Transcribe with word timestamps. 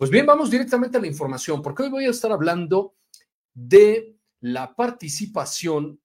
Pues 0.00 0.10
bien, 0.10 0.24
vamos 0.24 0.50
directamente 0.50 0.96
a 0.96 1.00
la 1.02 1.08
información, 1.08 1.60
porque 1.60 1.82
hoy 1.82 1.90
voy 1.90 2.04
a 2.06 2.10
estar 2.10 2.32
hablando 2.32 2.94
de 3.52 4.16
la 4.40 4.74
participación 4.74 6.00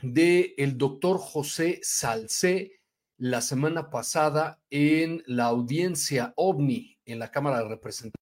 del 0.00 0.54
el 0.56 0.78
doctor 0.78 1.18
José 1.18 1.80
Salcé 1.82 2.70
la 3.18 3.40
semana 3.40 3.90
pasada 3.90 4.62
en 4.70 5.24
la 5.26 5.46
audiencia 5.46 6.32
OVNI 6.36 7.00
en 7.04 7.18
la 7.18 7.32
Cámara 7.32 7.58
de 7.58 7.68
Representantes 7.70 8.14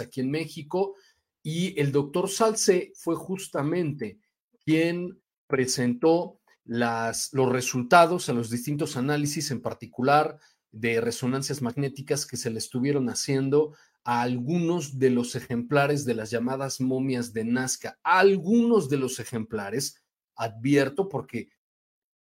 aquí 0.00 0.22
en 0.22 0.30
México. 0.30 0.94
Y 1.42 1.78
el 1.78 1.92
doctor 1.92 2.30
Salcé 2.30 2.90
fue 2.94 3.16
justamente 3.16 4.18
quien 4.64 5.22
presentó 5.46 6.40
las, 6.64 7.34
los 7.34 7.52
resultados 7.52 8.30
en 8.30 8.36
los 8.36 8.48
distintos 8.48 8.96
análisis, 8.96 9.50
en 9.50 9.60
particular 9.60 10.40
de 10.74 11.00
resonancias 11.00 11.62
magnéticas 11.62 12.26
que 12.26 12.36
se 12.36 12.50
le 12.50 12.58
estuvieron 12.58 13.08
haciendo 13.08 13.76
a 14.02 14.22
algunos 14.22 14.98
de 14.98 15.10
los 15.10 15.36
ejemplares 15.36 16.04
de 16.04 16.14
las 16.14 16.30
llamadas 16.30 16.80
momias 16.80 17.32
de 17.32 17.44
Nazca. 17.44 17.98
algunos 18.02 18.88
de 18.88 18.96
los 18.98 19.20
ejemplares, 19.20 20.02
advierto 20.34 21.08
porque 21.08 21.48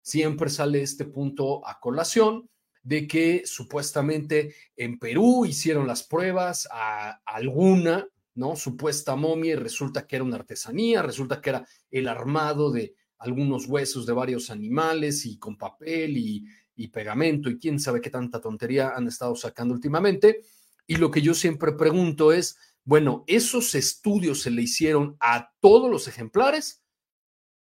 siempre 0.02 0.50
sale 0.50 0.84
este 0.84 1.06
punto 1.06 1.68
a 1.68 1.80
colación, 1.80 2.48
de 2.84 3.08
que 3.08 3.42
supuestamente 3.46 4.54
en 4.78 5.00
Perú 5.00 5.46
hicieron 5.46 5.88
las 5.88 6.04
pruebas 6.04 6.68
a 6.72 7.20
alguna, 7.26 8.08
¿no? 8.36 8.56
Supuesta 8.56 9.16
momia 9.16 9.54
y 9.54 9.56
resulta 9.56 10.06
que 10.06 10.18
era 10.18 10.26
una 10.26 10.36
artesanía, 10.36 11.02
resulta 11.02 11.42
que 11.42 11.50
era 11.50 11.68
el 11.90 12.08
armado 12.08 12.72
de 12.72 12.94
algunos 13.18 13.66
huesos 13.66 14.06
de 14.06 14.14
varios 14.14 14.52
animales 14.52 15.26
y 15.26 15.40
con 15.40 15.58
papel 15.58 16.16
y, 16.16 16.46
y 16.76 16.90
pegamento 16.90 17.50
y 17.50 17.58
quién 17.58 17.80
sabe 17.80 18.02
qué 18.02 18.10
tanta 18.10 18.42
tontería 18.42 18.94
han 18.96 19.08
estado 19.08 19.36
sacando 19.36 19.74
últimamente. 19.74 20.42
Y 20.88 20.98
lo 20.98 21.10
que 21.12 21.22
yo 21.22 21.34
siempre 21.34 21.72
pregunto 21.74 22.32
es, 22.32 22.58
bueno, 22.84 23.24
esos 23.28 23.74
estudios 23.76 24.42
se 24.42 24.52
le 24.52 24.62
hicieron 24.62 25.18
a 25.20 25.52
todos 25.60 25.90
los 25.90 26.08
ejemplares 26.08 26.84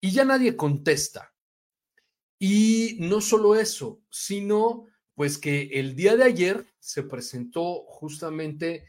y 0.02 0.11
ya 0.11 0.25
nadie 0.25 0.58
contesta. 0.58 1.34
Y 2.38 2.97
no 3.00 3.22
solo 3.22 3.56
eso, 3.56 4.02
sino 4.09 4.88
pues 5.16 5.38
que 5.38 5.69
el 5.73 5.95
día 5.95 6.17
de 6.17 6.23
ayer 6.23 6.66
se 6.80 7.03
presentó 7.03 7.86
justamente 7.86 8.86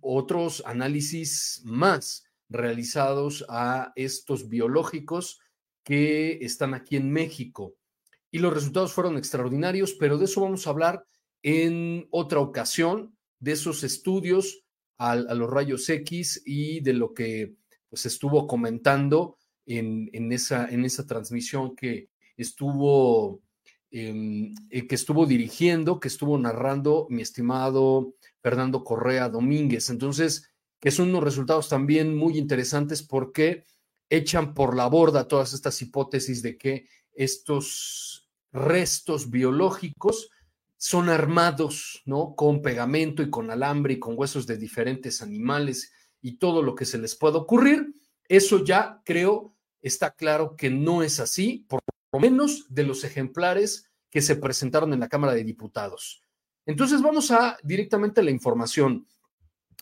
otros 0.00 0.62
análisis 0.64 1.60
más 1.64 2.24
realizados 2.48 3.44
a 3.48 3.92
estos 3.96 4.48
biológicos 4.48 5.40
que 5.82 6.38
están 6.40 6.74
aquí 6.74 6.96
en 6.96 7.10
México. 7.10 7.76
Y 8.36 8.38
los 8.38 8.52
resultados 8.52 8.92
fueron 8.92 9.16
extraordinarios, 9.16 9.94
pero 9.94 10.18
de 10.18 10.26
eso 10.26 10.42
vamos 10.42 10.66
a 10.66 10.70
hablar 10.70 11.06
en 11.42 12.06
otra 12.10 12.38
ocasión, 12.40 13.16
de 13.40 13.52
esos 13.52 13.82
estudios 13.82 14.62
a, 14.98 15.16
los 15.16 15.48
rayos 15.48 15.88
X 15.88 16.42
y 16.44 16.80
de 16.80 16.92
lo 16.92 17.14
que 17.14 17.54
pues, 17.88 18.04
estuvo 18.04 18.46
comentando 18.46 19.38
en, 19.64 20.10
en, 20.12 20.32
esa, 20.32 20.68
en 20.68 20.84
esa 20.84 21.06
transmisión 21.06 21.74
que 21.74 22.10
estuvo, 22.36 23.40
em, 23.90 24.52
eh, 24.68 24.86
que 24.86 24.96
estuvo 24.96 25.24
dirigiendo, 25.24 25.98
que 25.98 26.08
estuvo 26.08 26.36
narrando 26.36 27.06
mi 27.08 27.22
estimado 27.22 28.16
Fernando 28.42 28.84
Correa 28.84 29.30
Domínguez. 29.30 29.88
Entonces, 29.88 30.50
que 30.78 30.90
son 30.90 31.08
unos 31.08 31.24
resultados 31.24 31.70
también 31.70 32.14
muy 32.14 32.36
interesantes 32.36 33.02
porque 33.02 33.64
echan 34.10 34.52
por 34.52 34.76
la 34.76 34.88
borda 34.88 35.26
todas 35.26 35.54
estas 35.54 35.80
hipótesis 35.80 36.42
de 36.42 36.58
que 36.58 36.86
estos 37.14 38.25
restos 38.56 39.30
biológicos 39.30 40.30
son 40.76 41.08
armados, 41.08 42.02
¿no? 42.04 42.34
Con 42.34 42.62
pegamento 42.62 43.22
y 43.22 43.30
con 43.30 43.50
alambre 43.50 43.94
y 43.94 43.98
con 43.98 44.14
huesos 44.16 44.46
de 44.46 44.56
diferentes 44.56 45.22
animales 45.22 45.92
y 46.20 46.38
todo 46.38 46.62
lo 46.62 46.74
que 46.74 46.84
se 46.84 46.98
les 46.98 47.14
pueda 47.14 47.38
ocurrir. 47.38 47.94
Eso 48.28 48.64
ya 48.64 49.00
creo 49.04 49.54
está 49.80 50.10
claro 50.10 50.56
que 50.56 50.70
no 50.70 51.02
es 51.02 51.20
así, 51.20 51.64
por 51.68 51.80
lo 52.12 52.18
menos 52.18 52.66
de 52.68 52.82
los 52.82 53.04
ejemplares 53.04 53.88
que 54.10 54.20
se 54.20 54.36
presentaron 54.36 54.92
en 54.92 55.00
la 55.00 55.08
Cámara 55.08 55.34
de 55.34 55.44
Diputados. 55.44 56.22
Entonces 56.64 57.00
vamos 57.00 57.30
a 57.30 57.56
directamente 57.62 58.20
a 58.20 58.24
la 58.24 58.30
información. 58.32 59.06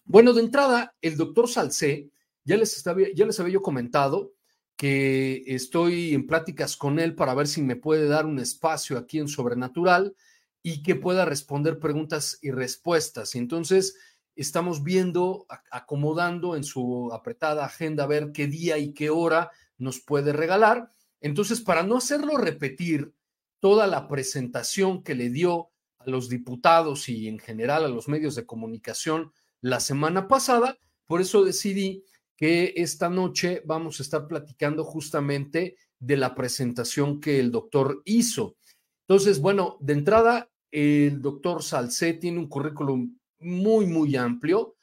Bueno, 0.04 0.34
de 0.34 0.42
entrada, 0.42 0.94
el 1.00 1.16
doctor 1.16 1.48
Salcé 1.48 2.10
ya 2.44 2.56
les, 2.56 2.84
ya 3.14 3.24
les 3.24 3.40
había 3.40 3.54
yo 3.54 3.62
comentado 3.62 4.34
que 4.76 5.44
estoy 5.46 6.14
en 6.14 6.26
pláticas 6.26 6.76
con 6.76 6.98
él 6.98 7.14
para 7.14 7.34
ver 7.34 7.46
si 7.46 7.62
me 7.62 7.76
puede 7.76 8.08
dar 8.08 8.26
un 8.26 8.38
espacio 8.38 8.98
aquí 8.98 9.18
en 9.18 9.28
Sobrenatural 9.28 10.16
y 10.62 10.82
que 10.82 10.94
pueda 10.94 11.24
responder 11.24 11.78
preguntas 11.78 12.38
y 12.42 12.50
respuestas. 12.50 13.34
Y 13.34 13.38
entonces 13.38 13.96
estamos 14.34 14.82
viendo, 14.82 15.46
acomodando 15.70 16.56
en 16.56 16.64
su 16.64 17.12
apretada 17.12 17.64
agenda 17.64 18.04
a 18.04 18.08
ver 18.08 18.32
qué 18.32 18.46
día 18.46 18.78
y 18.78 18.92
qué 18.92 19.10
hora 19.10 19.50
nos 19.78 20.00
puede 20.00 20.32
regalar. 20.32 20.90
Entonces, 21.20 21.60
para 21.60 21.82
no 21.82 21.98
hacerlo 21.98 22.36
repetir 22.36 23.14
toda 23.60 23.86
la 23.86 24.08
presentación 24.08 25.02
que 25.02 25.14
le 25.14 25.30
dio 25.30 25.70
a 25.98 26.08
los 26.10 26.28
diputados 26.28 27.08
y 27.08 27.28
en 27.28 27.38
general 27.38 27.84
a 27.84 27.88
los 27.88 28.08
medios 28.08 28.34
de 28.34 28.46
comunicación 28.46 29.32
la 29.60 29.80
semana 29.80 30.28
pasada, 30.28 30.78
por 31.06 31.20
eso 31.20 31.44
decidí 31.44 32.04
que 32.36 32.74
esta 32.76 33.08
noche 33.08 33.62
vamos 33.64 34.00
a 34.00 34.02
estar 34.02 34.26
platicando 34.26 34.84
justamente 34.84 35.76
de 35.98 36.16
la 36.16 36.34
presentación 36.34 37.20
que 37.20 37.38
el 37.40 37.50
doctor 37.50 38.02
hizo. 38.04 38.56
Entonces, 39.06 39.40
bueno, 39.40 39.76
de 39.80 39.92
entrada, 39.92 40.50
el 40.70 41.22
doctor 41.22 41.62
Salcé 41.62 42.14
tiene 42.14 42.38
un 42.38 42.48
currículum 42.48 43.16
muy, 43.38 43.86
muy 43.86 44.16
amplio 44.16 44.76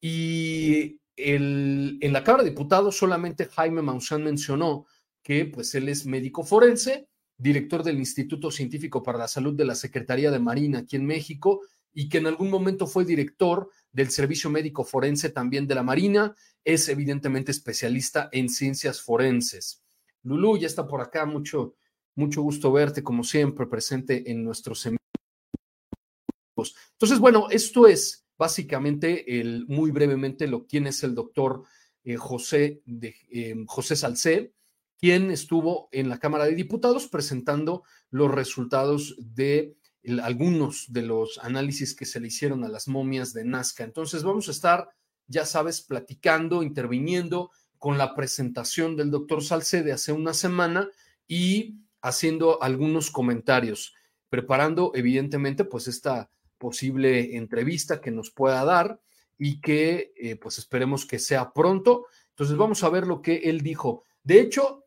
y 0.00 1.00
el, 1.16 1.98
en 2.00 2.12
la 2.12 2.24
Cámara 2.24 2.44
de 2.44 2.50
Diputados 2.50 2.96
solamente 2.96 3.46
Jaime 3.46 3.82
Maussan 3.82 4.24
mencionó 4.24 4.86
que 5.22 5.46
pues 5.46 5.74
él 5.74 5.88
es 5.88 6.04
médico 6.04 6.42
forense, 6.42 7.08
director 7.38 7.82
del 7.82 7.98
Instituto 7.98 8.50
Científico 8.50 9.02
para 9.02 9.18
la 9.18 9.28
Salud 9.28 9.54
de 9.54 9.64
la 9.64 9.74
Secretaría 9.74 10.30
de 10.30 10.38
Marina 10.38 10.80
aquí 10.80 10.96
en 10.96 11.06
México 11.06 11.60
y 11.92 12.08
que 12.08 12.18
en 12.18 12.26
algún 12.26 12.50
momento 12.50 12.86
fue 12.86 13.04
director 13.04 13.70
del 13.92 14.10
Servicio 14.10 14.50
Médico 14.50 14.84
Forense 14.84 15.30
también 15.30 15.66
de 15.66 15.74
la 15.74 15.82
Marina, 15.82 16.34
es 16.64 16.88
evidentemente 16.88 17.50
especialista 17.50 18.28
en 18.32 18.48
ciencias 18.48 19.00
forenses. 19.00 19.82
Lulú 20.22 20.56
ya 20.56 20.66
está 20.66 20.86
por 20.86 21.00
acá, 21.00 21.26
mucho, 21.26 21.76
mucho 22.14 22.42
gusto 22.42 22.72
verte 22.72 23.02
como 23.02 23.24
siempre 23.24 23.66
presente 23.66 24.30
en 24.30 24.44
nuestros 24.44 24.80
seminarios. 24.80 25.02
Entonces, 26.92 27.18
bueno, 27.18 27.48
esto 27.50 27.86
es 27.86 28.24
básicamente 28.38 29.40
el, 29.40 29.66
muy 29.66 29.90
brevemente 29.90 30.46
lo 30.46 30.66
quién 30.66 30.86
es 30.86 31.02
el 31.02 31.14
doctor 31.14 31.64
eh, 32.04 32.16
José, 32.16 32.82
de, 32.84 33.14
eh, 33.30 33.54
José 33.66 33.96
Salcé, 33.96 34.52
quien 34.98 35.30
estuvo 35.30 35.88
en 35.90 36.08
la 36.08 36.18
Cámara 36.18 36.44
de 36.44 36.54
Diputados 36.54 37.08
presentando 37.08 37.82
los 38.10 38.30
resultados 38.30 39.16
de 39.18 39.76
algunos 40.22 40.92
de 40.92 41.02
los 41.02 41.38
análisis 41.38 41.94
que 41.94 42.06
se 42.06 42.20
le 42.20 42.28
hicieron 42.28 42.64
a 42.64 42.68
las 42.68 42.88
momias 42.88 43.32
de 43.32 43.44
Nazca. 43.44 43.84
Entonces 43.84 44.22
vamos 44.22 44.48
a 44.48 44.50
estar, 44.50 44.90
ya 45.26 45.46
sabes, 45.46 45.80
platicando, 45.80 46.62
interviniendo 46.62 47.50
con 47.78 47.98
la 47.98 48.14
presentación 48.14 48.96
del 48.96 49.10
doctor 49.10 49.42
Salcede 49.42 49.92
hace 49.92 50.12
una 50.12 50.34
semana 50.34 50.88
y 51.26 51.76
haciendo 52.00 52.62
algunos 52.62 53.10
comentarios, 53.10 53.94
preparando 54.28 54.92
evidentemente 54.94 55.64
pues 55.64 55.88
esta 55.88 56.30
posible 56.58 57.36
entrevista 57.36 58.00
que 58.00 58.10
nos 58.10 58.30
pueda 58.30 58.64
dar 58.64 59.00
y 59.38 59.60
que 59.60 60.12
eh, 60.16 60.36
pues 60.36 60.58
esperemos 60.58 61.06
que 61.06 61.18
sea 61.18 61.52
pronto. 61.52 62.06
Entonces 62.30 62.56
vamos 62.56 62.84
a 62.84 62.88
ver 62.88 63.06
lo 63.06 63.22
que 63.22 63.36
él 63.44 63.60
dijo. 63.60 64.04
De 64.22 64.40
hecho, 64.40 64.81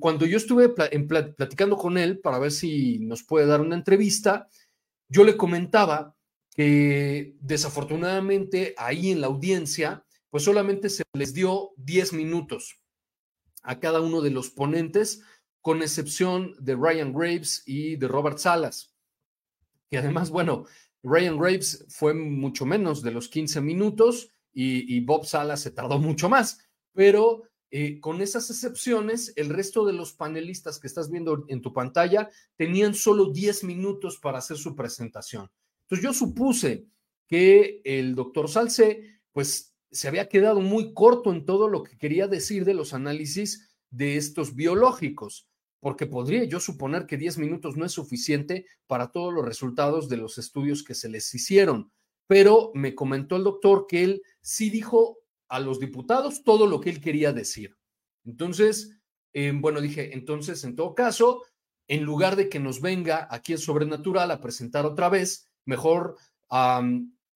cuando 0.00 0.26
yo 0.26 0.36
estuve 0.36 0.68
platicando 0.68 1.76
con 1.76 1.98
él 1.98 2.18
para 2.20 2.38
ver 2.38 2.50
si 2.50 2.98
nos 3.00 3.22
puede 3.22 3.46
dar 3.46 3.60
una 3.60 3.76
entrevista, 3.76 4.48
yo 5.08 5.24
le 5.24 5.36
comentaba 5.36 6.14
que 6.54 7.36
desafortunadamente 7.40 8.74
ahí 8.78 9.10
en 9.10 9.20
la 9.20 9.26
audiencia, 9.26 10.04
pues 10.30 10.44
solamente 10.44 10.88
se 10.88 11.04
les 11.12 11.34
dio 11.34 11.72
10 11.76 12.14
minutos 12.14 12.80
a 13.62 13.78
cada 13.78 14.00
uno 14.00 14.22
de 14.22 14.30
los 14.30 14.50
ponentes, 14.50 15.22
con 15.60 15.82
excepción 15.82 16.54
de 16.60 16.76
Ryan 16.76 17.12
Graves 17.12 17.62
y 17.66 17.96
de 17.96 18.08
Robert 18.08 18.38
Salas. 18.38 18.94
Y 19.90 19.96
además, 19.96 20.30
bueno, 20.30 20.64
Ryan 21.02 21.38
Graves 21.38 21.84
fue 21.88 22.14
mucho 22.14 22.64
menos 22.64 23.02
de 23.02 23.10
los 23.10 23.28
15 23.28 23.60
minutos 23.60 24.30
y, 24.52 24.96
y 24.96 25.00
Bob 25.00 25.26
Salas 25.26 25.60
se 25.60 25.72
tardó 25.72 25.98
mucho 25.98 26.28
más, 26.28 26.60
pero 26.92 27.42
eh, 27.78 28.00
con 28.00 28.22
esas 28.22 28.48
excepciones, 28.48 29.34
el 29.36 29.50
resto 29.50 29.84
de 29.84 29.92
los 29.92 30.14
panelistas 30.14 30.80
que 30.80 30.86
estás 30.86 31.10
viendo 31.10 31.44
en 31.48 31.60
tu 31.60 31.74
pantalla 31.74 32.30
tenían 32.56 32.94
solo 32.94 33.30
10 33.30 33.64
minutos 33.64 34.16
para 34.16 34.38
hacer 34.38 34.56
su 34.56 34.74
presentación. 34.74 35.50
Entonces 35.82 36.02
yo 36.02 36.14
supuse 36.14 36.86
que 37.26 37.82
el 37.84 38.14
doctor 38.14 38.48
Salce, 38.48 39.20
pues 39.30 39.76
se 39.90 40.08
había 40.08 40.30
quedado 40.30 40.60
muy 40.60 40.94
corto 40.94 41.30
en 41.34 41.44
todo 41.44 41.68
lo 41.68 41.82
que 41.82 41.98
quería 41.98 42.28
decir 42.28 42.64
de 42.64 42.72
los 42.72 42.94
análisis 42.94 43.76
de 43.90 44.16
estos 44.16 44.54
biológicos, 44.54 45.46
porque 45.78 46.06
podría 46.06 46.44
yo 46.44 46.60
suponer 46.60 47.04
que 47.04 47.18
10 47.18 47.36
minutos 47.36 47.76
no 47.76 47.84
es 47.84 47.92
suficiente 47.92 48.64
para 48.86 49.12
todos 49.12 49.34
los 49.34 49.44
resultados 49.44 50.08
de 50.08 50.16
los 50.16 50.38
estudios 50.38 50.82
que 50.82 50.94
se 50.94 51.10
les 51.10 51.34
hicieron. 51.34 51.92
pero 52.26 52.70
me 52.72 52.94
comentó 52.94 53.36
el 53.36 53.44
doctor 53.44 53.86
que 53.86 54.02
él 54.02 54.22
sí 54.40 54.70
dijo 54.70 55.18
a 55.48 55.60
los 55.60 55.80
diputados 55.80 56.42
todo 56.42 56.66
lo 56.66 56.80
que 56.80 56.90
él 56.90 57.00
quería 57.00 57.32
decir. 57.32 57.76
Entonces, 58.24 58.98
eh, 59.32 59.52
bueno, 59.54 59.80
dije, 59.80 60.14
entonces, 60.14 60.64
en 60.64 60.74
todo 60.74 60.94
caso, 60.94 61.42
en 61.88 62.02
lugar 62.04 62.36
de 62.36 62.48
que 62.48 62.58
nos 62.58 62.80
venga 62.80 63.28
aquí 63.30 63.52
en 63.52 63.58
Sobrenatural 63.58 64.30
a 64.30 64.40
presentar 64.40 64.86
otra 64.86 65.08
vez, 65.08 65.48
mejor 65.64 66.16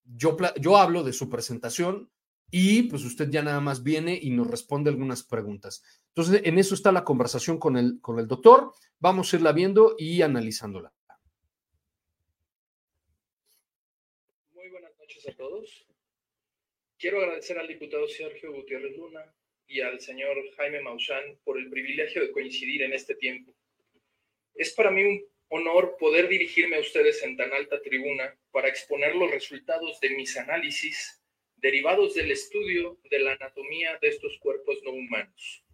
yo, 0.05 0.37
yo 0.61 0.77
hablo 0.77 1.03
de 1.03 1.13
su 1.13 1.29
presentación 1.29 2.11
y 2.51 2.85
pues 2.85 3.05
usted 3.05 3.31
ya 3.31 3.43
nada 3.43 3.61
más 3.61 3.83
viene 3.83 4.19
y 4.21 4.31
nos 4.31 4.49
responde 4.49 4.91
algunas 4.91 5.23
preguntas. 5.23 5.83
Entonces, 6.09 6.43
en 6.45 6.59
eso 6.59 6.75
está 6.75 6.91
la 6.91 7.05
conversación 7.05 7.59
con 7.59 7.77
el, 7.77 8.01
con 8.01 8.19
el 8.19 8.27
doctor. 8.27 8.73
Vamos 8.99 9.33
a 9.33 9.37
irla 9.37 9.53
viendo 9.53 9.95
y 9.97 10.23
analizándola. 10.23 10.93
Muy 14.53 14.69
buenas 14.69 14.93
noches 14.99 15.29
a 15.29 15.37
todos. 15.37 15.90
Quiero 17.01 17.23
agradecer 17.23 17.59
al 17.59 17.67
diputado 17.67 18.07
Sergio 18.09 18.53
Gutiérrez 18.53 18.95
Luna 18.95 19.25
y 19.67 19.81
al 19.81 20.01
señor 20.01 20.37
Jaime 20.55 20.83
Maussan 20.83 21.39
por 21.45 21.59
el 21.59 21.71
privilegio 21.71 22.21
de 22.21 22.31
coincidir 22.31 22.83
en 22.83 22.93
este 22.93 23.15
tiempo. 23.15 23.55
Es 24.55 24.75
para 24.75 24.91
mí 24.91 25.05
un 25.05 25.27
honor 25.49 25.97
poder 25.99 26.29
dirigirme 26.29 26.77
a 26.77 26.81
ustedes 26.81 27.23
en 27.23 27.39
tan 27.39 27.55
alta 27.55 27.81
tribuna 27.81 28.39
para 28.51 28.69
exponer 28.69 29.17
los 29.17 29.31
resultados 29.31 29.99
de 30.01 30.11
mis 30.11 30.37
análisis 30.37 31.23
derivados 31.57 32.17
del 32.17 32.33
estudio 32.33 33.01
de 33.09 33.21
la 33.21 33.33
anatomía 33.33 33.97
de 34.03 34.09
estos 34.09 34.39
cuerpos 34.39 34.83
no 34.85 34.91
humanos. 34.91 35.65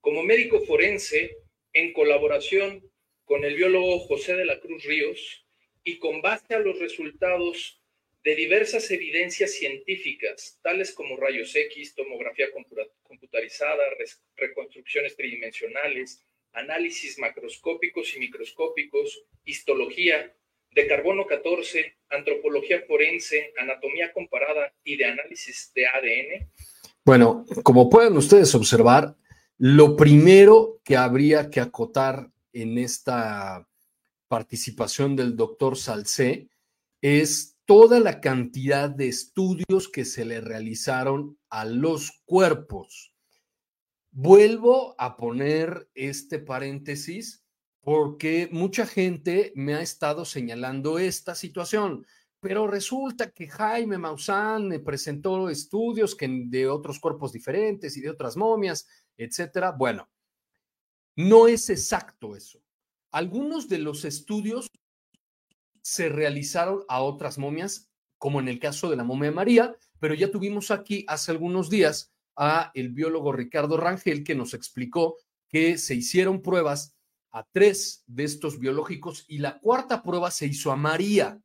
Como 0.00 0.24
médico 0.24 0.62
forense, 0.62 1.36
en 1.72 1.92
colaboración 1.92 2.82
con 3.24 3.44
el 3.44 3.54
biólogo 3.54 4.00
José 4.00 4.34
de 4.34 4.46
la 4.46 4.58
Cruz 4.58 4.82
Ríos 4.82 5.46
y 5.84 6.00
con 6.00 6.22
base 6.22 6.56
a 6.56 6.58
los 6.58 6.80
resultados 6.80 7.83
de 8.24 8.34
diversas 8.34 8.90
evidencias 8.90 9.52
científicas, 9.52 10.58
tales 10.62 10.92
como 10.92 11.16
rayos 11.16 11.54
X, 11.54 11.94
tomografía 11.94 12.46
computarizada, 13.02 13.82
reconstrucciones 14.36 15.14
tridimensionales, 15.14 16.24
análisis 16.54 17.18
macroscópicos 17.18 18.16
y 18.16 18.20
microscópicos, 18.20 19.24
histología, 19.44 20.34
de 20.74 20.86
carbono 20.88 21.26
14, 21.26 21.98
antropología 22.10 22.82
forense, 22.88 23.52
anatomía 23.58 24.12
comparada 24.12 24.74
y 24.82 24.96
de 24.96 25.04
análisis 25.04 25.70
de 25.74 25.86
ADN? 25.86 26.50
Bueno, 27.04 27.44
como 27.62 27.90
pueden 27.90 28.16
ustedes 28.16 28.54
observar, 28.54 29.16
lo 29.58 29.96
primero 29.96 30.80
que 30.82 30.96
habría 30.96 31.50
que 31.50 31.60
acotar 31.60 32.30
en 32.52 32.78
esta 32.78 33.68
participación 34.28 35.14
del 35.14 35.36
doctor 35.36 35.76
Salcé 35.76 36.48
es 37.00 37.53
toda 37.66 37.98
la 37.98 38.20
cantidad 38.20 38.90
de 38.90 39.08
estudios 39.08 39.88
que 39.88 40.04
se 40.04 40.24
le 40.24 40.40
realizaron 40.40 41.38
a 41.48 41.64
los 41.64 42.22
cuerpos. 42.24 43.14
Vuelvo 44.10 44.94
a 44.98 45.16
poner 45.16 45.88
este 45.94 46.38
paréntesis 46.38 47.44
porque 47.80 48.48
mucha 48.52 48.86
gente 48.86 49.52
me 49.56 49.74
ha 49.74 49.80
estado 49.80 50.24
señalando 50.24 50.98
esta 50.98 51.34
situación, 51.34 52.06
pero 52.40 52.66
resulta 52.66 53.30
que 53.30 53.48
Jaime 53.48 53.98
Maussan 53.98 54.68
me 54.68 54.78
presentó 54.78 55.48
estudios 55.48 56.14
que 56.14 56.28
de 56.46 56.68
otros 56.68 57.00
cuerpos 57.00 57.32
diferentes 57.32 57.96
y 57.96 58.00
de 58.00 58.10
otras 58.10 58.36
momias, 58.36 58.86
etcétera. 59.16 59.72
Bueno, 59.72 60.08
no 61.16 61.48
es 61.48 61.70
exacto 61.70 62.36
eso. 62.36 62.62
Algunos 63.10 63.68
de 63.68 63.78
los 63.78 64.04
estudios 64.04 64.68
se 65.84 66.08
realizaron 66.08 66.82
a 66.88 67.02
otras 67.02 67.36
momias, 67.36 67.90
como 68.16 68.40
en 68.40 68.48
el 68.48 68.58
caso 68.58 68.88
de 68.88 68.96
la 68.96 69.04
momia 69.04 69.30
María, 69.30 69.76
pero 70.00 70.14
ya 70.14 70.30
tuvimos 70.30 70.70
aquí 70.70 71.04
hace 71.08 71.30
algunos 71.30 71.68
días 71.68 72.14
a 72.36 72.70
el 72.74 72.88
biólogo 72.88 73.32
Ricardo 73.32 73.76
Rangel 73.76 74.24
que 74.24 74.34
nos 74.34 74.54
explicó 74.54 75.16
que 75.46 75.76
se 75.76 75.94
hicieron 75.94 76.40
pruebas 76.40 76.96
a 77.32 77.44
tres 77.52 78.02
de 78.06 78.24
estos 78.24 78.58
biológicos 78.58 79.26
y 79.28 79.38
la 79.38 79.60
cuarta 79.60 80.02
prueba 80.02 80.30
se 80.30 80.46
hizo 80.46 80.72
a 80.72 80.76
María 80.76 81.38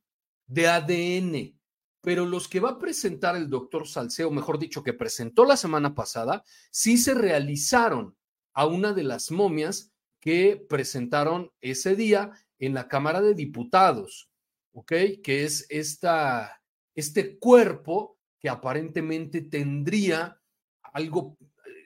de 0.48 0.68
ADN. 0.68 1.60
Pero 2.02 2.26
los 2.26 2.48
que 2.48 2.62
va 2.62 2.72
a 2.72 2.80
presentar 2.80 3.36
el 3.36 3.50
doctor 3.50 3.88
Salceo, 3.88 4.32
mejor 4.32 4.58
dicho, 4.58 4.84
que 4.84 4.94
presentó 4.94 5.44
la 5.44 5.58
semana 5.58 5.94
pasada, 5.94 6.44
sí 6.72 6.98
se 6.98 7.14
realizaron 7.14 8.16
a 8.54 8.66
una 8.66 8.94
de 8.94 9.04
las 9.04 9.32
momias 9.32 9.92
que 10.22 10.66
presentaron 10.70 11.52
ese 11.60 11.96
día 11.98 12.32
en 12.60 12.74
la 12.74 12.88
Cámara 12.88 13.22
de 13.22 13.34
Diputados, 13.34 14.30
¿ok? 14.74 14.94
Que 15.24 15.44
es 15.46 15.66
esta, 15.70 16.62
este 16.96 17.40
cuerpo 17.40 18.18
que 18.40 18.50
aparentemente 18.50 19.42
tendría 19.42 20.40
algo, 20.82 21.38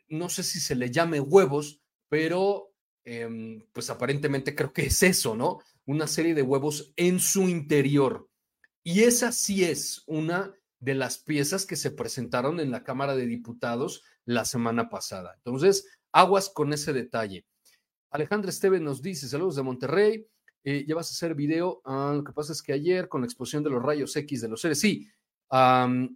no 0.08 0.30
sé 0.30 0.44
si 0.44 0.60
se 0.60 0.76
le 0.76 0.92
llame 0.92 1.20
huevos, 1.20 1.82
pero 2.10 2.74
Em, 3.06 3.62
pues 3.74 3.90
aparentemente 3.90 4.56
creo 4.56 4.72
que 4.72 4.86
es 4.86 5.04
eso, 5.04 5.36
¿no? 5.36 5.60
Una 5.86 6.08
serie 6.08 6.34
de 6.34 6.42
huevos 6.42 6.94
en 6.96 7.20
su 7.20 7.50
interior. 7.50 8.30
Y 8.84 9.04
esa 9.04 9.32
sí 9.32 9.64
es 9.64 10.04
una 10.08 10.54
de 10.80 10.96
las 10.96 11.18
piezas 11.18 11.66
que 11.66 11.76
se 11.76 11.92
presentaron 11.92 12.60
en 12.60 12.72
la 12.72 12.84
Cámara 12.84 13.16
de 13.16 13.26
Diputados 13.26 14.04
la 14.26 14.46
semana 14.46 14.90
pasada. 14.90 15.34
Entonces, 15.36 15.86
aguas 16.14 16.50
con 16.50 16.72
ese 16.72 16.94
detalle. 16.94 17.46
Alejandra 18.10 18.52
Esteban 18.52 18.84
nos 18.84 19.02
dice, 19.02 19.28
saludos 19.28 19.56
de 19.56 19.64
Monterrey, 19.64 20.28
eh, 20.64 20.86
ya 20.88 20.96
vas 20.96 21.10
a 21.10 21.14
hacer 21.14 21.36
video, 21.36 21.82
ah, 21.86 22.14
lo 22.16 22.24
que 22.24 22.34
pasa 22.34 22.54
es 22.54 22.62
que 22.62 22.74
ayer 22.74 23.10
con 23.10 23.22
la 23.22 23.28
exposición 23.28 23.64
de 23.64 23.70
los 23.70 23.84
rayos 23.84 24.16
X 24.16 24.42
de 24.42 24.50
los 24.50 24.62
seres, 24.62 24.80
sí, 24.80 25.10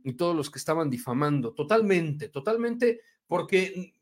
y 0.03 0.13
todos 0.13 0.35
los 0.35 0.49
que 0.49 0.57
estaban 0.57 0.89
difamando, 0.89 1.53
totalmente, 1.53 2.29
totalmente, 2.29 3.01
porque 3.27 3.93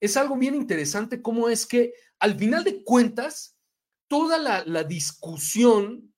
es 0.00 0.16
algo 0.16 0.36
bien 0.36 0.54
interesante 0.54 1.20
cómo 1.20 1.48
es 1.48 1.66
que 1.66 1.94
al 2.20 2.38
final 2.38 2.62
de 2.62 2.84
cuentas, 2.84 3.56
toda 4.06 4.38
la, 4.38 4.84
discusión 4.84 6.14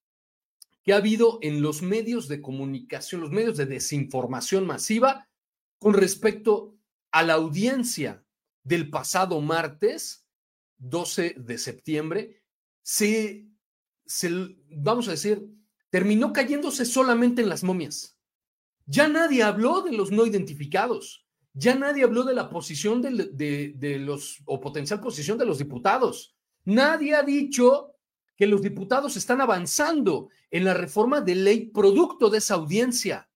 que 0.83 0.93
ha 0.93 0.97
habido 0.97 1.39
en 1.43 1.63
los 1.63 1.83
medios 1.83 2.29
de 2.29 2.43
comunicación, 2.43 3.21
los 3.21 3.31
medios 3.31 3.57
de 3.57 3.67
desinformación 3.67 4.67
masiva 4.67 5.29
con 5.79 5.95
respecto 5.95 6.77
a 7.13 7.23
la 7.23 7.35
audiencia 7.35 8.25
del 8.63 8.91
pasado 8.91 9.41
martes, 9.41 10.27
12 10.79 11.37
de 11.39 11.59
septiembre, 11.59 12.43
se, 12.83 13.46
se, 14.07 14.57
vamos 14.71 15.09
a 15.09 15.13
decir, 15.13 15.47
terminó 15.91 16.33
cayéndose 16.33 16.85
solamente 16.85 17.43
en 17.43 17.49
las 17.49 17.63
momias. 17.63 18.17
Ya 18.87 19.09
nadie 19.09 19.43
habló 19.43 19.83
de 19.83 19.93
los 19.93 20.11
no 20.11 20.27
identificados. 20.27 21.27
Ya 21.53 21.75
nadie 21.75 22.05
habló 22.05 22.23
de 22.23 22.35
la 22.35 22.51
posición 22.51 23.01
de, 23.03 23.99
los, 23.99 24.43
o 24.45 24.61
potencial 24.61 25.01
posición 25.01 25.39
de 25.39 25.47
los 25.47 25.59
diputados. 25.59 26.37
Nadie 26.65 27.15
ha 27.15 27.23
dicho 27.23 27.95
que 28.37 28.47
los 28.47 28.61
diputados 28.61 29.17
están 29.17 29.41
avanzando 29.41 30.29
en 30.51 30.65
la 30.65 30.75
reforma 30.75 31.21
de 31.21 31.35
ley 31.35 31.67
producto 31.71 32.29
de 32.29 32.39
esa 32.39 32.55
audiencia. 32.55 33.29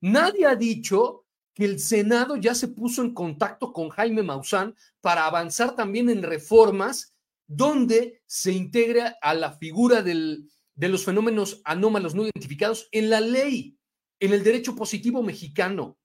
Nadie 0.00 0.46
ha 0.46 0.56
dicho 0.56 1.26
que 1.54 1.66
el 1.66 1.78
Senado 1.78 2.36
ya 2.36 2.54
se 2.54 2.68
puso 2.68 3.02
en 3.02 3.12
contacto 3.12 3.72
con 3.72 3.90
Jaime 3.90 4.22
Maussan 4.22 4.74
para 5.00 5.26
avanzar 5.26 5.76
también 5.76 6.08
en 6.08 6.22
reformas 6.22 7.14
donde 7.46 8.22
se 8.26 8.52
integra 8.52 9.16
a 9.20 9.34
la 9.34 9.52
figura 9.52 10.02
de 10.02 10.88
los 10.88 11.04
fenómenos 11.04 11.60
anómalos 11.64 12.14
no 12.14 12.22
identificados 12.22 12.88
en 12.92 13.10
la 13.10 13.20
ley, 13.20 13.78
en 14.20 14.32
el 14.32 14.42
derecho 14.42 14.74
positivo 14.76 15.22
mexicano 15.22 15.98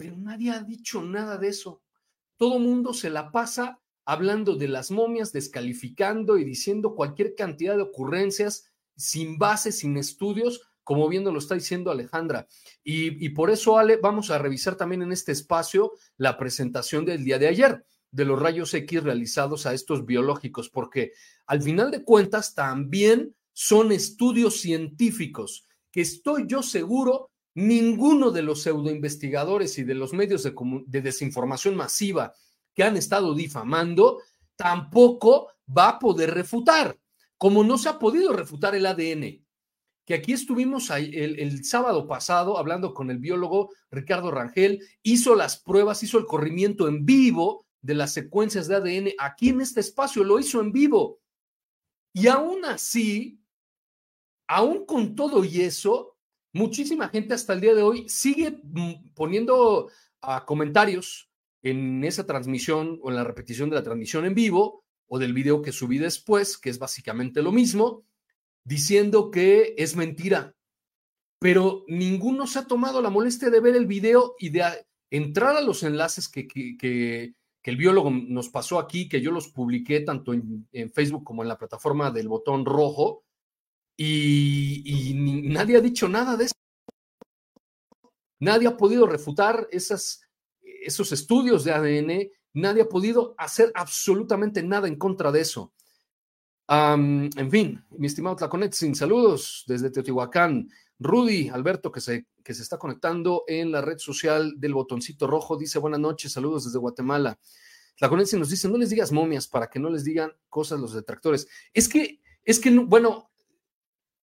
pero 0.00 0.16
nadie 0.16 0.50
ha 0.50 0.62
dicho 0.62 1.02
nada 1.02 1.36
de 1.36 1.48
eso. 1.48 1.82
Todo 2.38 2.58
mundo 2.58 2.94
se 2.94 3.10
la 3.10 3.30
pasa 3.30 3.82
hablando 4.06 4.56
de 4.56 4.66
las 4.66 4.90
momias, 4.90 5.30
descalificando 5.30 6.38
y 6.38 6.44
diciendo 6.44 6.94
cualquier 6.94 7.34
cantidad 7.34 7.76
de 7.76 7.82
ocurrencias 7.82 8.72
sin 8.96 9.36
base, 9.36 9.72
sin 9.72 9.98
estudios, 9.98 10.62
como 10.84 11.06
viendo 11.06 11.30
lo 11.30 11.38
está 11.38 11.54
diciendo 11.54 11.90
Alejandra. 11.90 12.46
Y, 12.82 13.22
y 13.22 13.28
por 13.28 13.50
eso, 13.50 13.76
Ale, 13.76 13.98
vamos 13.98 14.30
a 14.30 14.38
revisar 14.38 14.74
también 14.74 15.02
en 15.02 15.12
este 15.12 15.32
espacio 15.32 15.92
la 16.16 16.38
presentación 16.38 17.04
del 17.04 17.22
día 17.22 17.38
de 17.38 17.48
ayer 17.48 17.84
de 18.12 18.24
los 18.24 18.40
rayos 18.40 18.74
X 18.74 19.02
realizados 19.02 19.66
a 19.66 19.74
estos 19.74 20.04
biológicos, 20.04 20.68
porque 20.68 21.12
al 21.46 21.62
final 21.62 21.90
de 21.90 22.04
cuentas 22.04 22.54
también 22.54 23.34
son 23.52 23.92
estudios 23.92 24.60
científicos 24.60 25.66
que 25.90 26.00
estoy 26.00 26.44
yo 26.46 26.62
seguro 26.62 27.30
ninguno 27.54 28.30
de 28.30 28.42
los 28.42 28.62
pseudoinvestigadores 28.62 29.78
y 29.78 29.84
de 29.84 29.94
los 29.94 30.12
medios 30.12 30.44
de, 30.44 31.00
desinformación 31.02 31.76
masiva 31.76 32.32
que 32.74 32.84
han 32.84 32.96
estado 32.96 33.34
difamando 33.34 34.20
tampoco 34.56 35.48
va 35.76 35.90
a 35.90 35.98
poder 35.98 36.32
refutar, 36.32 36.98
como 37.36 37.64
no 37.64 37.78
se 37.78 37.88
ha 37.88 37.98
podido 37.98 38.32
refutar 38.32 38.74
el 38.74 38.86
ADN. 38.86 39.44
Que 40.04 40.14
aquí 40.14 40.32
estuvimos 40.32 40.90
el, 40.90 41.38
el 41.38 41.64
sábado 41.64 42.06
pasado 42.06 42.58
hablando 42.58 42.94
con 42.94 43.10
el 43.10 43.18
biólogo 43.18 43.70
Ricardo 43.90 44.30
Rangel, 44.30 44.80
hizo 45.02 45.34
las 45.34 45.60
pruebas, 45.60 46.02
hizo 46.02 46.18
el 46.18 46.26
corrimiento 46.26 46.88
en 46.88 47.04
vivo 47.04 47.66
de 47.82 47.94
las 47.94 48.12
secuencias 48.12 48.68
de 48.68 48.76
ADN 48.76 49.08
aquí 49.18 49.50
en 49.50 49.60
este 49.60 49.80
espacio, 49.80 50.24
lo 50.24 50.38
hizo 50.38 50.60
en 50.60 50.72
vivo. 50.72 51.20
Y 52.12 52.26
aún 52.26 52.64
así, 52.64 53.40
aún 54.48 54.84
con 54.84 55.14
todo 55.14 55.44
y 55.44 55.60
eso, 55.60 56.16
muchísima 56.52 57.08
gente 57.08 57.34
hasta 57.34 57.52
el 57.52 57.60
día 57.60 57.74
de 57.74 57.82
hoy 57.82 58.08
sigue 58.08 58.60
mm, 58.62 59.14
poniendo 59.14 59.90
a 60.20 60.44
comentarios 60.44 61.30
en 61.62 62.04
esa 62.04 62.26
transmisión 62.26 62.98
o 63.02 63.10
en 63.10 63.16
la 63.16 63.24
repetición 63.24 63.70
de 63.70 63.76
la 63.76 63.82
transmisión 63.82 64.24
en 64.24 64.34
vivo 64.34 64.84
o 65.06 65.18
del 65.18 65.32
video 65.32 65.62
que 65.62 65.72
subí 65.72 65.98
después, 65.98 66.56
que 66.56 66.70
es 66.70 66.78
básicamente 66.78 67.42
lo 67.42 67.52
mismo, 67.52 68.04
diciendo 68.64 69.30
que 69.30 69.74
es 69.76 69.96
mentira. 69.96 70.54
Pero 71.40 71.84
ninguno 71.88 72.46
se 72.46 72.60
ha 72.60 72.66
tomado 72.66 73.02
la 73.02 73.10
molestia 73.10 73.50
de 73.50 73.60
ver 73.60 73.74
el 73.74 73.86
video 73.86 74.36
y 74.38 74.50
de 74.50 74.86
entrar 75.10 75.56
a 75.56 75.62
los 75.62 75.82
enlaces 75.82 76.28
que, 76.28 77.34
el 77.62 77.76
biólogo 77.76 78.10
nos 78.10 78.48
pasó 78.48 78.78
aquí, 78.78 79.08
que 79.08 79.20
yo 79.20 79.30
los 79.30 79.48
publiqué 79.48 80.00
tanto 80.00 80.32
en, 80.32 80.66
Facebook 80.92 81.24
como 81.24 81.42
en 81.42 81.48
la 81.48 81.58
plataforma 81.58 82.10
del 82.10 82.28
botón 82.28 82.64
rojo, 82.64 83.24
y, 83.96 85.12
nadie 85.44 85.76
ha 85.76 85.80
dicho 85.80 86.08
nada 86.08 86.36
de 86.36 86.44
eso. 86.46 86.54
Nadie 88.38 88.68
ha 88.68 88.76
podido 88.76 89.06
refutar 89.06 89.68
esas, 89.70 90.22
esos 90.62 91.12
estudios 91.12 91.64
de 91.64 91.72
ADN, 91.72 92.30
nadie 92.54 92.82
ha 92.82 92.88
podido 92.88 93.34
hacer 93.36 93.70
absolutamente 93.74 94.62
nada 94.62 94.88
en 94.88 94.96
contra 94.96 95.30
de 95.30 95.42
eso. 95.42 95.74
en 96.68 97.50
fin, 97.50 97.84
mi 97.90 98.06
estimado 98.06 98.36
Tlaconet, 98.36 98.72
sin 98.72 98.94
saludos 98.94 99.64
desde 99.66 99.90
Teotihuacán. 99.90 100.68
Rudy 101.00 101.48
Alberto, 101.48 101.90
que 101.90 102.02
se, 102.02 102.26
que 102.44 102.52
se 102.52 102.62
está 102.62 102.78
conectando 102.78 103.44
en 103.48 103.72
la 103.72 103.80
red 103.80 103.98
social 103.98 104.52
del 104.58 104.74
botoncito 104.74 105.26
rojo, 105.26 105.56
dice 105.56 105.78
buenas 105.78 105.98
noches, 105.98 106.32
saludos 106.32 106.66
desde 106.66 106.78
Guatemala. 106.78 107.38
Tlaconet 107.96 108.32
nos 108.34 108.50
dice, 108.50 108.68
no 108.68 108.76
les 108.76 108.90
digas 108.90 109.10
momias 109.10 109.48
para 109.48 109.68
que 109.68 109.78
no 109.78 109.90
les 109.90 110.04
digan 110.04 110.30
cosas 110.48 110.78
los 110.78 110.92
detractores. 110.92 111.48
Es 111.72 111.88
que, 111.88 112.20
es 112.44 112.60
que, 112.60 112.70
bueno, 112.70 113.30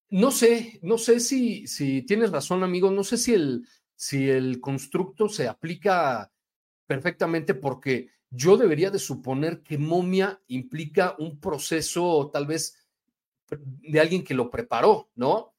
no 0.10 0.32
sé, 0.32 0.80
no 0.84 1.00
sé 1.00 1.20
si, 1.20 1.68
si 1.68 2.04
tienes 2.04 2.32
razón, 2.32 2.64
amigo, 2.64 2.92
no 2.92 3.04
sé 3.04 3.18
si 3.18 3.34
el, 3.34 3.68
si 3.96 4.30
el 4.30 4.62
constructo 4.62 5.30
se 5.30 5.48
aplica 5.48 6.32
perfectamente 6.86 7.56
porque 7.56 8.10
yo 8.30 8.56
debería 8.56 8.92
de 8.92 9.00
suponer 9.00 9.64
que 9.64 9.78
momia 9.78 10.42
implica 10.48 11.16
un 11.18 11.40
proceso 11.40 12.30
tal 12.32 12.46
vez 12.46 12.78
de 13.50 14.00
alguien 14.00 14.24
que 14.24 14.34
lo 14.34 14.50
preparó, 14.50 15.10
¿no? 15.16 15.56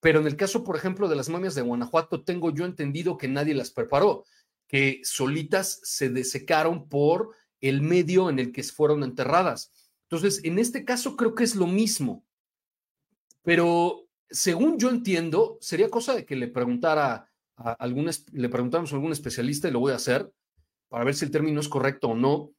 Pero 0.00 0.20
en 0.20 0.26
el 0.26 0.36
caso, 0.36 0.64
por 0.64 0.76
ejemplo, 0.76 1.08
de 1.08 1.16
las 1.16 1.28
momias 1.28 1.54
de 1.54 1.62
Guanajuato, 1.62 2.24
tengo 2.24 2.50
yo 2.50 2.64
entendido 2.64 3.18
que 3.18 3.28
nadie 3.28 3.54
las 3.54 3.70
preparó, 3.70 4.24
que 4.66 5.00
solitas 5.04 5.80
se 5.82 6.08
desecaron 6.08 6.88
por 6.88 7.30
el 7.60 7.82
medio 7.82 8.30
en 8.30 8.38
el 8.38 8.52
que 8.52 8.62
fueron 8.62 9.04
enterradas. 9.04 9.72
Entonces, 10.04 10.40
en 10.44 10.58
este 10.58 10.84
caso 10.84 11.16
creo 11.16 11.34
que 11.34 11.44
es 11.44 11.54
lo 11.54 11.66
mismo. 11.66 12.24
Pero 13.42 14.08
según 14.30 14.78
yo 14.78 14.88
entiendo, 14.88 15.58
sería 15.60 15.90
cosa 15.90 16.14
de 16.14 16.24
que 16.24 16.36
le 16.36 16.48
preguntara 16.48 17.28
a 17.56 17.72
algún, 17.72 18.10
le 18.32 18.48
a 18.48 18.78
algún 18.92 19.12
especialista 19.12 19.68
y 19.68 19.70
lo 19.70 19.80
voy 19.80 19.92
a 19.92 19.96
hacer 19.96 20.32
para 20.88 21.04
ver 21.04 21.14
si 21.14 21.24
el 21.24 21.30
término 21.30 21.60
es 21.60 21.68
correcto 21.68 22.08
o 22.08 22.14
no, 22.14 22.52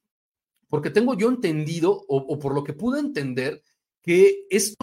porque 0.70 0.90
tengo 0.90 1.16
yo 1.18 1.28
entendido, 1.28 1.92
o, 1.92 2.18
o 2.18 2.40
por 2.40 2.56
lo 2.56 2.64
que 2.64 2.74
pude 2.74 3.00
entender, 3.00 3.62
que 4.02 4.46
estos 4.50 4.78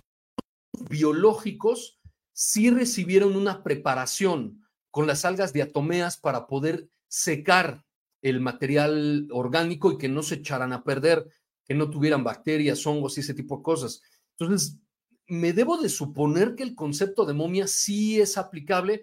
biológicos 0.91 1.98
sí 2.38 2.71
recibieron 2.71 3.35
una 3.35 3.64
preparación 3.64 4.62
con 4.90 5.07
las 5.07 5.25
algas 5.25 5.52
diatomeas 5.52 6.16
para 6.18 6.47
poder 6.47 6.88
secar 7.09 7.85
el 8.23 8.40
material 8.40 9.28
orgánico 9.33 9.90
y 9.90 9.99
que 9.99 10.09
no 10.09 10.23
se 10.23 10.37
echaran 10.37 10.73
a 10.73 10.85
perder, 10.85 11.28
que 11.64 11.75
no 11.75 11.90
tuvieran 11.90 12.23
bacterias, 12.23 12.87
hongos 12.87 13.16
y 13.16 13.21
ese 13.23 13.35
tipo 13.35 13.57
de 13.57 13.62
cosas. 13.62 14.02
Entonces, 14.38 14.78
me 15.26 15.52
debo 15.52 15.78
de 15.78 15.88
suponer 15.88 16.54
que 16.54 16.62
el 16.62 16.75
concepto 16.75 17.25
de 17.26 17.35
momia 17.35 17.66
sí 17.66 18.21
es 18.21 18.38
aplicable, 18.38 19.02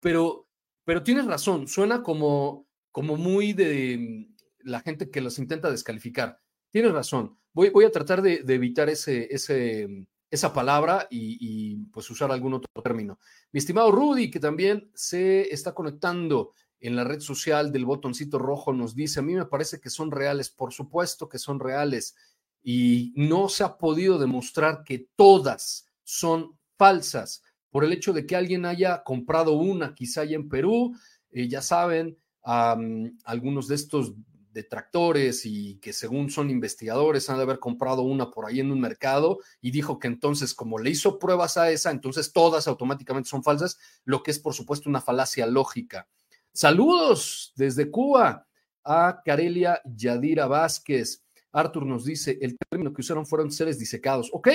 pero 0.00 0.48
pero 0.84 1.02
tienes 1.02 1.26
razón, 1.26 1.68
suena 1.68 2.02
como, 2.02 2.66
como 2.90 3.16
muy 3.16 3.52
de 3.52 4.28
la 4.60 4.80
gente 4.80 5.10
que 5.10 5.20
los 5.20 5.38
intenta 5.38 5.70
descalificar. 5.70 6.40
Tienes 6.70 6.92
razón. 6.92 7.38
Voy, 7.52 7.70
voy 7.70 7.84
a 7.84 7.92
tratar 7.92 8.22
de, 8.22 8.42
evitar 8.48 8.88
ese, 8.88 9.32
ese, 9.32 10.06
esa 10.32 10.54
palabra 10.54 11.06
y, 11.10 11.76
pues 11.92 12.10
usar 12.10 12.32
algún 12.32 12.54
otro 12.54 12.82
término. 12.82 13.18
Mi 13.52 13.58
estimado 13.58 13.92
Rudy, 13.92 14.30
que 14.30 14.40
también 14.40 14.90
se 14.94 15.52
está 15.52 15.74
conectando 15.74 16.54
en 16.80 16.96
la 16.96 17.04
red 17.04 17.20
social 17.20 17.70
del 17.70 17.84
botoncito 17.84 18.38
rojo, 18.38 18.72
nos 18.72 18.94
dice, 18.94 19.20
a 19.20 19.22
mí 19.22 19.34
me 19.34 19.44
parece 19.44 19.78
que 19.78 19.90
son 19.90 20.10
reales, 20.10 20.48
por 20.48 20.72
supuesto 20.72 21.28
que 21.28 21.38
son 21.38 21.60
reales, 21.60 22.16
y 22.62 23.12
no 23.14 23.50
se 23.50 23.62
ha 23.62 23.76
podido 23.76 24.18
demostrar 24.18 24.84
que 24.84 25.06
todas 25.16 25.86
son 26.02 26.58
falsas. 26.78 27.42
Por 27.68 27.84
el 27.84 27.92
hecho 27.92 28.14
de 28.14 28.24
que 28.24 28.34
alguien 28.34 28.64
haya 28.64 29.02
comprado 29.02 29.52
una, 29.52 29.94
quizá 29.94 30.22
allá 30.22 30.36
en 30.36 30.48
Perú, 30.48 30.96
eh, 31.30 31.46
ya 31.46 31.60
saben, 31.60 32.16
algunos 32.42 33.68
de 33.68 33.74
estos 33.74 34.14
detractores 34.52 35.46
y 35.46 35.78
que 35.80 35.92
según 35.92 36.30
son 36.30 36.50
investigadores 36.50 37.28
han 37.30 37.36
de 37.36 37.42
haber 37.42 37.58
comprado 37.58 38.02
una 38.02 38.30
por 38.30 38.46
ahí 38.46 38.60
en 38.60 38.70
un 38.70 38.80
mercado 38.80 39.38
y 39.60 39.70
dijo 39.70 39.98
que 39.98 40.08
entonces 40.08 40.54
como 40.54 40.78
le 40.78 40.90
hizo 40.90 41.18
pruebas 41.18 41.56
a 41.56 41.70
esa, 41.70 41.90
entonces 41.90 42.32
todas 42.32 42.68
automáticamente 42.68 43.28
son 43.28 43.42
falsas, 43.42 43.78
lo 44.04 44.22
que 44.22 44.30
es 44.30 44.38
por 44.38 44.54
supuesto 44.54 44.88
una 44.88 45.00
falacia 45.00 45.46
lógica. 45.46 46.08
Saludos 46.52 47.52
desde 47.56 47.90
Cuba 47.90 48.46
a 48.84 49.22
Carelia 49.24 49.80
Yadira 49.84 50.46
Vázquez. 50.46 51.24
Arthur 51.52 51.86
nos 51.86 52.04
dice, 52.04 52.38
el 52.40 52.56
término 52.58 52.92
que 52.92 53.00
usaron 53.00 53.26
fueron 53.26 53.50
seres 53.50 53.78
disecados. 53.78 54.30
Ok, 54.32 54.48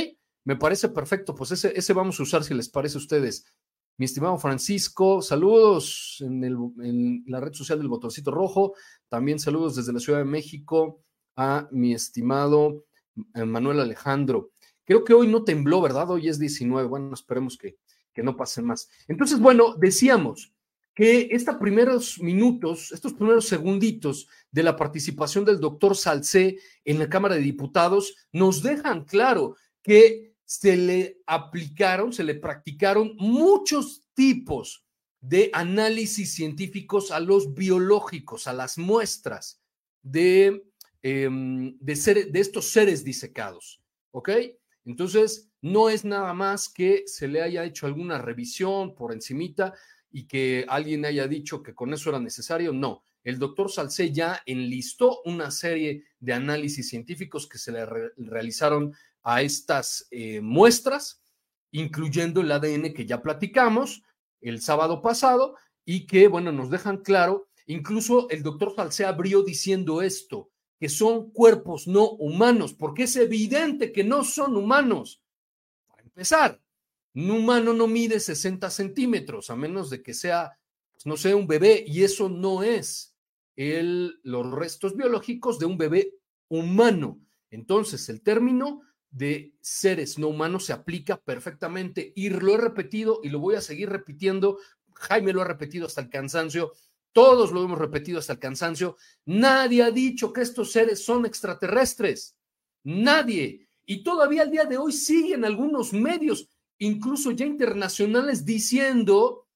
me 0.44 0.56
parece 0.56 0.90
perfecto, 0.90 1.36
pues 1.36 1.52
ese, 1.52 1.74
ese 1.78 1.94
vamos 1.94 2.20
a 2.20 2.24
usar 2.24 2.44
si 2.44 2.54
les 2.54 2.70
parece 2.70 2.98
a 2.98 3.02
ustedes. 3.02 3.46
Mi 4.00 4.06
estimado 4.06 4.38
Francisco, 4.38 5.24
saludos 5.24 6.18
en, 6.20 7.24
la 7.26 7.40
red 7.40 7.54
social 7.54 7.80
del 7.80 7.88
botoncito 7.88 8.30
rojo. 8.30 8.76
También 9.10 9.40
saludos 9.40 9.76
desde 9.76 9.92
la 9.92 10.00
Ciudad 10.00 10.20
de 10.20 10.26
México 10.26 11.02
a 11.36 11.68
mi 11.72 11.96
estimado 11.96 12.86
eh, 13.34 13.44
Manuel 13.44 13.80
Alejandro. 13.80 14.52
Creo 14.86 15.04
que 15.04 15.16
hoy 15.16 15.28
no 15.28 15.44
tembló, 15.44 15.82
¿verdad? 15.82 16.12
Hoy 16.12 16.30
es 16.30 16.38
19. 16.38 16.88
Bueno, 16.88 17.12
esperemos 17.12 17.58
que, 17.58 17.78
que 18.14 18.22
no 18.22 18.38
pase 18.38 18.62
más. 18.62 18.88
Entonces, 19.08 19.40
bueno, 19.40 19.74
decíamos 19.76 20.54
que 20.94 21.30
estos 21.32 21.56
primeros 21.56 22.20
minutos, 22.20 22.92
estos 22.92 23.14
primeros 23.14 23.48
segunditos 23.48 24.28
de 24.52 24.62
la 24.62 24.76
participación 24.76 25.44
del 25.44 25.60
doctor 25.60 25.98
Salcé 25.98 26.60
en 26.86 27.00
la 27.00 27.10
Cámara 27.10 27.34
de 27.34 27.42
Diputados 27.42 28.16
nos 28.32 28.62
dejan 28.62 29.06
claro 29.06 29.56
que 29.82 30.37
se 30.48 30.78
le 30.78 31.22
aplicaron, 31.28 32.14
se 32.14 32.24
le 32.24 32.34
practicaron 32.34 33.16
muchos 33.18 34.06
tipos 34.14 34.86
de 35.20 35.50
análisis 35.52 36.34
científicos 36.34 37.12
a 37.12 37.20
los 37.20 37.54
biológicos, 37.54 38.48
a 38.48 38.54
las 38.54 38.78
muestras 38.78 39.62
de, 40.02 40.64
em, 41.02 41.78
de, 41.80 42.30
de 42.32 42.40
estos 42.40 42.70
seres 42.70 43.04
disecados. 43.04 43.82
¿Ok? 44.12 44.30
Entonces, 44.86 45.50
no 45.62 45.90
es 45.90 46.06
nada 46.06 46.34
más 46.34 46.70
que 46.70 47.04
se 47.08 47.28
le 47.28 47.42
haya 47.42 47.66
hecho 47.66 47.86
alguna 47.86 48.18
revisión 48.20 48.96
por 48.96 49.12
encimita 49.12 49.74
y 50.10 50.28
que 50.28 50.66
alguien 50.70 51.04
haya 51.04 51.28
dicho 51.28 51.62
que 51.62 51.76
con 51.76 51.94
eso 51.94 52.10
era 52.10 52.22
necesario. 52.22 52.72
No, 52.72 53.04
el 53.26 53.38
doctor 53.38 53.70
Salcé 53.70 54.14
ya 54.14 54.42
enlistó 54.46 55.22
una 55.26 55.52
serie 55.52 56.06
de 56.22 56.32
análisis 56.32 56.88
científicos 56.88 57.50
que 57.50 57.58
se 57.58 57.74
le 57.74 57.86
realizaron 58.16 58.96
a 59.30 59.42
estas 59.42 60.08
eh, 60.10 60.40
muestras, 60.40 61.22
incluyendo 61.72 62.40
el 62.40 62.50
ADN 62.50 62.94
que 62.94 63.06
ya 63.06 63.22
platicamos 63.22 64.02
el 64.40 64.62
sábado 64.62 65.02
pasado 65.02 65.58
y 65.84 66.08
que, 66.08 66.30
bueno, 66.30 66.54
nos 66.54 66.70
dejan 66.70 67.00
claro, 67.00 67.50
incluso 67.66 68.30
el 68.30 68.42
doctor 68.42 68.74
Salce 68.74 69.04
abrió 69.04 69.44
diciendo 69.44 70.02
esto, 70.02 70.50
que 70.80 70.88
son 70.88 71.30
cuerpos 71.32 71.90
no 71.90 72.12
humanos, 72.12 72.74
porque 72.74 73.04
es 73.04 73.18
evidente 73.18 73.92
que 73.92 74.06
no 74.06 74.24
son 74.24 74.56
humanos. 74.56 75.22
Para 75.90 76.04
empezar, 76.04 76.62
un 77.14 77.30
humano 77.30 77.74
no 77.74 77.86
mide 77.86 78.22
60 78.22 78.70
centímetros, 78.70 79.50
a 79.50 79.58
menos 79.58 79.90
de 79.90 80.02
que 80.02 80.14
sea, 80.14 80.58
pues, 80.94 81.06
no 81.06 81.18
sé, 81.18 81.36
un 81.36 81.48
bebé, 81.48 81.84
y 81.86 82.06
eso 82.06 82.30
no 82.30 82.64
es 82.64 83.14
el, 83.58 84.22
los 84.24 84.50
restos 84.50 84.96
biológicos 84.96 85.60
de 85.60 85.66
un 85.66 85.78
bebé 85.78 86.14
humano. 86.48 87.20
Entonces, 87.52 88.08
el 88.08 88.22
término 88.22 88.84
de 89.18 89.56
seres 89.62 90.20
no 90.20 90.28
humanos 90.28 90.66
se 90.66 90.74
aplica 90.74 91.18
perfectamente 91.18 92.14
y 92.16 92.30
lo 92.30 92.54
he 92.54 92.58
repetido 92.58 93.20
y 93.24 93.30
lo 93.30 93.40
voy 93.40 93.56
a 93.56 93.62
seguir 93.62 93.90
repitiendo. 93.90 94.60
Jaime 94.94 95.34
lo 95.34 95.42
ha 95.42 95.46
repetido 95.46 95.88
hasta 95.88 96.02
el 96.02 96.10
cansancio, 96.10 96.74
todos 97.14 97.52
lo 97.52 97.64
hemos 97.64 97.80
repetido 97.80 98.20
hasta 98.20 98.34
el 98.34 98.40
cansancio. 98.40 98.96
Nadie 99.26 99.82
ha 99.82 99.92
dicho 99.92 100.32
que 100.32 100.42
estos 100.42 100.72
seres 100.72 101.04
son 101.04 101.26
extraterrestres. 101.26 102.38
Nadie. 102.84 103.68
Y 103.86 104.04
todavía 104.04 104.44
al 104.44 104.52
día 104.52 104.66
de 104.66 104.78
hoy 104.78 104.92
siguen 104.92 105.44
algunos 105.44 105.94
medios, 105.94 106.48
incluso 106.78 107.32
ya 107.32 107.46
internacionales, 107.46 108.46
diciendo 108.46 109.48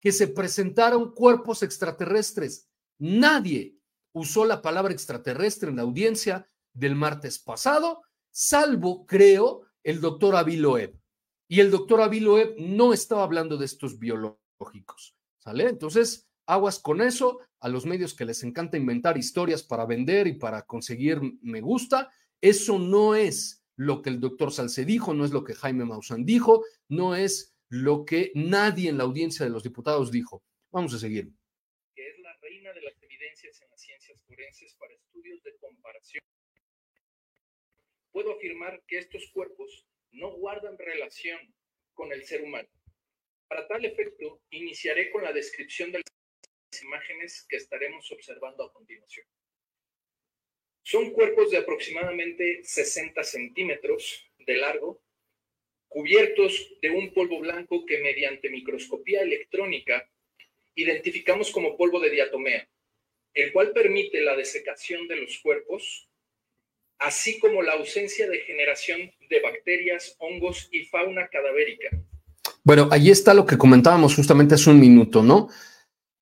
que 0.00 0.12
se 0.12 0.28
presentaron 0.28 1.12
cuerpos 1.12 1.64
extraterrestres. 1.64 2.68
Nadie 2.98 3.76
usó 4.12 4.44
la 4.44 4.62
palabra 4.62 4.92
extraterrestre 4.92 5.70
en 5.70 5.76
la 5.76 5.82
audiencia 5.82 6.48
del 6.72 6.94
martes 6.94 7.38
pasado 7.38 8.02
salvo, 8.30 9.06
creo, 9.06 9.62
el 9.82 10.00
doctor 10.00 10.36
Aviloeb. 10.36 10.98
Y 11.48 11.60
el 11.60 11.70
doctor 11.70 12.00
Aviloeb 12.00 12.54
no 12.58 12.92
estaba 12.92 13.24
hablando 13.24 13.56
de 13.56 13.66
estos 13.66 13.98
biológicos, 13.98 15.16
¿sale? 15.38 15.68
Entonces, 15.68 16.28
aguas 16.46 16.78
con 16.78 17.00
eso, 17.00 17.40
a 17.60 17.68
los 17.68 17.86
medios 17.86 18.14
que 18.14 18.24
les 18.24 18.42
encanta 18.42 18.76
inventar 18.76 19.18
historias 19.18 19.62
para 19.62 19.86
vender 19.86 20.26
y 20.26 20.34
para 20.34 20.62
conseguir 20.62 21.20
me 21.42 21.60
gusta, 21.60 22.10
eso 22.40 22.78
no 22.78 23.14
es 23.14 23.64
lo 23.76 24.02
que 24.02 24.10
el 24.10 24.20
doctor 24.20 24.52
Salce 24.52 24.84
dijo, 24.84 25.14
no 25.14 25.24
es 25.24 25.32
lo 25.32 25.44
que 25.44 25.54
Jaime 25.54 25.84
Maussan 25.84 26.24
dijo, 26.24 26.64
no 26.88 27.14
es 27.14 27.54
lo 27.68 28.04
que 28.04 28.32
nadie 28.34 28.90
en 28.90 28.98
la 28.98 29.04
audiencia 29.04 29.44
de 29.44 29.50
los 29.50 29.62
diputados 29.62 30.10
dijo. 30.10 30.42
Vamos 30.70 30.92
a 30.94 30.98
seguir. 30.98 31.32
Que 31.94 32.08
es 32.10 32.18
la 32.20 32.36
reina 32.42 32.72
de 32.72 32.82
las 32.82 33.02
evidencias 33.02 33.60
en 33.62 33.70
las 33.70 33.80
ciencias 33.80 34.20
forenses 34.26 34.74
para 34.74 34.92
estudios 34.94 35.42
de 35.42 35.56
comparación. 35.58 36.22
Puedo 38.12 38.32
afirmar 38.32 38.82
que 38.86 38.98
estos 38.98 39.30
cuerpos 39.32 39.86
no 40.12 40.32
guardan 40.32 40.78
relación 40.78 41.38
con 41.94 42.12
el 42.12 42.24
ser 42.24 42.42
humano. 42.42 42.68
Para 43.48 43.66
tal 43.66 43.84
efecto, 43.84 44.42
iniciaré 44.50 45.10
con 45.10 45.22
la 45.22 45.32
descripción 45.32 45.92
de 45.92 45.98
las 45.98 46.82
imágenes 46.82 47.46
que 47.48 47.56
estaremos 47.56 48.10
observando 48.12 48.64
a 48.64 48.72
continuación. 48.72 49.26
Son 50.82 51.10
cuerpos 51.12 51.50
de 51.50 51.58
aproximadamente 51.58 52.64
60 52.64 53.22
centímetros 53.22 54.28
de 54.38 54.56
largo, 54.56 55.02
cubiertos 55.88 56.74
de 56.80 56.90
un 56.90 57.12
polvo 57.12 57.40
blanco 57.40 57.84
que 57.84 57.98
mediante 57.98 58.50
microscopía 58.50 59.22
electrónica 59.22 60.08
identificamos 60.74 61.50
como 61.50 61.76
polvo 61.76 62.00
de 62.00 62.10
diatomea, 62.10 62.68
el 63.34 63.52
cual 63.52 63.72
permite 63.72 64.20
la 64.20 64.36
desecación 64.36 65.06
de 65.08 65.16
los 65.16 65.38
cuerpos, 65.38 66.09
así 67.00 67.38
como 67.40 67.62
la 67.62 67.72
ausencia 67.72 68.28
de 68.28 68.40
generación 68.40 69.00
de 69.28 69.40
bacterias, 69.40 70.16
hongos 70.18 70.68
y 70.70 70.84
fauna 70.84 71.28
cadavérica. 71.28 71.88
Bueno, 72.62 72.88
ahí 72.90 73.10
está 73.10 73.34
lo 73.34 73.46
que 73.46 73.58
comentábamos 73.58 74.14
justamente 74.14 74.54
hace 74.54 74.70
un 74.70 74.78
minuto, 74.78 75.22
¿no? 75.22 75.48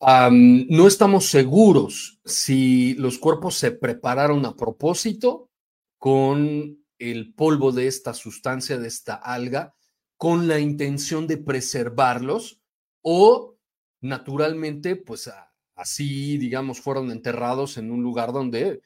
no 0.01 0.87
estamos 0.87 1.27
seguros 1.27 2.21
si 2.25 2.95
los 2.95 3.19
cuerpos 3.19 3.57
se 3.57 3.73
prepararon 3.73 4.47
a 4.47 4.55
propósito 4.55 5.51
con 5.99 6.85
el 7.01 7.35
polvo 7.35 7.73
de 7.73 7.89
esta 7.89 8.15
sustancia, 8.15 8.79
de 8.79 8.87
esta 8.87 9.15
alga, 9.15 9.75
con 10.17 10.47
la 10.47 10.61
intención 10.61 11.27
de 11.27 11.39
preservarlos 11.39 12.61
o 13.03 13.57
naturalmente, 14.01 14.95
pues 14.95 15.29
así, 15.75 16.39
digamos, 16.39 16.81
fueron 16.81 17.11
enterrados 17.11 17.77
en 17.77 17.91
un 17.91 18.01
lugar 18.01 18.33
donde, 18.33 18.81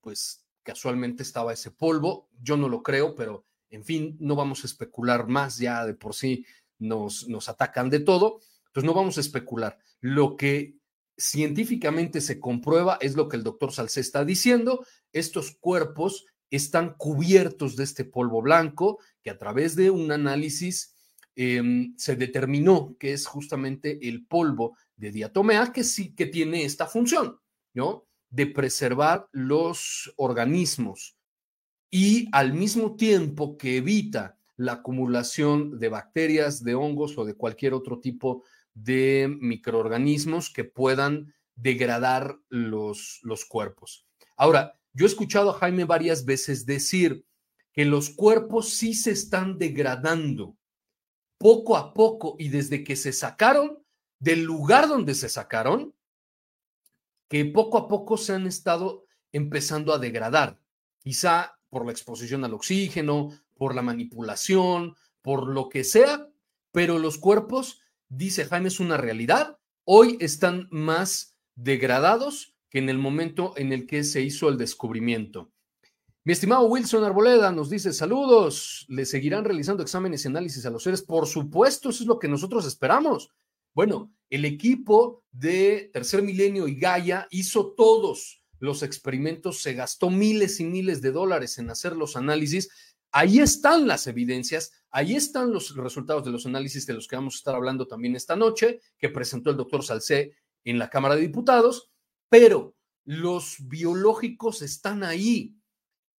pues 0.00 0.44
casualmente 0.72 1.22
estaba 1.22 1.52
ese 1.52 1.70
polvo. 1.70 2.28
Yo 2.40 2.56
no 2.56 2.68
lo 2.68 2.82
creo, 2.82 3.14
pero 3.14 3.44
en 3.70 3.84
fin, 3.84 4.16
no 4.20 4.36
vamos 4.36 4.62
a 4.62 4.66
especular 4.66 5.26
más, 5.26 5.58
ya 5.58 5.84
de 5.84 5.94
por 5.94 6.14
sí 6.14 6.44
nos, 6.78 7.28
nos 7.28 7.48
atacan 7.48 7.90
de 7.90 8.00
todo, 8.00 8.40
entonces 8.66 8.86
no 8.86 8.94
vamos 8.94 9.18
a 9.18 9.20
especular. 9.20 9.78
Lo 10.00 10.36
que 10.36 10.76
científicamente 11.16 12.20
se 12.20 12.40
comprueba 12.40 12.98
es 13.00 13.14
lo 13.16 13.28
que 13.28 13.36
el 13.36 13.42
doctor 13.42 13.72
Salcé 13.72 14.00
está 14.00 14.24
diciendo, 14.24 14.84
estos 15.12 15.56
cuerpos 15.60 16.26
están 16.50 16.94
cubiertos 16.96 17.76
de 17.76 17.84
este 17.84 18.04
polvo 18.04 18.42
blanco 18.42 18.98
que 19.22 19.30
a 19.30 19.38
través 19.38 19.76
de 19.76 19.90
un 19.90 20.10
análisis 20.10 20.94
Em, 21.42 21.96
se 21.96 22.16
determinó 22.16 22.96
que 22.98 23.12
es 23.12 23.26
justamente 23.26 24.06
el 24.06 24.26
polvo 24.26 24.76
de 24.96 25.10
diatomea 25.10 25.72
que 25.72 25.84
sí 25.84 26.14
que 26.14 26.26
tiene 26.26 26.64
esta 26.64 26.86
función, 26.86 27.40
¿no? 27.72 28.08
De 28.30 28.46
preservar 28.46 29.28
los 29.32 30.12
organismos 30.16 31.16
y 31.90 32.28
al 32.32 32.52
mismo 32.52 32.94
tiempo 32.94 33.58
que 33.58 33.78
evita 33.78 34.38
la 34.56 34.74
acumulación 34.74 35.78
de 35.78 35.88
bacterias, 35.88 36.62
de 36.62 36.74
hongos 36.74 37.18
o 37.18 37.24
de 37.24 37.34
cualquier 37.34 37.74
otro 37.74 37.98
tipo 37.98 38.44
de 38.74 39.34
microorganismos 39.40 40.52
que 40.52 40.64
puedan 40.64 41.34
degradar 41.56 42.38
los, 42.48 43.20
los 43.22 43.44
cuerpos. 43.44 44.06
Ahora, 44.36 44.78
yo 44.92 45.06
he 45.06 45.08
escuchado 45.08 45.50
a 45.50 45.58
Jaime 45.58 45.84
varias 45.84 46.24
veces 46.24 46.66
decir 46.66 47.24
que 47.72 47.84
los 47.84 48.10
cuerpos 48.10 48.70
sí 48.70 48.94
se 48.94 49.12
están 49.12 49.58
degradando, 49.58 50.56
poco 51.38 51.76
a 51.76 51.94
poco 51.94 52.36
y 52.38 52.48
desde 52.48 52.84
que 52.84 52.96
se 52.96 53.12
sacaron 53.12 53.82
del 54.18 54.42
lugar 54.42 54.88
donde 54.88 55.14
se 55.14 55.28
sacaron, 55.28 55.94
que 57.30 57.44
poco 57.44 57.78
a 57.78 57.86
poco 57.88 58.16
se 58.16 58.34
han 58.34 58.48
estado 58.48 59.04
empezando 59.32 59.94
a 59.94 59.98
degradar, 59.98 60.60
quizá 60.98 61.56
por 61.70 61.86
la 61.86 61.92
exposición 61.92 62.44
al 62.44 62.54
oxígeno, 62.54 63.30
por 63.56 63.76
la 63.76 63.82
manipulación, 63.82 64.96
por 65.22 65.46
lo 65.46 65.68
que 65.68 65.84
sea, 65.84 66.28
pero 66.72 66.98
los 66.98 67.18
cuerpos, 67.18 67.80
dice 68.08 68.44
Jaime, 68.46 68.66
es 68.66 68.80
una 68.80 68.96
realidad, 68.96 69.58
hoy 69.84 70.18
están 70.20 70.66
más 70.72 71.36
degradados 71.54 72.56
que 72.68 72.80
en 72.80 72.88
el 72.88 72.98
momento 72.98 73.54
en 73.56 73.72
el 73.72 73.86
que 73.86 74.02
se 74.02 74.22
hizo 74.22 74.48
el 74.48 74.58
descubrimiento. 74.58 75.52
Mi 76.24 76.32
estimado 76.32 76.66
Wilson 76.66 77.04
Arboleda 77.04 77.52
nos 77.52 77.70
dice 77.70 77.92
saludos, 77.92 78.86
¿le 78.88 79.06
seguirán 79.06 79.44
realizando 79.44 79.84
exámenes 79.84 80.24
y 80.24 80.28
análisis 80.28 80.66
a 80.66 80.70
los 80.70 80.82
seres? 80.82 81.02
Por 81.02 81.28
supuesto, 81.28 81.90
eso 81.90 82.02
es 82.02 82.08
lo 82.08 82.18
que 82.18 82.28
nosotros 82.28 82.66
esperamos. 82.66 83.30
Bueno, 83.74 84.12
el 84.30 84.44
equipo 84.44 85.24
de 85.30 85.90
Tercer 85.92 86.22
Milenio 86.22 86.66
y 86.68 86.74
Gaia 86.74 87.26
hizo 87.30 87.72
todos 87.74 88.42
los 88.58 88.82
experimentos, 88.82 89.62
se 89.62 89.74
gastó 89.74 90.10
miles 90.10 90.60
y 90.60 90.64
miles 90.64 91.00
de 91.00 91.12
dólares 91.12 91.58
en 91.58 91.70
hacer 91.70 91.96
los 91.96 92.16
análisis. 92.16 92.68
Ahí 93.10 93.38
están 93.38 93.86
las 93.86 94.06
evidencias, 94.06 94.72
ahí 94.90 95.16
están 95.16 95.52
los 95.52 95.74
resultados 95.74 96.24
de 96.24 96.30
los 96.30 96.46
análisis 96.46 96.86
de 96.86 96.94
los 96.94 97.08
que 97.08 97.16
vamos 97.16 97.34
a 97.34 97.38
estar 97.38 97.54
hablando 97.54 97.86
también 97.86 98.16
esta 98.16 98.36
noche, 98.36 98.80
que 98.98 99.08
presentó 99.08 99.50
el 99.50 99.56
doctor 99.56 99.84
Salcé 99.84 100.34
en 100.64 100.78
la 100.78 100.90
Cámara 100.90 101.16
de 101.16 101.22
Diputados, 101.22 101.90
pero 102.28 102.76
los 103.04 103.56
biológicos 103.60 104.62
están 104.62 105.02
ahí 105.02 105.56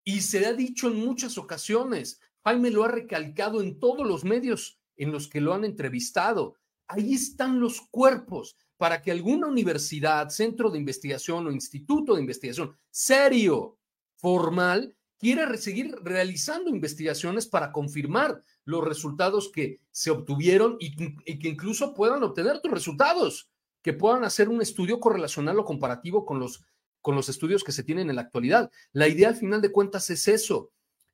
y 0.04 0.22
se 0.22 0.46
ha 0.46 0.52
dicho 0.52 0.88
en 0.88 0.96
muchas 0.96 1.36
ocasiones, 1.36 2.20
Jaime 2.42 2.70
lo 2.70 2.84
ha 2.84 2.88
recalcado 2.88 3.60
en 3.60 3.78
todos 3.78 4.06
los 4.06 4.24
medios 4.24 4.80
en 4.96 5.12
los 5.12 5.28
que 5.28 5.40
lo 5.40 5.54
han 5.54 5.64
entrevistado. 5.64 6.56
Ahí 6.90 7.14
están 7.14 7.60
los 7.60 7.80
cuerpos 7.90 8.56
para 8.76 9.00
que 9.00 9.10
alguna 9.10 9.46
universidad, 9.46 10.28
centro 10.28 10.70
de 10.70 10.78
investigación 10.78 11.46
o 11.46 11.52
instituto 11.52 12.14
de 12.14 12.20
investigación 12.20 12.76
serio, 12.90 13.78
formal, 14.16 14.96
quiera 15.18 15.56
seguir 15.56 15.94
realizando 16.02 16.70
investigaciones 16.70 17.46
para 17.46 17.72
confirmar 17.72 18.42
los 18.64 18.82
resultados 18.82 19.50
que 19.52 19.80
se 19.90 20.10
obtuvieron 20.10 20.76
y, 20.80 20.96
que 21.38 21.48
incluso 21.48 21.94
puedan 21.94 22.22
obtener 22.22 22.60
tus 22.60 22.72
resultados, 22.72 23.50
que 23.82 23.92
puedan 23.92 24.24
hacer 24.24 24.48
un 24.48 24.62
estudio 24.62 24.98
correlacional 24.98 25.58
o 25.58 25.64
comparativo 25.64 26.24
con 26.24 26.38
los 26.38 26.64
con 27.02 27.14
los 27.14 27.30
estudios 27.30 27.64
que 27.64 27.72
se 27.72 27.82
tienen 27.82 28.10
en 28.10 28.16
la 28.16 28.22
actualidad. 28.22 28.70
La 28.92 29.08
idea 29.08 29.28
al 29.28 29.36
final 29.36 29.62
de 29.62 29.72
cuentas 29.72 30.10
es 30.10 30.28
eso. 30.28 30.70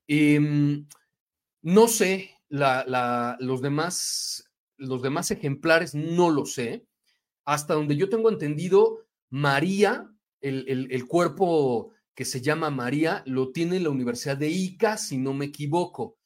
Em, 0.08 0.86
no 1.62 1.86
sé, 1.88 2.30
los, 2.48 3.60
demás, 3.60 4.45
los 4.76 5.02
demás 5.02 5.30
ejemplares 5.30 5.94
no 5.94 6.30
lo 6.30 6.46
sé. 6.46 6.86
Hasta 7.44 7.74
donde 7.74 7.96
yo 7.96 8.08
tengo 8.08 8.30
entendido, 8.30 9.06
María, 9.30 10.10
el, 10.40 10.88
el 10.90 11.06
cuerpo 11.06 11.92
que 12.14 12.24
se 12.24 12.40
llama 12.40 12.70
María, 12.70 13.22
lo 13.26 13.52
tiene 13.52 13.78
la 13.78 13.90
Universidad 13.90 14.36
de 14.36 14.48
Ica, 14.48 14.96
si 14.96 15.18
no 15.18 15.34
me 15.34 15.46
equivoco. 15.46 16.16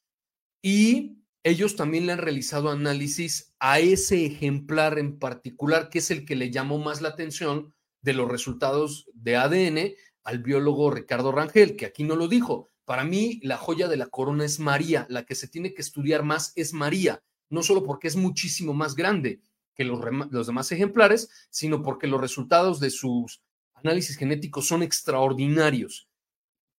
Y 0.61 1.21
ellos 1.43 1.75
también 1.75 2.05
le 2.05 2.13
han 2.13 2.19
realizado 2.19 2.69
análisis 2.69 3.53
a 3.59 3.79
ese 3.79 4.25
ejemplar 4.25 4.99
en 4.99 5.17
particular, 5.19 5.89
que 5.89 5.99
es 5.99 6.11
el 6.11 6.25
que 6.25 6.35
le 6.35 6.51
llamó 6.51 6.77
más 6.77 7.01
la 7.01 7.09
atención 7.09 7.73
de 8.01 8.13
los 8.13 8.29
resultados 8.29 9.09
de 9.13 9.35
ADN 9.35 9.93
al 10.23 10.39
biólogo 10.39 10.91
Ricardo 10.91 11.31
Rangel, 11.31 11.75
que 11.75 11.85
aquí 11.85 12.03
no 12.03 12.15
lo 12.15 12.27
dijo. 12.27 12.69
Para 12.85 13.03
mí, 13.03 13.39
la 13.43 13.57
joya 13.57 13.87
de 13.87 13.97
la 13.97 14.07
corona 14.07 14.45
es 14.45 14.59
María, 14.59 15.07
la 15.09 15.25
que 15.25 15.35
se 15.35 15.47
tiene 15.47 15.73
que 15.73 15.81
estudiar 15.81 16.23
más 16.23 16.53
es 16.55 16.73
María, 16.73 17.23
no 17.51 17.61
solo 17.61 17.83
porque 17.83 18.07
es 18.07 18.15
muchísimo 18.15 18.73
más 18.73 18.95
grande 18.95 19.41
que 19.75 19.83
los, 19.83 19.99
los 20.31 20.47
demás 20.47 20.71
ejemplares, 20.71 21.29
sino 21.49 21.83
porque 21.83 22.07
los 22.07 22.19
resultados 22.19 22.79
de 22.79 22.89
sus 22.89 23.43
análisis 23.73 24.17
genéticos 24.17 24.67
son 24.67 24.83
extraordinarios, 24.83 26.09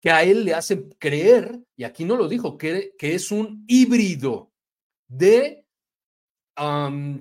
que 0.01 0.11
a 0.11 0.25
él 0.25 0.45
le 0.45 0.55
hacen 0.55 0.95
creer, 0.99 1.61
y 1.77 1.85
aquí 1.85 2.05
no 2.05 2.17
lo 2.17 2.29
dijo, 2.29 2.59
que, 2.59 2.95
que 2.99 3.15
es 3.15 3.31
un 3.31 3.65
híbrido 3.69 4.51
de 5.09 5.65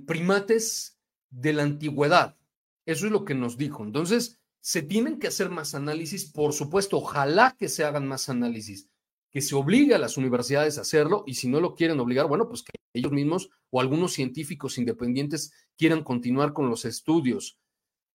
primates 0.06 1.00
de 1.30 1.54
la 1.54 1.64
antigüedad. 1.64 2.38
Eso 2.86 3.06
es 3.06 3.12
lo 3.12 3.24
que 3.24 3.36
nos 3.36 3.58
dijo. 3.58 3.84
Entonces, 3.84 4.40
se 4.60 4.82
tienen 4.82 5.20
que 5.20 5.28
hacer 5.28 5.50
más 5.50 5.74
análisis, 5.74 6.26
por 6.26 6.54
supuesto, 6.54 6.98
ojalá 6.98 7.56
que 7.58 7.70
se 7.70 7.84
hagan 7.84 8.08
más 8.08 8.30
análisis, 8.30 8.90
que 9.32 9.42
se 9.42 9.56
obligue 9.56 9.96
a 9.96 9.98
las 9.98 10.18
universidades 10.18 10.78
a 10.78 10.82
hacerlo 10.82 11.24
y 11.26 11.36
si 11.36 11.48
no 11.48 11.60
lo 11.62 11.74
quieren 11.74 12.00
obligar, 12.00 12.28
bueno, 12.28 12.50
pues 12.50 12.64
que 12.64 12.74
ellos 12.94 13.14
mismos 13.14 13.50
o 13.70 13.80
algunos 13.80 14.12
científicos 14.12 14.78
independientes 14.78 15.54
quieran 15.78 16.04
continuar 16.04 16.52
con 16.52 16.70
los 16.70 16.84
estudios. 16.86 17.58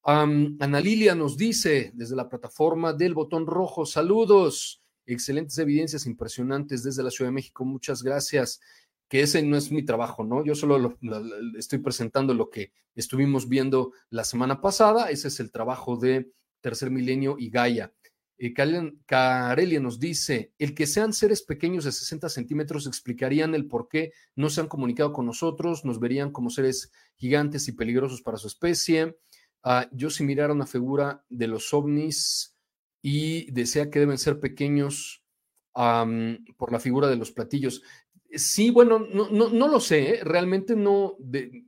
Ana 0.02 0.80
Lilia 0.80 1.14
nos 1.14 1.36
dice 1.36 1.90
desde 1.94 2.14
la 2.14 2.28
plataforma 2.28 2.92
del 2.92 3.14
botón 3.14 3.46
rojo, 3.46 3.86
saludos, 3.86 4.82
excelentes 5.06 5.58
evidencias 5.58 6.06
impresionantes 6.06 6.82
desde 6.82 7.02
la 7.02 7.10
Ciudad 7.10 7.30
de 7.30 7.34
México, 7.34 7.64
muchas 7.64 8.02
gracias. 8.02 8.60
que 9.08 9.20
ese 9.20 9.42
no 9.42 9.56
es 9.56 9.70
mi 9.70 9.84
trabajo, 9.84 10.24
¿no? 10.24 10.44
Yo 10.44 10.54
solo 10.54 10.98
estoy 11.56 11.78
presentando 11.78 12.34
lo 12.34 12.50
que 12.50 12.72
estuvimos 12.94 13.48
viendo 13.48 13.92
la 14.10 14.24
semana 14.24 14.60
pasada, 14.60 15.10
ese 15.10 15.28
es 15.28 15.40
el 15.40 15.50
trabajo 15.50 15.96
de 15.96 16.32
Tercer 16.60 16.90
Milenio 16.90 17.36
y 17.38 17.50
Gaia. 17.50 17.92
Eh, 18.38 18.52
Carelia 18.52 19.80
nos 19.80 19.98
dice, 19.98 20.52
el 20.58 20.74
que 20.74 20.86
sean 20.86 21.12
seres 21.12 21.42
pequeños 21.42 21.84
de 21.84 21.92
60 21.92 22.28
centímetros 22.28 22.86
explicarían 22.86 23.54
el 23.54 23.66
por 23.66 23.88
qué 23.88 24.12
no 24.34 24.50
se 24.50 24.60
han 24.60 24.68
comunicado 24.68 25.12
con 25.12 25.26
nosotros, 25.26 25.84
nos 25.84 26.00
verían 26.00 26.32
como 26.32 26.50
seres 26.50 26.92
gigantes 27.16 27.66
y 27.68 27.72
peligrosos 27.72 28.22
para 28.22 28.36
su 28.36 28.46
especie. 28.46 29.16
Ah, 29.62 29.88
yo 29.92 30.10
si 30.10 30.22
mirara 30.24 30.52
una 30.52 30.66
figura 30.66 31.24
de 31.28 31.48
los 31.48 31.72
ovnis 31.72 32.56
y 33.00 33.50
desea 33.52 33.90
que 33.90 34.00
deben 34.00 34.18
ser 34.18 34.38
pequeños 34.38 35.22
por 36.56 36.72
la 36.72 36.80
figura 36.80 37.08
de 37.08 37.16
los 37.16 37.32
platillos. 37.32 37.82
Sí, 38.32 38.70
bueno, 38.70 38.98
no, 38.98 39.28
no, 39.30 39.50
no 39.50 39.68
lo 39.68 39.78
sé, 39.78 40.14
¿eh? 40.14 40.20
realmente 40.24 40.74
no, 40.74 41.16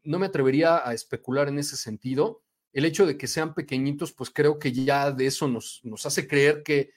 no 0.04 0.18
me 0.18 0.26
atrevería 0.26 0.88
a 0.88 0.94
especular 0.94 1.48
en 1.48 1.59
ese 1.59 1.76
sentido. 1.76 2.42
El 2.79 2.85
hecho 2.85 3.07
de 3.07 3.19
que 3.19 3.27
sean 3.27 3.55
pequeñitos, 3.55 4.12
pues 4.12 4.31
creo 4.31 4.61
que 4.61 4.71
ya 4.71 5.11
de 5.11 5.27
eso 5.27 5.49
nos, 5.49 5.83
hace 6.05 6.29
creer 6.29 6.62
que, 6.62 6.93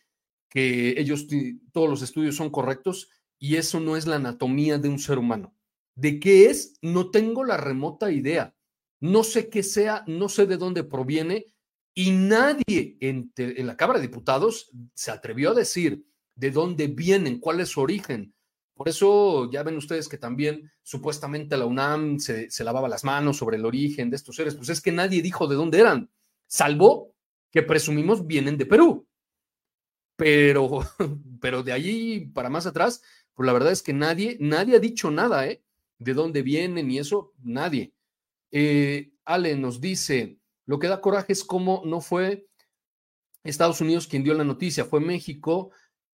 ellos, 0.53 1.25
todos 1.71 1.89
los 1.89 2.03
estudios 2.03 2.35
son 2.35 2.51
correctos 2.51 3.09
y 3.39 3.55
eso 3.55 3.79
no 3.79 3.97
es 3.97 4.05
la 4.05 4.17
anatomía 4.17 4.77
de 4.77 4.89
un 4.89 4.99
ser 4.99 5.17
humano. 5.17 5.55
¿De 5.95 6.19
qué 6.19 6.51
es? 6.51 6.75
No 6.83 7.09
tengo 7.09 7.43
la 7.43 7.57
remota 7.57 8.11
idea. 8.11 8.55
No 8.99 9.23
sé 9.23 9.49
qué 9.49 9.63
sea, 9.63 10.03
no 10.05 10.29
sé 10.29 10.45
de 10.45 10.57
dónde 10.57 10.83
proviene 10.83 11.47
y 11.95 12.11
nadie 12.11 12.99
en 12.99 13.31
la 13.65 13.75
Cámara 13.75 13.97
de 13.97 14.05
Diputados 14.05 14.69
se 14.93 15.09
atrevió 15.09 15.49
a 15.49 15.55
decir 15.55 16.05
de 16.35 16.51
dónde 16.51 16.89
vienen, 16.89 17.39
cuál 17.39 17.59
es 17.59 17.69
su 17.69 17.81
origen. 17.81 18.35
Por 18.81 18.89
eso 18.89 19.47
ya 19.51 19.61
ven 19.61 19.77
ustedes 19.77 20.09
que 20.09 20.17
también 20.17 20.71
supuestamente 20.81 21.55
la 21.55 21.67
UNAM 21.67 22.17
se, 22.17 22.49
lavaba 22.63 22.89
las 22.89 23.03
manos 23.03 23.37
sobre 23.37 23.57
el 23.57 23.65
origen 23.65 24.09
de 24.09 24.15
estos 24.15 24.35
seres. 24.35 24.55
Pues 24.55 24.69
es 24.69 24.81
que 24.81 24.91
nadie 24.91 25.21
dijo 25.21 25.45
de 25.45 25.55
dónde 25.55 25.79
eran, 25.79 26.09
salvo 26.47 27.13
que 27.51 27.61
presumimos 27.61 28.25
vienen 28.25 28.57
de 28.57 28.65
Perú. 28.65 29.07
Pero, 30.15 30.79
pero 31.39 31.61
de 31.61 31.73
allí 31.73 32.21
para 32.21 32.49
más 32.49 32.65
atrás, 32.65 33.03
pues 33.35 33.45
la 33.45 33.53
verdad 33.53 33.71
es 33.71 33.83
que 33.83 33.93
nadie, 33.93 34.37
nadie 34.39 34.77
ha 34.77 34.79
dicho 34.79 35.11
nada, 35.11 35.45
¿eh? 35.45 35.61
De 35.99 36.15
dónde 36.15 36.41
vienen 36.41 36.89
y 36.89 36.97
eso, 36.97 37.33
nadie. 37.43 37.93
Eh, 38.49 39.11
Ale 39.25 39.57
nos 39.57 39.79
dice, 39.79 40.39
lo 40.65 40.79
que 40.79 40.87
da 40.87 41.01
coraje 41.01 41.33
es 41.33 41.43
cómo 41.43 41.83
no 41.85 42.01
fue 42.01 42.47
Estados 43.43 43.79
Unidos 43.79 44.07
quien 44.07 44.23
dio 44.23 44.33
la 44.33 44.43
noticia, 44.43 44.85
fue 44.85 45.01
México 45.01 45.69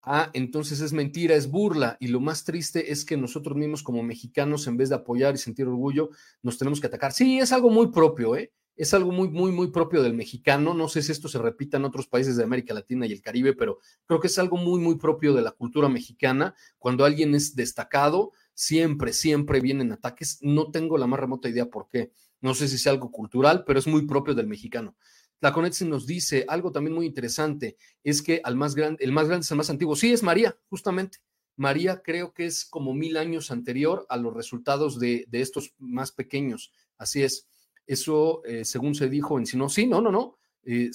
Ah, 0.06 0.30
entonces 0.34 0.80
es 0.80 0.92
mentira, 0.92 1.34
es 1.34 1.50
burla. 1.50 1.96
Y 1.98 2.08
lo 2.08 2.20
más 2.20 2.44
triste 2.44 2.92
es 2.92 3.04
que 3.04 3.16
nosotros 3.16 3.56
mismos 3.56 3.82
como 3.82 4.02
mexicanos, 4.02 4.66
en 4.66 4.76
vez 4.76 4.90
de 4.90 4.96
apoyar 4.96 5.34
y 5.34 5.38
sentir 5.38 5.66
orgullo, 5.66 6.10
nos 6.42 6.58
tenemos 6.58 6.80
que 6.80 6.88
atacar. 6.88 7.12
Sí, 7.12 7.38
es 7.38 7.52
algo 7.52 7.70
muy 7.70 7.90
propio, 7.90 8.36
¿eh? 8.36 8.52
Es 8.76 8.92
algo 8.92 9.12
muy, 9.12 9.30
muy, 9.30 9.52
muy 9.52 9.70
propio 9.70 10.02
del 10.02 10.14
mexicano. 10.14 10.74
No 10.74 10.88
sé 10.88 11.00
si 11.00 11.12
esto 11.12 11.28
se 11.28 11.38
repita 11.38 11.76
en 11.78 11.84
otros 11.84 12.06
países 12.06 12.36
de 12.36 12.42
América 12.44 12.74
Latina 12.74 13.06
y 13.06 13.12
el 13.12 13.22
Caribe, 13.22 13.54
pero 13.54 13.78
creo 14.04 14.20
que 14.20 14.26
es 14.26 14.38
algo 14.38 14.56
muy, 14.56 14.80
muy 14.80 14.96
propio 14.96 15.32
de 15.32 15.42
la 15.42 15.52
cultura 15.52 15.88
mexicana. 15.88 16.54
Cuando 16.78 17.04
alguien 17.04 17.34
es 17.34 17.54
destacado, 17.54 18.32
siempre, 18.52 19.12
siempre 19.12 19.60
vienen 19.60 19.92
ataques. 19.92 20.38
No 20.42 20.70
tengo 20.70 20.98
la 20.98 21.06
más 21.06 21.20
remota 21.20 21.48
idea 21.48 21.66
por 21.66 21.88
qué. 21.88 22.12
No 22.40 22.52
sé 22.52 22.68
si 22.68 22.76
es 22.76 22.86
algo 22.88 23.10
cultural, 23.10 23.64
pero 23.64 23.78
es 23.78 23.86
muy 23.86 24.06
propio 24.06 24.34
del 24.34 24.48
mexicano. 24.48 24.96
La 25.44 25.52
Conexi 25.52 25.84
nos 25.84 26.06
dice 26.06 26.46
algo 26.48 26.72
también 26.72 26.94
muy 26.94 27.04
interesante, 27.04 27.76
es 28.02 28.22
que 28.22 28.40
el 28.42 28.56
más 28.56 28.74
grande 28.74 29.04
es 29.04 29.50
el 29.50 29.56
más 29.58 29.68
antiguo. 29.68 29.94
Sí, 29.94 30.10
es 30.10 30.22
María, 30.22 30.56
justamente. 30.70 31.18
María 31.56 32.00
creo 32.02 32.32
que 32.32 32.46
es 32.46 32.64
como 32.64 32.94
mil 32.94 33.18
años 33.18 33.50
anterior 33.50 34.06
a 34.08 34.16
los 34.16 34.32
resultados 34.32 34.98
de, 34.98 35.26
estos 35.32 35.74
más 35.76 36.12
pequeños. 36.12 36.72
Así 36.96 37.22
es. 37.22 37.46
Eso, 37.86 38.42
eh, 38.46 38.64
según 38.64 38.94
se 38.94 39.10
dijo 39.10 39.38
en 39.38 39.44
no, 39.56 39.68
sí, 39.68 39.86
no, 39.86 40.00
no, 40.00 40.10
no. 40.10 40.38
Eh, 40.62 40.90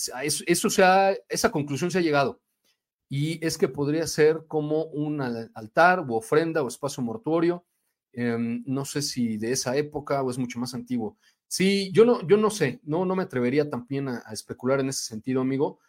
eso, 0.48 0.70
se 0.72 0.84
esa 1.30 1.52
conclusión 1.52 1.92
se 1.92 2.00
ha 2.00 2.02
llegado. 2.02 2.42
Y 3.08 3.46
es 3.46 3.56
que 3.56 3.68
podría 3.68 4.08
ser 4.08 4.46
como 4.48 4.86
un 4.86 5.22
altar 5.22 6.00
o 6.00 6.16
ofrenda 6.16 6.64
o 6.64 6.68
espacio 6.68 7.04
mortuorio. 7.04 7.68
Em, 8.14 8.64
no 8.66 8.84
sé 8.84 9.04
si 9.04 9.38
de 9.38 9.52
esa 9.52 9.78
época 9.78 10.24
o 10.24 10.32
es 10.32 10.40
mucho 10.40 10.58
más 10.58 10.74
antiguo. 10.74 11.20
Sí, 11.50 11.92
yo 11.94 12.06
no, 12.06 12.26
yo 12.28 12.38
no 12.38 12.52
sé, 12.52 12.80
no, 12.84 13.06
no 13.06 13.16
me 13.16 13.24
atrevería 13.24 13.72
también 13.72 14.08
a, 14.08 14.24
especular 14.32 14.82
en 14.82 14.90
ese 14.90 15.04
sentido, 15.04 15.42
amigo. 15.42 15.80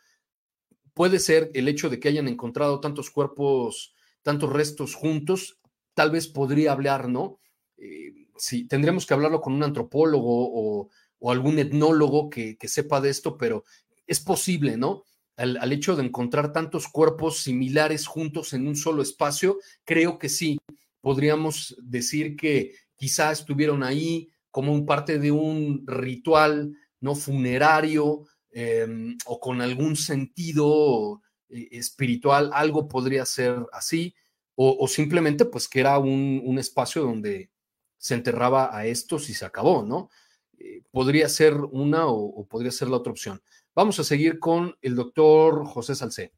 Puede 0.94 1.18
ser 1.18 1.50
el 1.52 1.68
hecho 1.68 1.90
de 1.90 2.00
que 2.00 2.08
hayan 2.08 2.28
encontrado 2.28 2.80
tantos 2.80 3.10
cuerpos, 3.10 3.94
tantos 4.22 4.50
restos 4.50 4.94
juntos, 4.94 5.60
tal 5.92 6.12
vez 6.12 6.28
podría 6.28 6.72
hablar, 6.72 7.10
¿no? 7.10 7.40
Eh, 7.76 8.28
sí, 8.38 8.66
tendríamos 8.66 9.04
que 9.04 9.12
hablarlo 9.12 9.42
con 9.42 9.52
un 9.52 9.62
antropólogo 9.62 10.88
o, 11.20 11.30
algún 11.30 11.58
etnólogo 11.58 12.30
que, 12.30 12.56
sepa 12.64 13.02
de 13.02 13.10
esto, 13.10 13.36
pero 13.36 13.64
es 14.06 14.18
posible, 14.18 14.78
¿no? 14.78 15.04
al, 15.36 15.72
hecho 15.72 15.94
de 15.94 16.04
encontrar 16.04 16.54
tantos 16.54 16.88
cuerpos 16.88 17.42
similares 17.42 18.06
juntos 18.06 18.54
en 18.54 18.66
un 18.66 18.76
solo 18.76 19.02
espacio, 19.02 19.58
creo 19.84 20.18
que 20.18 20.30
sí, 20.30 20.58
podríamos 21.02 21.76
decir 21.82 22.34
que 22.34 22.72
quizá 22.96 23.30
estuvieron 23.30 23.82
ahí, 23.82 24.30
como 24.50 24.72
un 24.72 24.86
parte 24.86 25.18
de 25.18 25.30
un 25.30 25.84
ritual 25.86 26.76
no 27.00 27.14
funerario 27.14 28.26
em, 28.50 29.16
o 29.26 29.40
con 29.40 29.60
algún 29.60 29.96
sentido 29.96 31.22
eh, 31.48 31.68
espiritual, 31.72 32.50
algo 32.52 32.88
podría 32.88 33.24
ser 33.24 33.56
así, 33.72 34.14
o, 34.62 34.86
simplemente 34.88 35.46
pues 35.46 35.66
que 35.68 35.80
era 35.80 35.98
un, 35.98 36.58
espacio 36.58 37.02
donde 37.02 37.50
se 37.96 38.12
enterraba 38.12 38.76
a 38.76 38.84
estos 38.84 39.30
y 39.30 39.34
se 39.34 39.46
acabó, 39.46 39.82
¿no? 39.82 40.10
Eh, 40.58 40.82
podría 40.90 41.30
ser 41.30 41.54
una 41.54 42.06
o, 42.08 42.46
podría 42.46 42.70
ser 42.70 42.88
la 42.88 42.98
otra 42.98 43.10
opción. 43.10 43.42
Vamos 43.74 43.98
a 44.00 44.04
seguir 44.04 44.38
con 44.38 44.76
el 44.82 44.96
doctor 44.96 45.64
José 45.64 45.94
Salcé. 45.94 46.34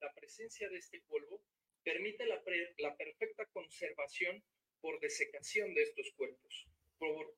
La 0.00 0.10
presencia 0.14 0.66
de 0.70 0.78
este 0.78 1.02
polvo 1.06 1.42
permite 1.84 2.24
la 2.24 2.42
perfecta 2.96 3.44
conservación 3.52 4.42
por 4.80 4.98
desecación 5.00 5.74
de 5.74 5.82
estos 5.82 6.10
cuerpos 6.16 6.68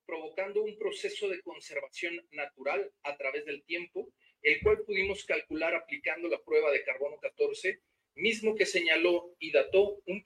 provocando 0.07 0.63
un 0.63 0.77
proceso 0.79 1.29
de 1.29 1.41
conservación 1.43 2.15
natural 2.33 2.91
a 3.03 3.17
través 3.17 3.45
del 3.47 3.63
tiempo, 3.65 4.09
el 4.43 4.61
cual 4.63 4.79
pudimos 4.87 5.25
calcular 5.25 5.75
aplicando 5.75 6.29
la 6.29 6.39
prueba 6.45 6.71
de 6.71 6.83
carbono 6.85 7.17
14, 7.21 7.81
mismo 8.17 8.55
que 8.55 8.67
señaló 8.67 9.35
y 9.39 9.53
dató 9.53 9.99
un, 10.07 10.23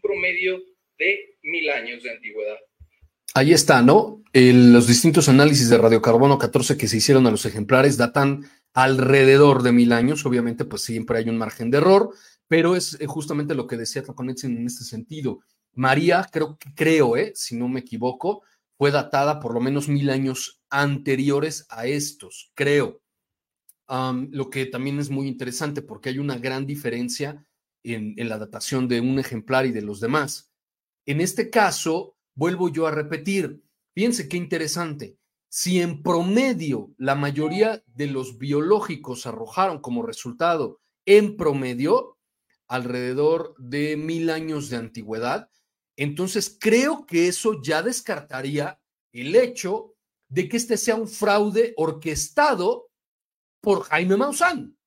promedio 0.00 0.60
de 0.98 1.36
mil 1.42 1.68
años 1.70 2.02
de 2.02 2.10
antigüedad. 2.10 2.58
Ahí 3.34 3.52
está, 3.52 3.82
¿no? 3.82 4.22
los 4.32 4.86
distintos 4.86 5.28
análisis 5.28 5.68
de 5.68 5.78
radiocarbono 5.78 6.38
14 6.38 6.76
que 6.76 6.88
se 6.88 6.96
hicieron 6.96 7.26
a 7.26 7.30
los 7.30 7.44
ejemplares 7.44 7.96
datan 7.96 8.44
alrededor 8.72 9.62
de 9.62 9.72
mil 9.72 9.92
años. 9.92 10.24
Obviamente, 10.24 10.64
pues 10.64 10.82
siempre 10.82 11.18
hay 11.18 11.28
un 11.28 11.36
margen 11.36 11.70
de 11.70 11.78
error, 11.78 12.10
pero 12.46 12.74
es 12.76 12.98
eh, 13.00 13.06
justamente 13.06 13.54
lo 13.54 13.66
que 13.66 13.76
decía 13.76 14.02
Tlaconetsin 14.02 14.56
en 14.56 14.66
este 14.66 14.84
sentido. 14.84 15.40
María, 15.74 16.26
creo, 16.32 16.58
creo, 16.74 17.16
¿eh? 17.16 17.32
si 17.34 17.56
no 17.56 17.68
me 17.68 17.80
equivoco, 17.80 18.42
fue 18.78 18.92
datada 18.92 19.40
por 19.40 19.52
lo 19.52 19.60
menos 19.60 19.88
mil 19.88 20.08
años 20.08 20.62
anteriores 20.70 21.66
a 21.68 21.86
estos, 21.86 22.52
creo. 22.54 23.02
lo 23.88 24.50
que 24.50 24.66
también 24.66 25.00
es 25.00 25.10
muy 25.10 25.26
interesante 25.26 25.82
porque 25.82 26.10
hay 26.10 26.18
una 26.18 26.38
gran 26.38 26.64
diferencia 26.64 27.44
en, 27.82 28.14
la 28.28 28.38
datación 28.38 28.86
de 28.86 29.00
un 29.00 29.18
ejemplar 29.18 29.66
y 29.66 29.72
de 29.72 29.82
los 29.82 30.00
demás. 30.00 30.52
En 31.06 31.20
este 31.20 31.50
caso, 31.50 32.16
vuelvo 32.34 32.68
yo 32.68 32.86
a 32.86 32.90
repetir, 32.92 33.62
fíjense 33.94 34.28
qué 34.28 34.36
interesante. 34.36 35.18
Si 35.50 35.80
en 35.80 36.02
promedio 36.02 36.92
la 36.98 37.14
mayoría 37.14 37.82
de 37.86 38.06
los 38.06 38.38
biológicos 38.38 39.26
arrojaron 39.26 39.80
como 39.80 40.02
resultado 40.02 40.80
en 41.06 41.36
promedio 41.36 42.18
alrededor 42.68 43.54
de 43.58 43.96
mil 43.96 44.28
años 44.28 44.68
de 44.68 44.76
antigüedad, 44.76 45.50
entonces, 45.98 46.56
creo 46.60 47.04
que 47.06 47.26
eso 47.26 47.60
ya 47.60 47.82
descartaría 47.82 48.80
el 49.12 49.34
hecho 49.34 49.96
de 50.28 50.48
que 50.48 50.56
este 50.56 50.76
sea 50.76 50.94
un 50.94 51.08
fraude 51.08 51.74
orquestado 51.76 52.92
por 53.60 53.82
Jaime 53.82 54.16
Maussan 54.16 54.78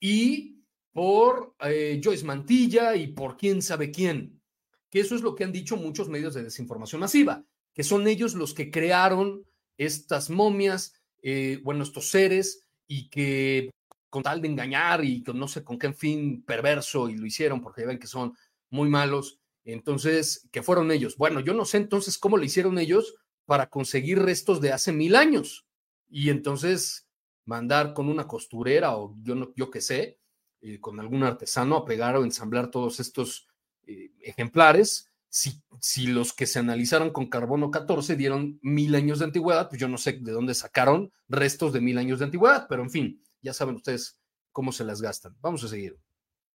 y 0.00 0.64
por 0.92 1.54
eh, 1.60 2.00
Joyce 2.02 2.24
Mantilla 2.24 2.96
y 2.96 3.06
por 3.06 3.36
quién 3.36 3.62
sabe 3.62 3.92
quién. 3.92 4.42
Que 4.90 4.98
eso 4.98 5.14
es 5.14 5.22
lo 5.22 5.36
que 5.36 5.44
han 5.44 5.52
dicho 5.52 5.76
muchos 5.76 6.08
medios 6.08 6.34
de 6.34 6.42
desinformación 6.42 7.00
masiva, 7.00 7.44
que 7.72 7.84
son 7.84 8.08
ellos 8.08 8.34
los 8.34 8.52
que 8.52 8.72
crearon 8.72 9.46
estas 9.78 10.28
momias, 10.28 10.92
eh, 11.22 11.60
bueno, 11.62 11.84
estos 11.84 12.10
seres, 12.10 12.66
y 12.88 13.08
que 13.10 13.70
con 14.08 14.24
tal 14.24 14.42
de 14.42 14.48
engañar 14.48 15.04
y 15.04 15.22
con 15.22 15.38
no 15.38 15.46
sé 15.46 15.62
con 15.62 15.78
qué 15.78 15.92
fin 15.92 16.42
perverso, 16.42 17.08
y 17.08 17.16
lo 17.16 17.26
hicieron 17.26 17.60
porque 17.60 17.86
ven 17.86 18.00
que 18.00 18.08
son 18.08 18.34
muy 18.70 18.88
malos, 18.88 19.39
entonces, 19.64 20.48
¿qué 20.50 20.62
fueron 20.62 20.90
ellos? 20.90 21.16
Bueno, 21.16 21.40
yo 21.40 21.54
no 21.54 21.64
sé 21.64 21.76
entonces 21.76 22.18
cómo 22.18 22.36
lo 22.36 22.44
hicieron 22.44 22.78
ellos 22.78 23.16
para 23.46 23.68
conseguir 23.68 24.18
restos 24.20 24.60
de 24.60 24.72
hace 24.72 24.92
mil 24.92 25.16
años. 25.16 25.66
Y 26.08 26.30
entonces 26.30 27.08
mandar 27.44 27.94
con 27.94 28.08
una 28.08 28.26
costurera 28.26 28.96
o 28.96 29.16
yo, 29.22 29.34
no, 29.34 29.52
yo 29.56 29.70
qué 29.70 29.80
sé, 29.80 30.18
eh, 30.60 30.80
con 30.80 31.00
algún 31.00 31.22
artesano 31.22 31.76
a 31.76 31.84
pegar 31.84 32.16
o 32.16 32.24
ensamblar 32.24 32.70
todos 32.70 33.00
estos 33.00 33.48
eh, 33.86 34.12
ejemplares 34.20 35.10
si, 35.30 35.62
si 35.80 36.08
los 36.08 36.32
que 36.32 36.46
se 36.46 36.58
analizaron 36.58 37.10
con 37.10 37.30
carbono 37.30 37.70
14 37.70 38.16
dieron 38.16 38.58
mil 38.62 38.94
años 38.96 39.20
de 39.20 39.26
antigüedad, 39.26 39.68
pues 39.68 39.80
yo 39.80 39.88
no 39.88 39.96
sé 39.96 40.18
de 40.20 40.32
dónde 40.32 40.54
sacaron 40.54 41.12
restos 41.28 41.72
de 41.72 41.80
mil 41.80 41.98
años 41.98 42.18
de 42.18 42.24
antigüedad, 42.26 42.66
pero 42.68 42.82
en 42.82 42.90
fin, 42.90 43.24
ya 43.40 43.54
saben 43.54 43.76
ustedes 43.76 44.20
cómo 44.50 44.72
se 44.72 44.84
las 44.84 45.00
gastan. 45.00 45.36
Vamos 45.40 45.62
a 45.62 45.68
seguir. 45.68 45.96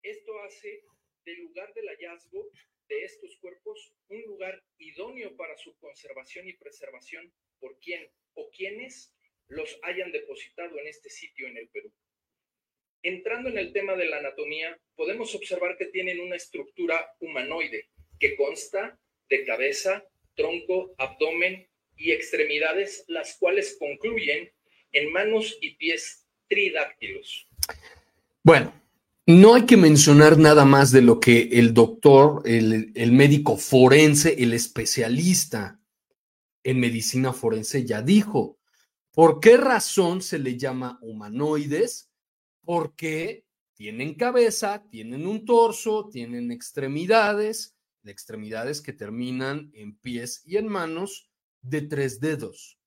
Esto 0.01 0.31
hace 0.47 0.85
del 1.25 1.43
lugar 1.43 1.71
del 1.75 1.85
hallazgo 1.89 2.49
de 2.91 3.05
estos 3.05 3.37
cuerpos 3.37 3.93
un 4.09 4.21
lugar 4.23 4.61
idóneo 4.77 5.33
para 5.37 5.57
su 5.57 5.73
conservación 5.77 6.49
y 6.49 6.53
preservación 6.53 7.31
por 7.59 7.79
quien 7.79 8.05
o 8.33 8.49
quienes 8.51 9.15
los 9.47 9.79
hayan 9.83 10.11
depositado 10.11 10.77
en 10.77 10.87
este 10.87 11.09
sitio 11.09 11.47
en 11.47 11.57
el 11.57 11.69
Perú. 11.69 11.89
Entrando 13.01 13.49
en 13.49 13.57
el 13.57 13.71
tema 13.71 13.95
de 13.95 14.07
la 14.07 14.17
anatomía, 14.17 14.77
podemos 14.95 15.33
observar 15.35 15.77
que 15.77 15.85
tienen 15.85 16.19
una 16.19 16.35
estructura 16.35 17.15
humanoide 17.19 17.89
que 18.19 18.35
consta 18.35 18.99
de 19.29 19.45
cabeza, 19.45 20.05
tronco, 20.35 20.93
abdomen 20.97 21.69
y 21.95 22.11
extremidades, 22.11 23.05
las 23.07 23.37
cuales 23.37 23.77
concluyen 23.79 24.51
en 24.91 25.11
manos 25.13 25.57
y 25.61 25.75
pies 25.75 26.27
tridáctilos. 26.49 27.47
Bueno, 28.43 28.80
no 29.39 29.55
hay 29.55 29.65
que 29.65 29.77
mencionar 29.77 30.37
nada 30.37 30.65
más 30.65 30.91
de 30.91 31.01
lo 31.01 31.19
que 31.19 31.49
el 31.53 31.73
doctor, 31.73 32.41
el, 32.45 33.11
médico 33.11 33.57
forense, 33.57 34.35
el 34.43 34.53
especialista 34.53 35.79
en 36.63 36.79
medicina 36.79 37.33
forense 37.33 37.85
ya 37.85 38.01
dijo. 38.01 38.59
¿Por 39.13 39.39
qué 39.39 39.57
razón 39.57 40.21
se 40.21 40.39
le 40.39 40.57
llama 40.57 40.97
humanoides? 41.01 42.11
Porque 42.63 43.45
tienen 43.73 44.15
cabeza, 44.15 44.83
tienen 44.89 45.27
un 45.27 45.45
torso, 45.45 46.09
tienen 46.09 46.51
extremidades, 46.51 47.75
extremidades 48.03 48.81
que 48.81 48.93
terminan 48.93 49.71
en 49.73 49.97
pies 49.97 50.41
y 50.45 50.57
en 50.57 50.67
manos 50.67 51.29
de 51.61 51.81
tres 51.81 52.19
dedos. 52.19 52.77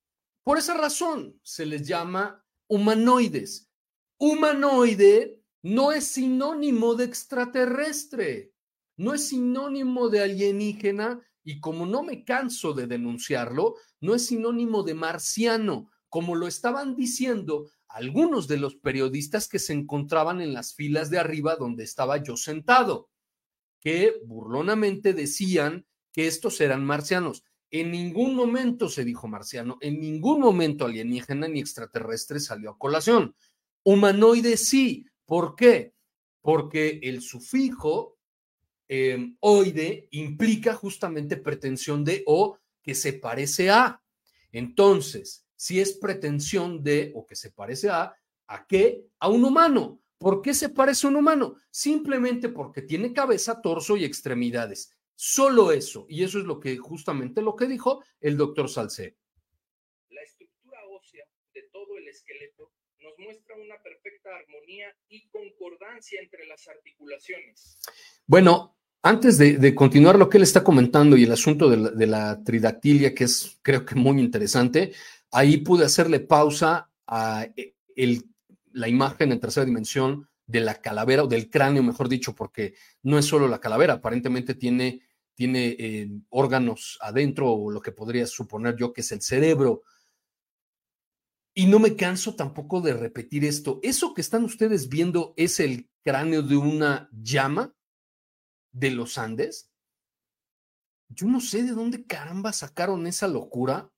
Por 0.42 0.58
esa 0.58 0.74
razón 0.74 1.38
se 1.42 1.66
les 1.66 1.86
llama 1.86 2.44
humanoides. 2.68 3.70
Humanoide 4.18 5.43
no 5.64 5.92
es 5.92 6.08
sinónimo 6.08 6.94
de 6.94 7.06
extraterrestre, 7.06 8.52
no 8.98 9.14
es 9.14 9.28
sinónimo 9.28 10.10
de 10.10 10.22
alienígena 10.22 11.22
y 11.42 11.58
como 11.58 11.86
no 11.86 12.02
me 12.02 12.22
canso 12.22 12.74
de 12.74 12.86
denunciarlo, 12.86 13.76
no 13.98 14.14
es 14.14 14.26
sinónimo 14.26 14.82
de 14.82 14.92
marciano, 14.92 15.90
como 16.10 16.34
lo 16.34 16.46
estaban 16.46 16.94
diciendo 16.94 17.70
algunos 17.88 18.46
de 18.46 18.58
los 18.58 18.76
periodistas 18.76 19.48
que 19.48 19.58
se 19.58 19.72
encontraban 19.72 20.42
en 20.42 20.52
las 20.52 20.74
filas 20.74 21.08
de 21.08 21.18
arriba 21.18 21.56
donde 21.56 21.84
estaba 21.84 22.22
yo 22.22 22.36
sentado, 22.36 23.08
que 23.80 24.20
burlonamente 24.26 25.14
decían 25.14 25.86
que 26.12 26.26
estos 26.26 26.60
eran 26.60 26.84
marcianos. 26.84 27.42
En 27.70 27.90
ningún 27.90 28.34
momento 28.34 28.90
se 28.90 29.02
dijo 29.02 29.28
marciano, 29.28 29.78
en 29.80 29.98
ningún 29.98 30.40
momento 30.40 30.84
alienígena 30.84 31.48
ni 31.48 31.60
extraterrestre 31.60 32.38
salió 32.38 32.72
a 32.72 32.78
colación. 32.78 33.34
Humanoide 33.82 34.58
sí, 34.58 35.06
¿Por 35.26 35.56
qué? 35.56 35.94
Porque 36.40 37.00
el 37.02 37.22
sufijo 37.22 38.18
em, 38.88 39.36
oide 39.40 40.08
implica 40.10 40.74
justamente 40.74 41.36
pretensión 41.36 42.04
de 42.04 42.22
o 42.26 42.58
que 42.82 42.94
se 42.94 43.14
parece 43.14 43.70
a. 43.70 44.02
Entonces, 44.52 45.46
si 45.56 45.80
es 45.80 45.94
pretensión 45.94 46.82
de 46.82 47.12
o 47.14 47.26
que 47.26 47.36
se 47.36 47.50
parece 47.50 47.88
a, 47.88 48.14
¿a 48.46 48.66
qué? 48.66 49.06
A 49.18 49.28
un 49.28 49.44
humano. 49.44 50.00
¿Por 50.18 50.42
qué 50.42 50.54
se 50.54 50.68
parece 50.68 51.06
a 51.06 51.10
un 51.10 51.16
humano? 51.16 51.56
Simplemente 51.70 52.48
porque 52.48 52.82
tiene 52.82 53.12
cabeza, 53.12 53.60
torso 53.60 53.96
y 53.96 54.04
extremidades. 54.04 54.94
Solo 55.14 55.72
eso. 55.72 56.06
Y 56.08 56.24
eso 56.24 56.38
es 56.38 56.44
lo 56.44 56.60
que 56.60 56.76
justamente 56.76 57.40
lo 57.42 57.56
que 57.56 57.66
dijo 57.66 58.02
el 58.20 58.36
doctor 58.36 58.68
Salcé. 58.68 59.16
La 60.10 60.22
estructura 60.22 60.78
ósea 60.88 61.24
de 61.52 61.62
todo 61.72 61.96
el 61.98 62.08
esqueleto 62.08 62.72
nos 63.04 63.18
muestra 63.18 63.54
una 63.56 63.76
perfecta 63.82 64.30
armonía 64.34 64.86
y 65.08 65.28
concordancia 65.28 66.20
entre 66.22 66.46
las 66.46 66.66
articulaciones. 66.66 67.78
Bueno, 68.26 68.76
antes 69.02 69.36
de, 69.36 69.74
continuar 69.74 70.18
lo 70.18 70.30
que 70.30 70.38
él 70.38 70.42
está 70.42 70.64
comentando 70.64 71.14
y 71.16 71.24
el 71.24 71.32
asunto 71.32 71.68
de 71.68 72.06
la, 72.06 72.42
tridactilia, 72.42 73.14
que 73.14 73.24
es 73.24 73.58
creo 73.60 73.84
que 73.84 73.94
muy 73.94 74.18
interesante, 74.18 74.92
ahí 75.30 75.58
pude 75.58 75.84
hacerle 75.84 76.20
pausa 76.20 76.90
a 77.06 77.46
eh, 77.56 77.74
la 78.72 78.88
imagen 78.88 79.32
en 79.32 79.40
tercera 79.40 79.66
dimensión 79.66 80.26
de 80.46 80.60
la 80.60 80.80
calavera 80.80 81.24
o 81.24 81.26
del 81.26 81.50
cráneo, 81.50 81.82
mejor 81.82 82.08
dicho, 82.08 82.34
porque 82.34 82.74
no 83.02 83.18
es 83.18 83.26
solo 83.26 83.46
la 83.46 83.60
calavera, 83.60 83.94
aparentemente 83.94 84.54
tiene, 84.54 85.02
tiene 85.34 85.76
eh, 85.78 86.08
órganos 86.30 86.98
adentro 87.02 87.52
o 87.52 87.70
lo 87.70 87.82
que 87.82 87.92
podría 87.92 88.26
suponer 88.26 88.74
yo 88.76 88.94
que 88.94 89.02
es 89.02 89.12
el 89.12 89.20
cerebro 89.20 89.82
y 91.54 91.66
no 91.66 91.78
me 91.78 91.94
canso 91.94 92.34
tampoco 92.34 92.80
de 92.80 92.94
repetir 92.94 93.44
esto. 93.44 93.78
¿Eso 93.82 94.12
que 94.12 94.20
están 94.20 94.44
ustedes 94.44 94.88
viendo 94.88 95.34
es 95.36 95.60
el 95.60 95.88
cráneo 96.02 96.42
de 96.42 96.56
una 96.56 97.08
llama 97.12 97.74
de 98.72 98.90
los 98.90 99.16
Andes? 99.18 99.70
Yo 101.08 101.26
no 101.26 101.40
sé 101.40 101.62
de 101.62 101.72
dónde 101.72 102.06
caramba 102.06 102.52
sacaron 102.52 103.06
esa 103.06 103.28
locura 103.28 103.92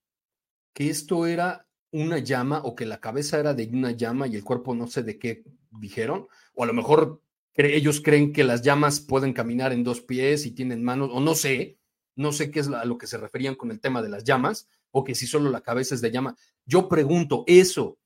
que 0.74 0.90
esto 0.90 1.26
era 1.26 1.66
una 1.92 2.18
llama 2.18 2.60
o 2.62 2.74
que 2.74 2.84
la 2.84 3.00
cabeza 3.00 3.38
era 3.38 3.54
de 3.54 3.66
una 3.72 3.92
llama 3.92 4.26
y 4.26 4.36
el 4.36 4.44
cuerpo 4.44 4.74
no 4.74 4.86
sé 4.86 5.02
de 5.02 5.18
qué 5.18 5.44
dijeron. 5.70 6.28
O 6.54 6.64
a 6.64 6.66
lo 6.66 6.74
mejor 6.74 7.22
ellos 7.54 8.02
creen 8.02 8.34
que 8.34 8.44
las 8.44 8.60
llamas 8.60 9.00
pueden 9.00 9.32
caminar 9.32 9.72
en 9.72 9.82
dos 9.82 10.02
pies 10.02 10.44
y 10.44 10.50
tienen 10.50 10.84
manos, 10.84 11.08
o 11.10 11.20
no 11.20 11.34
sé, 11.34 11.78
no 12.14 12.32
sé 12.32 12.50
qué 12.50 12.60
es 12.60 12.68
a 12.68 12.84
lo 12.84 12.98
que 12.98 13.06
se 13.06 13.16
referían 13.16 13.54
con 13.54 13.70
el 13.70 13.80
tema 13.80 14.02
de 14.02 14.10
las 14.10 14.24
llamas, 14.24 14.68
o 14.98 15.04
que 15.04 15.14
si 15.14 15.26
solo 15.26 15.50
la 15.50 15.60
cabeza 15.60 15.94
es 15.94 16.00
de 16.00 16.10
llama. 16.10 16.34
Yo 16.64 16.88
pregunto, 16.88 17.44
¿eso 17.46 17.98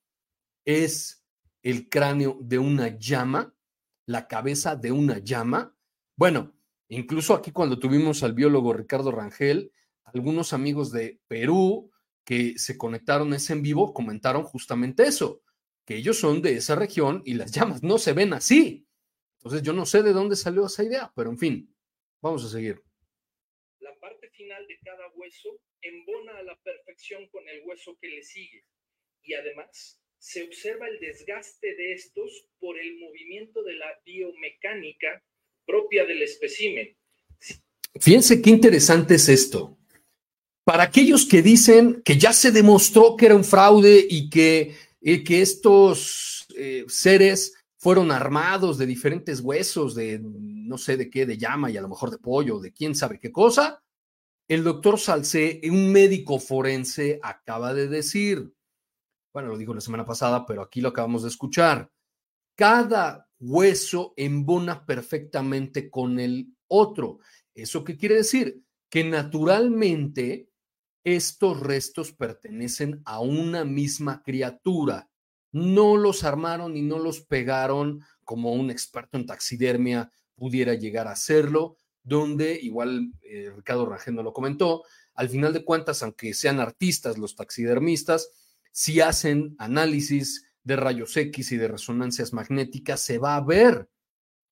es 0.65 1.25
el 1.63 1.89
cráneo 1.89 2.37
de 2.41 2.59
una 2.59 2.99
llama? 2.99 3.55
¿La 4.07 4.27
cabeza 4.27 4.75
de 4.75 4.91
una 4.91 5.19
llama? 5.19 5.73
Bueno, 6.17 6.53
incluso 6.89 7.33
aquí 7.35 7.53
cuando 7.53 7.79
tuvimos 7.79 8.25
al 8.25 8.33
biólogo 8.33 8.73
Ricardo 8.73 9.13
Rangel, 9.13 9.71
algunos 10.03 10.53
amigos 10.53 10.91
de 10.91 11.21
Perú 11.29 11.93
que 12.25 12.59
se 12.59 12.77
conectaron 12.77 13.33
ese 13.35 13.53
en 13.53 13.63
vivo 13.63 13.95
comentaron 13.95 14.43
justamente 14.43 15.05
eso, 15.05 15.43
que 15.85 15.95
ellos 15.95 16.19
son 16.19 16.43
de 16.43 16.57
esa 16.57 16.75
región 16.75 17.23
y 17.25 17.35
las 17.35 17.53
llamas 17.53 17.85
no 17.85 17.99
se 17.99 18.15
ven 18.15 18.33
así. 18.33 18.85
Entonces 19.39 19.63
yo 19.63 19.73
no 19.73 19.87
sé 19.87 20.03
de 20.03 20.13
dónde 20.13 20.35
salió 20.35 20.67
esa 20.67 20.83
idea, 20.83 21.13
pero 21.15 21.31
en 21.31 21.39
fin, 21.39 21.73
vamos 22.21 22.45
a 22.45 22.49
seguir. 22.49 22.83
La 23.79 23.97
parte 24.01 24.29
final 24.31 24.67
de 24.67 24.77
cada 24.81 25.07
hueso 25.15 25.51
embona 25.83 26.39
a 26.39 26.43
la 26.43 26.57
perfección 26.63 27.29
con 27.29 27.49
el 27.49 27.63
hueso 27.65 27.97
que 28.01 28.09
le 28.09 28.23
sigue 28.23 28.65
y 29.23 29.35
además 29.35 30.01
se 30.19 30.43
observa 30.43 30.87
el 30.87 31.01
desgaste 31.01 31.75
de 31.75 31.93
estos 31.95 32.49
por 32.59 32.79
el 32.79 32.99
movimiento 32.99 33.63
de 33.63 33.75
la 33.75 33.87
biomecánica 34.05 35.23
propia 35.67 36.05
del 36.05 36.23
espécimen. 36.23 36.97
Fíjense 37.99 38.43
qué 38.43 38.51
interesante 38.51 39.15
es 39.15 39.29
esto. 39.29 39.79
Para 40.65 40.85
aquellos 40.85 41.27
que 41.27 41.43
dicen 41.43 42.03
que 42.05 42.19
ya 42.19 42.33
se 42.33 42.53
demostró 42.53 43.17
que 43.17 43.27
era 43.27 43.35
un 43.35 43.45
fraude 43.45 44.07
y 44.09 44.29
que, 44.29 44.75
que 45.03 45.41
estos 45.41 46.47
eh, 46.57 46.85
seres 46.89 47.55
fueron 47.79 48.13
armados 48.13 48.77
de 48.77 48.87
diferentes 48.87 49.41
huesos, 49.41 49.95
de 49.95 50.21
no 50.23 50.77
sé 50.77 50.99
de 50.99 51.09
qué, 51.09 51.25
de 51.25 51.39
llama 51.39 51.71
y 51.71 51.79
a 51.79 51.83
lo 51.83 51.89
mejor 51.89 52.11
de 52.11 52.19
pollo, 52.19 52.61
de 52.61 52.73
quién 52.73 52.95
sabe 52.95 53.19
qué 53.19 53.33
cosa, 53.33 53.83
el 54.51 54.65
doctor 54.65 54.99
Salcé, 54.99 55.61
un 55.71 55.93
médico 55.93 56.41
forense, 56.41 57.21
acaba 57.23 57.73
de 57.73 57.87
decir, 57.87 58.53
bueno, 59.33 59.49
lo 59.49 59.57
dijo 59.57 59.73
la 59.73 59.81
semana 59.81 60.05
pasada, 60.05 60.45
pero 60.45 60.63
aquí 60.63 60.81
lo 60.81 60.89
acabamos 60.89 61.23
de 61.23 61.29
escuchar, 61.29 61.93
cada 62.57 63.29
hueso 63.39 64.13
embona 64.17 64.85
perfectamente 64.85 65.89
con 65.89 66.19
el 66.19 66.53
otro. 66.67 67.21
¿Eso 67.55 67.85
qué 67.85 67.97
quiere 67.97 68.17
decir? 68.17 68.65
Que 68.89 69.05
naturalmente 69.05 70.51
estos 71.05 71.61
restos 71.61 72.11
pertenecen 72.11 73.03
a 73.05 73.21
una 73.21 73.65
misma 73.65 74.21
criatura. 74.25 75.09
No 75.53 75.97
los 75.97 76.25
armaron 76.25 76.77
y 76.77 76.83
no 76.83 76.99
los 76.99 77.21
pegaron 77.21 78.01
como 78.25 78.53
un 78.53 78.73
experto 78.73 79.17
en 79.17 79.27
taxidermia 79.27 80.11
pudiera 80.35 80.75
llegar 80.75 81.07
a 81.07 81.13
hacerlo, 81.13 81.77
donde 82.03 82.59
igual 82.61 83.13
eh, 83.23 83.53
Ricardo 83.55 83.87
Rangel 83.87 84.15
lo 84.15 84.33
comentó, 84.33 84.85
al 85.15 85.29
final 85.29 85.53
de 85.53 85.65
cuentas, 85.65 86.03
aunque 86.03 86.35
sean 86.35 86.61
artistas 86.61 87.19
los 87.19 87.37
taxidermistas, 87.37 88.31
si 88.73 89.01
hacen 89.01 89.55
análisis 89.59 90.47
de 90.63 90.77
rayos 90.77 91.17
X 91.17 91.53
y 91.53 91.57
de 91.57 91.69
resonancias 91.69 92.33
magnéticas, 92.33 93.01
se 93.01 93.19
va 93.19 93.37
a 93.37 93.41
ver 93.41 93.89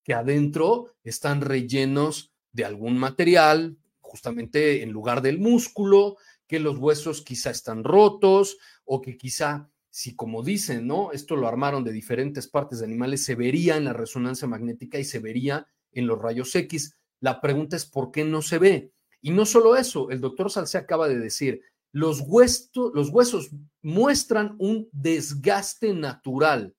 que 0.02 0.14
adentro 0.14 0.94
están 1.04 1.40
rellenos 1.40 2.32
de 2.52 2.64
algún 2.64 2.98
material, 2.98 3.76
justamente 4.00 4.82
en 4.82 4.90
lugar 4.90 5.22
del 5.22 5.38
músculo, 5.38 6.16
que 6.46 6.58
los 6.58 6.78
huesos 6.78 7.22
quizá 7.22 7.50
están 7.50 7.84
rotos 7.84 8.56
o 8.84 9.02
que 9.02 9.18
quizá, 9.18 9.70
si 9.90 10.16
como 10.16 10.42
dicen, 10.42 10.86
¿no? 10.86 11.12
Esto 11.12 11.36
lo 11.36 11.46
armaron 11.46 11.84
de 11.84 11.92
diferentes 11.92 12.48
partes 12.48 12.78
de 12.78 12.86
animales, 12.86 13.22
se 13.24 13.34
vería 13.34 13.76
en 13.76 13.84
la 13.84 13.92
resonancia 13.92 14.48
magnética 14.48 14.98
y 14.98 15.04
se 15.04 15.18
vería 15.18 15.68
en 15.92 16.06
los 16.06 16.20
rayos 16.20 16.54
X. 16.54 16.97
La 17.20 17.40
pregunta 17.40 17.76
es 17.76 17.86
por 17.86 18.10
qué 18.10 18.24
no 18.24 18.42
se 18.42 18.58
ve. 18.58 18.92
Y 19.20 19.30
no 19.30 19.46
solo 19.46 19.76
eso, 19.76 20.10
el 20.10 20.20
doctor 20.20 20.50
Salce 20.50 20.78
acaba 20.78 21.08
de 21.08 21.18
decir, 21.18 21.62
los, 21.92 22.24
los 22.94 23.08
huesos 23.10 23.50
muestran 23.82 24.56
un 24.58 24.88
desgaste 24.92 25.92
natural 25.92 26.76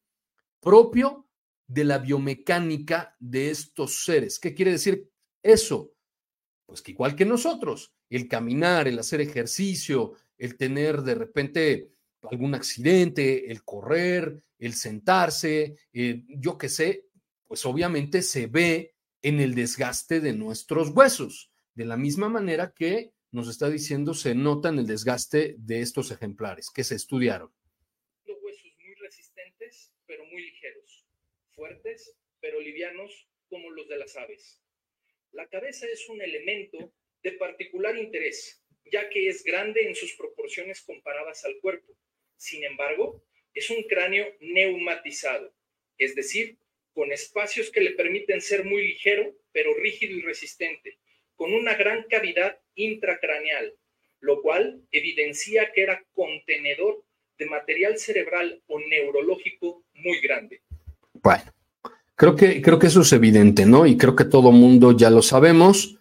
propio 0.61 1.27
de 1.67 1.83
la 1.83 1.99
biomecánica 1.99 3.15
de 3.19 3.49
estos 3.51 4.03
seres. 4.03 4.39
¿Qué 4.39 4.53
quiere 4.53 4.71
decir 4.71 5.09
eso? 5.43 5.93
Pues 6.65 6.81
que 6.81 6.91
igual 6.91 7.15
que 7.15 7.25
nosotros, 7.25 7.93
el 8.09 8.27
caminar, 8.27 8.87
el 8.87 8.99
hacer 8.99 9.21
ejercicio, 9.21 10.13
el 10.37 10.57
tener 10.57 11.01
de 11.01 11.15
repente 11.15 11.91
algún 12.29 12.55
accidente, 12.55 13.51
el 13.51 13.63
correr, 13.63 14.43
el 14.57 14.73
sentarse, 14.73 15.77
eh, 15.93 16.23
yo 16.27 16.57
qué 16.57 16.69
sé, 16.69 17.07
pues 17.47 17.65
obviamente 17.65 18.21
se 18.21 18.47
ve 18.47 18.95
en 19.21 19.39
el 19.39 19.55
desgaste 19.55 20.19
de 20.19 20.33
nuestros 20.33 20.89
huesos, 20.89 21.51
de 21.75 21.85
la 21.85 21.97
misma 21.97 22.29
manera 22.29 22.73
que 22.73 23.11
nos 23.31 23.47
está 23.47 23.69
diciendo 23.69 24.13
se 24.13 24.33
nota 24.33 24.69
en 24.69 24.79
el 24.79 24.87
desgaste 24.87 25.55
de 25.57 25.81
estos 25.81 26.11
ejemplares 26.11 26.69
que 26.73 26.83
se 26.83 26.95
estudiaron. 26.95 27.53
Los 28.25 28.37
huesos 28.41 28.71
muy 28.79 28.95
resistentes, 28.95 29.93
pero 30.05 30.25
muy 30.25 30.41
ligeros, 30.41 31.05
fuertes, 31.51 32.15
pero 32.39 32.59
livianos, 32.59 33.27
como 33.49 33.69
los 33.71 33.87
de 33.87 33.97
las 33.97 34.15
aves. 34.15 34.61
La 35.31 35.47
cabeza 35.47 35.85
es 35.87 36.07
un 36.09 36.21
elemento 36.21 36.93
de 37.21 37.33
particular 37.33 37.97
interés, 37.97 38.63
ya 38.91 39.09
que 39.09 39.27
es 39.27 39.43
grande 39.43 39.87
en 39.87 39.95
sus 39.95 40.13
proporciones 40.13 40.81
comparadas 40.81 41.45
al 41.45 41.59
cuerpo. 41.59 41.93
Sin 42.37 42.63
embargo, 42.63 43.23
es 43.53 43.69
un 43.69 43.83
cráneo 43.83 44.25
neumatizado, 44.39 45.53
es 45.97 46.15
decir, 46.15 46.57
con 46.93 47.11
espacios 47.11 47.69
que 47.71 47.81
le 47.81 47.91
permiten 47.91 48.41
ser 48.41 48.65
muy 48.65 48.81
ligero, 48.87 49.35
pero 49.51 49.73
rígido 49.75 50.17
y 50.17 50.21
resistente, 50.21 50.97
con 51.35 51.53
una 51.53 51.75
gran 51.75 52.03
cavidad 52.09 52.59
intracraneal, 52.75 53.73
lo 54.19 54.41
cual 54.41 54.81
evidencia 54.91 55.71
que 55.73 55.83
era 55.83 56.03
contenedor 56.13 57.03
de 57.37 57.45
material 57.45 57.97
cerebral 57.97 58.61
o 58.67 58.79
neurológico 58.79 59.83
muy 59.93 60.19
grande. 60.19 60.61
Bueno, 61.13 61.53
creo 62.15 62.35
que, 62.35 62.61
creo 62.61 62.77
que 62.77 62.87
eso 62.87 63.01
es 63.01 63.13
evidente, 63.13 63.65
¿no? 63.65 63.85
Y 63.85 63.97
creo 63.97 64.15
que 64.15 64.25
todo 64.25 64.51
mundo 64.51 64.95
ya 64.95 65.09
lo 65.09 65.21
sabemos, 65.21 65.97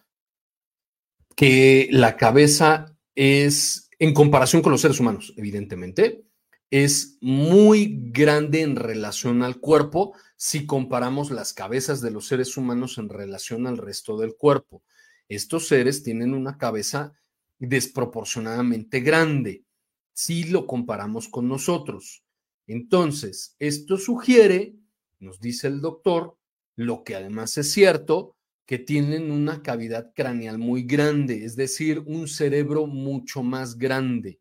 que 1.37 1.88
la 1.92 2.16
cabeza 2.16 2.96
es, 3.14 3.88
en 4.01 4.12
comparación 4.12 4.61
con 4.61 4.72
los 4.72 4.81
seres 4.81 4.98
humanos, 4.98 5.33
evidentemente, 5.37 6.22
es 6.70 7.16
muy 7.20 8.11
grande 8.11 8.62
en 8.62 8.77
relación 8.77 9.42
al 9.42 9.59
cuerpo 9.61 10.14
si 10.40 10.66
comparamos 10.66 11.33
las 11.33 11.53
cabezas 11.53 12.01
de 12.01 12.12
los 12.12 12.29
seres 12.29 12.57
humanos 12.57 12.96
en 12.98 13.09
relación 13.09 13.66
al 13.66 13.77
resto 13.77 14.16
del 14.16 14.37
cuerpo. 14.37 14.85
Estos 15.29 15.66
seres 15.66 16.05
tienen 16.05 16.33
una 16.33 16.57
cabeza 16.57 17.12
desproporcionadamente 17.59 19.01
grande 19.01 19.64
si 20.12 20.44
lo 20.44 20.64
comparamos 20.64 21.27
con 21.29 21.48
nosotros. 21.48 22.22
Entonces, 22.68 23.57
esto 23.59 23.96
sugiere, 23.96 24.77
nos 25.18 25.40
dice 25.40 25.66
el 25.66 25.81
doctor, 25.81 26.38
lo 26.77 27.03
que 27.03 27.16
además 27.16 27.59
es 27.59 27.72
cierto, 27.72 28.37
que 28.64 28.79
tienen 28.79 29.33
una 29.33 29.61
cavidad 29.64 30.12
craneal 30.14 30.59
muy 30.59 30.85
grande, 30.85 31.44
es 31.44 31.57
decir, 31.57 31.98
un 32.07 32.29
cerebro 32.29 32.87
mucho 32.87 33.42
más 33.42 33.77
grande 33.77 34.38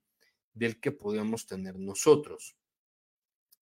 del 0.53 0.79
que 0.79 0.91
podíamos 0.91 1.47
tener 1.47 1.79
nosotros. 1.79 2.55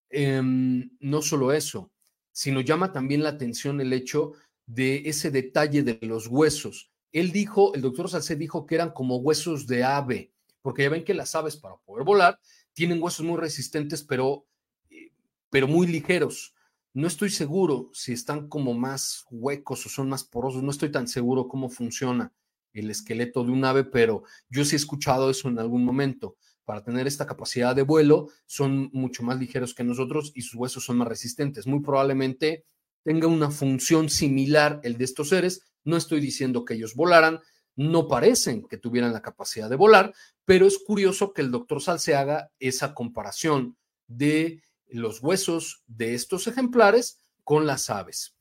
Em, 0.10 0.90
no 1.00 1.22
solo 1.22 1.54
eso, 1.54 1.92
sino 2.36 2.60
llama 2.60 2.92
también 2.92 3.24
la 3.24 3.30
atención 3.30 3.80
el 3.80 3.94
hecho 3.94 4.34
de 4.66 5.04
ese 5.06 5.32
detalle 5.32 5.84
de 5.84 5.98
los 6.02 6.28
huesos. 6.28 6.92
Él 7.14 7.32
dijo, 7.32 7.74
el 7.74 7.82
doctor 7.82 8.10
Salcé 8.10 8.36
dijo 8.36 8.66
que 8.66 8.76
eran 8.76 8.92
como 8.92 9.16
huesos 9.16 9.68
de 9.68 9.86
ave, 9.86 10.34
porque 10.62 10.84
ya 10.84 10.90
ven 10.90 11.06
que 11.06 11.14
las 11.14 11.34
aves 11.34 11.56
para 11.56 11.78
poder 11.78 12.04
volar 12.04 12.38
tienen 12.74 13.02
huesos 13.02 13.26
muy 13.26 13.38
resistentes, 13.38 14.04
pero, 14.04 14.46
eh, 14.90 15.14
pero 15.50 15.66
muy 15.70 15.88
ligeros. 15.88 16.54
No 16.94 17.08
estoy 17.08 17.30
seguro 17.30 17.90
si 17.94 18.12
están 18.12 18.50
como 18.50 18.74
más 18.74 19.24
huecos 19.32 19.86
o 19.86 19.90
son 19.90 20.10
más 20.10 20.26
porosos, 20.26 20.62
no 20.62 20.72
estoy 20.72 20.92
tan 20.92 21.08
seguro 21.08 21.48
cómo 21.48 21.70
funciona 21.70 22.34
el 22.74 22.92
esqueleto 22.92 23.46
de 23.46 23.52
un 23.52 23.64
ave, 23.64 23.86
pero 23.86 24.24
yo 24.50 24.66
sí 24.66 24.76
he 24.76 24.78
escuchado 24.78 25.30
eso 25.30 25.48
en 25.48 25.58
algún 25.58 25.86
momento 25.86 26.36
para 26.66 26.84
tener 26.84 27.08
esta 27.08 27.26
capacidad 27.26 27.76
de 27.76 27.84
vuelo 27.84 28.30
son 28.46 28.90
mucho 28.92 29.24
más 29.24 29.40
ligeros 29.40 29.74
que 29.74 29.84
nosotros 29.84 30.32
y 30.36 30.42
sus 30.42 30.56
huesos 30.56 30.84
son 30.84 30.98
más 30.98 31.08
resistentes. 31.08 31.68
Muy 31.68 31.82
probablemente 31.82 32.66
tenga 33.04 33.28
una 33.28 33.52
función 33.52 34.10
similar 34.10 34.82
el 34.84 34.98
de 34.98 35.06
estos 35.06 35.30
seres. 35.30 35.62
No 35.84 35.96
estoy 35.96 36.20
diciendo 36.20 36.66
que 36.66 36.74
ellos 36.74 36.96
volaran, 36.96 37.40
no 37.76 38.08
parecen 38.08 38.68
que 38.68 38.78
tuvieran 38.78 39.14
la 39.14 39.22
capacidad 39.22 39.70
de 39.70 39.76
volar, 39.76 40.14
pero 40.44 40.66
es 40.66 40.80
curioso 40.80 41.34
que 41.34 41.42
el 41.42 41.52
doctor 41.52 41.82
Salce 41.82 42.16
haga 42.16 42.52
esa 42.60 42.94
comparación 42.94 43.78
de 44.08 44.62
los 44.88 45.22
huesos 45.22 45.84
de 45.88 46.16
estos 46.16 46.48
ejemplares 46.48 47.20
con 47.44 47.66
las 47.66 47.90
aves 47.90 48.35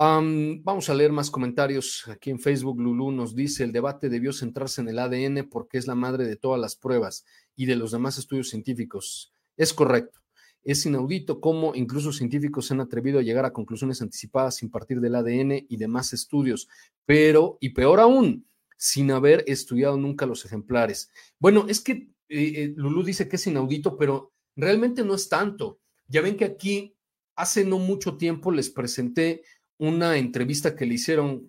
vamos 0.00 0.88
a 0.88 0.94
leer 0.94 1.12
más 1.12 1.30
comentarios 1.30 2.08
aquí 2.08 2.30
en 2.30 2.40
Facebook. 2.40 2.80
Lulu 2.80 3.12
nos 3.12 3.34
dice, 3.34 3.64
el 3.64 3.72
debate 3.72 4.08
debió 4.08 4.32
centrarse 4.32 4.80
en 4.80 4.88
el 4.88 4.98
ADN 4.98 5.48
porque 5.50 5.76
es 5.76 5.86
la 5.86 5.94
madre 5.94 6.26
de 6.26 6.36
todas 6.36 6.60
las 6.60 6.74
pruebas 6.74 7.26
y 7.54 7.66
de 7.66 7.76
los 7.76 7.92
demás 7.92 8.16
estudios 8.16 8.48
científicos. 8.48 9.34
Es 9.58 9.74
correcto. 9.74 10.20
Es 10.62 10.84
inaudito 10.86 11.40
cómo 11.40 11.74
incluso 11.74 12.12
científicos 12.12 12.66
se 12.66 12.74
han 12.74 12.80
atrevido 12.80 13.18
a 13.18 13.22
llegar 13.22 13.44
a 13.44 13.52
conclusiones 13.52 14.00
anticipadas 14.00 14.56
sin 14.56 14.70
partir 14.70 15.00
del 15.00 15.14
ADN 15.14 15.66
y 15.68 15.76
demás 15.76 16.12
estudios, 16.12 16.68
pero, 17.06 17.58
y 17.60 17.70
peor 17.70 18.00
aún, 18.00 18.46
sin 18.76 19.10
haber 19.10 19.44
estudiado 19.46 19.96
nunca 19.96 20.26
los 20.26 20.44
ejemplares. 20.44 21.10
Bueno, 21.38 21.66
es 21.68 21.80
que 21.80 21.92
eh, 21.92 22.08
eh, 22.28 22.74
Lulu 22.76 23.02
dice 23.02 23.28
que 23.28 23.36
es 23.36 23.46
inaudito, 23.46 23.96
pero 23.96 24.32
realmente 24.56 25.02
no 25.02 25.14
es 25.14 25.28
tanto. 25.28 25.78
Ya 26.08 26.20
ven 26.20 26.36
que 26.36 26.44
aquí 26.44 26.94
hace 27.36 27.64
no 27.64 27.78
mucho 27.78 28.16
tiempo 28.16 28.50
les 28.50 28.68
presenté 28.68 29.42
una 29.80 30.18
entrevista 30.18 30.76
que 30.76 30.84
le 30.84 30.94
hicieron 30.94 31.48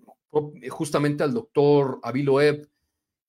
justamente 0.70 1.22
al 1.24 1.34
doctor 1.34 2.00
Avi 2.02 2.24
Loeb, 2.24 2.70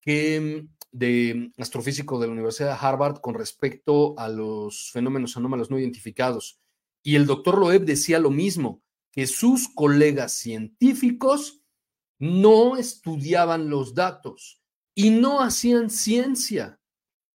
que 0.01 0.67
de 0.93 1.51
astrofísico 1.59 2.21
de 2.21 2.29
la 2.29 2.33
Universidad 2.33 2.69
de 2.69 2.87
Harvard 2.87 3.21
con 3.21 3.35
respecto 3.35 4.15
a 4.17 4.29
los 4.29 4.91
fenómenos 4.93 5.37
anómalos 5.37 5.71
no 5.71 5.79
identificados. 5.79 6.61
Y 7.03 7.17
el 7.17 7.27
doctor 7.27 7.59
Loeb 7.59 7.85
decía 7.85 8.21
lo 8.21 8.31
mismo, 8.31 8.81
que 9.11 9.27
sus 9.27 9.69
colegas 9.69 10.35
científicos 10.35 11.63
no 12.21 12.77
estudiaban 12.77 13.69
los 13.69 13.95
datos 13.95 14.63
y 14.95 15.11
no 15.11 15.41
hacían 15.41 15.91
ciencia. 15.91 16.81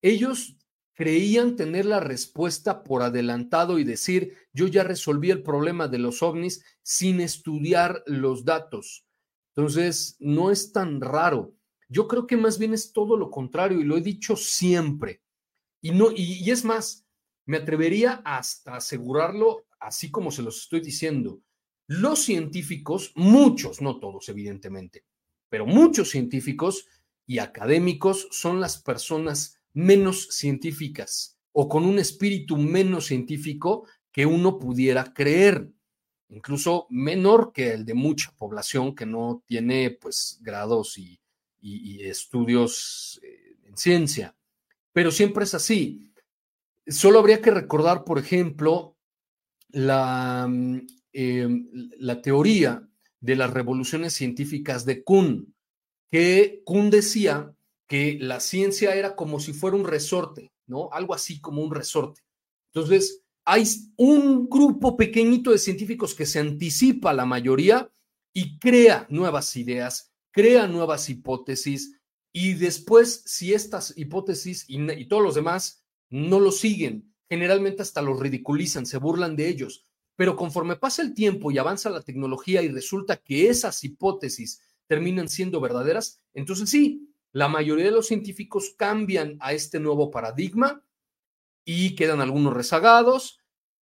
Ellos 0.01 0.56
creían 0.97 1.55
tener 1.55 1.85
la 1.85 1.99
respuesta 1.99 2.83
por 2.83 3.03
adelantado 3.03 3.77
y 3.77 3.83
decir, 3.83 4.35
yo 4.51 4.65
ya 4.65 4.83
resolví 4.83 5.29
el 5.29 5.43
problema 5.43 5.87
de 5.87 5.99
los 5.99 6.23
ovnis 6.23 6.65
sin 6.81 7.21
estudiar 7.21 8.01
los 8.07 8.45
datos. 8.45 9.05
Entonces, 9.55 10.15
no 10.19 10.49
es 10.49 10.71
tan 10.71 10.99
raro. 10.99 11.53
Yo 11.87 12.07
creo 12.07 12.25
que 12.25 12.35
más 12.35 12.57
bien 12.57 12.73
es 12.73 12.93
todo 12.93 13.15
lo 13.15 13.29
contrario 13.29 13.79
y 13.79 13.83
lo 13.83 13.95
he 13.95 14.01
dicho 14.01 14.35
siempre. 14.35 15.21
Y, 15.81 15.91
no, 15.91 16.09
y, 16.11 16.49
es 16.49 16.65
más, 16.65 17.05
me 17.45 17.57
atrevería 17.57 18.23
hasta 18.25 18.77
asegurarlo 18.77 19.67
así 19.79 20.09
como 20.09 20.31
se 20.31 20.41
los 20.41 20.63
estoy 20.63 20.79
diciendo. 20.79 21.41
Los 21.85 22.23
científicos, 22.23 23.11
muchos, 23.13 23.83
no 23.83 23.99
todos 23.99 24.29
evidentemente, 24.29 25.05
pero 25.47 25.67
muchos 25.67 26.09
científicos 26.09 26.87
y 27.27 27.37
académicos 27.37 28.27
son 28.31 28.59
las 28.59 28.81
personas 28.81 29.56
menos 29.77 30.29
científicas 30.31 31.37
o 31.51 31.69
con 31.69 31.85
un 31.85 31.99
espíritu 31.99 32.57
menos 32.57 33.05
científico 33.05 33.87
que 34.11 34.25
uno 34.25 34.57
pudiera 34.57 35.13
creer, 35.13 35.69
incluso 36.29 36.87
menor 36.89 37.51
que 37.53 37.73
el 37.73 37.85
de 37.85 37.93
mucha 37.93 38.31
población 38.35 38.95
que 38.95 39.05
no 39.05 39.43
tiene 39.45 39.91
pues 39.91 40.39
grados 40.41 40.97
y, 40.97 41.19
estudios 41.61 43.19
eh, 43.21 43.57
en 43.65 43.75
ciencia. 43.77 44.33
Pero 44.93 45.11
siempre 45.11 45.43
es 45.43 45.53
así. 45.53 46.13
Solo 46.87 47.19
habría 47.19 47.41
que 47.41 47.51
recordar, 47.51 48.05
por 48.05 48.17
ejemplo, 48.17 48.95
la, 49.71 50.47
mm, 50.49 50.87
em, 51.11 51.67
la 51.97 52.21
teoría 52.21 52.87
de 53.19 53.35
las 53.35 53.51
revoluciones 53.51 54.13
científicas 54.13 54.85
de 54.85 55.03
Kuhn, 55.03 55.53
que 56.09 56.61
Kuhn 56.63 56.89
decía 56.89 57.53
que 57.87 58.17
la 58.19 58.39
ciencia 58.39 58.95
era 58.95 59.15
como 59.15 59.39
si 59.39 59.53
fuera 59.53 59.77
un 59.77 59.85
resorte, 59.85 60.51
¿no? 60.65 60.89
Algo 60.91 61.13
así 61.13 61.39
como 61.39 61.63
un 61.63 61.73
resorte. 61.73 62.21
Entonces, 62.73 63.23
hay 63.45 63.63
un 63.95 64.49
grupo 64.49 64.97
pequeñito 64.97 65.51
de 65.51 65.57
científicos 65.57 66.13
que 66.13 66.25
se 66.25 66.39
anticipa 66.39 67.11
a 67.11 67.13
la 67.13 67.25
mayoría 67.25 67.89
y 68.33 68.59
crea 68.59 69.07
nuevas 69.09 69.55
ideas, 69.55 70.11
crea 70.31 70.67
nuevas 70.67 71.09
hipótesis 71.09 71.97
y 72.33 72.53
después, 72.53 73.23
si 73.25 73.53
estas 73.53 73.97
hipótesis 73.97 74.65
y, 74.67 74.91
y 74.91 75.07
todos 75.07 75.23
los 75.23 75.35
demás 75.35 75.85
no 76.09 76.39
lo 76.39 76.51
siguen, 76.51 77.15
generalmente 77.29 77.81
hasta 77.81 78.01
los 78.01 78.19
ridiculizan, 78.19 78.85
se 78.85 78.97
burlan 78.97 79.35
de 79.35 79.47
ellos. 79.47 79.85
Pero 80.15 80.35
conforme 80.35 80.75
pasa 80.75 81.01
el 81.01 81.13
tiempo 81.13 81.51
y 81.51 81.57
avanza 81.57 81.89
la 81.89 82.01
tecnología 82.01 82.61
y 82.61 82.69
resulta 82.69 83.17
que 83.17 83.49
esas 83.49 83.83
hipótesis 83.83 84.61
terminan 84.87 85.29
siendo 85.29 85.61
verdaderas, 85.61 86.21
entonces 86.33 86.69
sí, 86.69 87.06
La 87.33 87.47
mayoría 87.47 87.85
de 87.85 87.91
los 87.91 88.07
científicos 88.07 88.73
cambian 88.77 89.37
a 89.39 89.53
este 89.53 89.79
nuevo 89.79 90.09
paradigma 90.09 90.83
y 91.65 91.95
quedan 91.95 92.21
algunos 92.21 92.53
rezagados. 92.53 93.39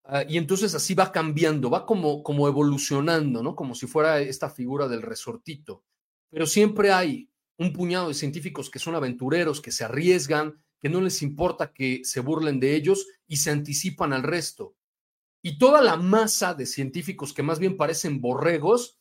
Ah, 0.05 0.25
y 0.27 0.39
entonces 0.39 0.75
así 0.75 0.95
va 0.95 1.13
cambiando, 1.13 1.71
va 1.71 1.85
como, 1.85 2.23
como 2.23 2.49
evolucionando, 2.49 3.43
¿no? 3.43 3.55
Como 3.55 3.75
si 3.75 3.87
fuera 3.87 4.21
esta 4.21 4.49
figura 4.49 4.89
del 4.89 5.03
resortito. 5.03 5.85
Pero 6.31 6.47
siempre 6.47 6.93
hay 6.93 7.31
un 7.59 7.73
puñado 7.73 8.09
de 8.09 8.15
científicos 8.15 8.71
que 8.71 8.79
son 8.79 8.95
aventureros, 8.95 9.61
que 9.61 9.73
se 9.73 9.85
arriesgan, 9.85 10.63
que 10.81 10.89
no 10.89 11.01
les 11.01 11.23
importa 11.23 11.73
que 11.73 12.01
se 12.05 12.21
burlen 12.21 12.61
de 12.61 12.75
ellos 12.75 13.07
y 13.27 13.37
se 13.37 13.51
anticipan 13.51 14.13
al 14.13 14.23
resto. 14.23 14.77
Y 15.43 15.59
toda 15.59 15.83
la 15.83 15.97
masa 15.97 16.55
de 16.55 16.67
científicos 16.67 17.33
que 17.33 17.43
más 17.43 17.59
bien 17.59 17.77
parecen 17.77 18.21
borregos, 18.21 18.99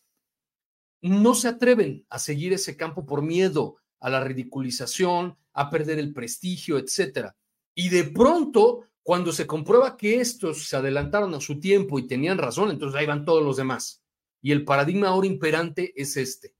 no 1.01 1.36
se 1.36 1.47
atreven 1.47 2.05
a 2.09 2.19
seguir 2.19 2.53
ese 2.53 2.75
campo 2.75 3.05
por 3.05 3.21
miedo 3.21 3.78
a 3.99 4.09
la 4.09 4.23
ridiculización, 4.23 5.37
a 5.53 5.69
perder 5.69 5.99
el 5.99 6.13
prestigio, 6.13 6.77
etc. 6.77 7.29
Y 7.73 7.89
de 7.89 8.05
pronto, 8.05 8.85
cuando 9.01 9.31
se 9.31 9.47
comprueba 9.47 9.97
que 9.97 10.19
estos 10.19 10.67
se 10.67 10.75
adelantaron 10.75 11.33
a 11.33 11.41
su 11.41 11.59
tiempo 11.59 11.97
y 11.99 12.07
tenían 12.07 12.37
razón, 12.37 12.69
entonces 12.69 12.99
ahí 12.99 13.05
van 13.05 13.25
todos 13.25 13.43
los 13.43 13.57
demás. 13.57 14.03
Y 14.41 14.51
el 14.51 14.63
paradigma 14.63 15.07
ahora 15.07 15.27
imperante 15.27 15.93
es 15.95 16.17
este. 16.17 16.55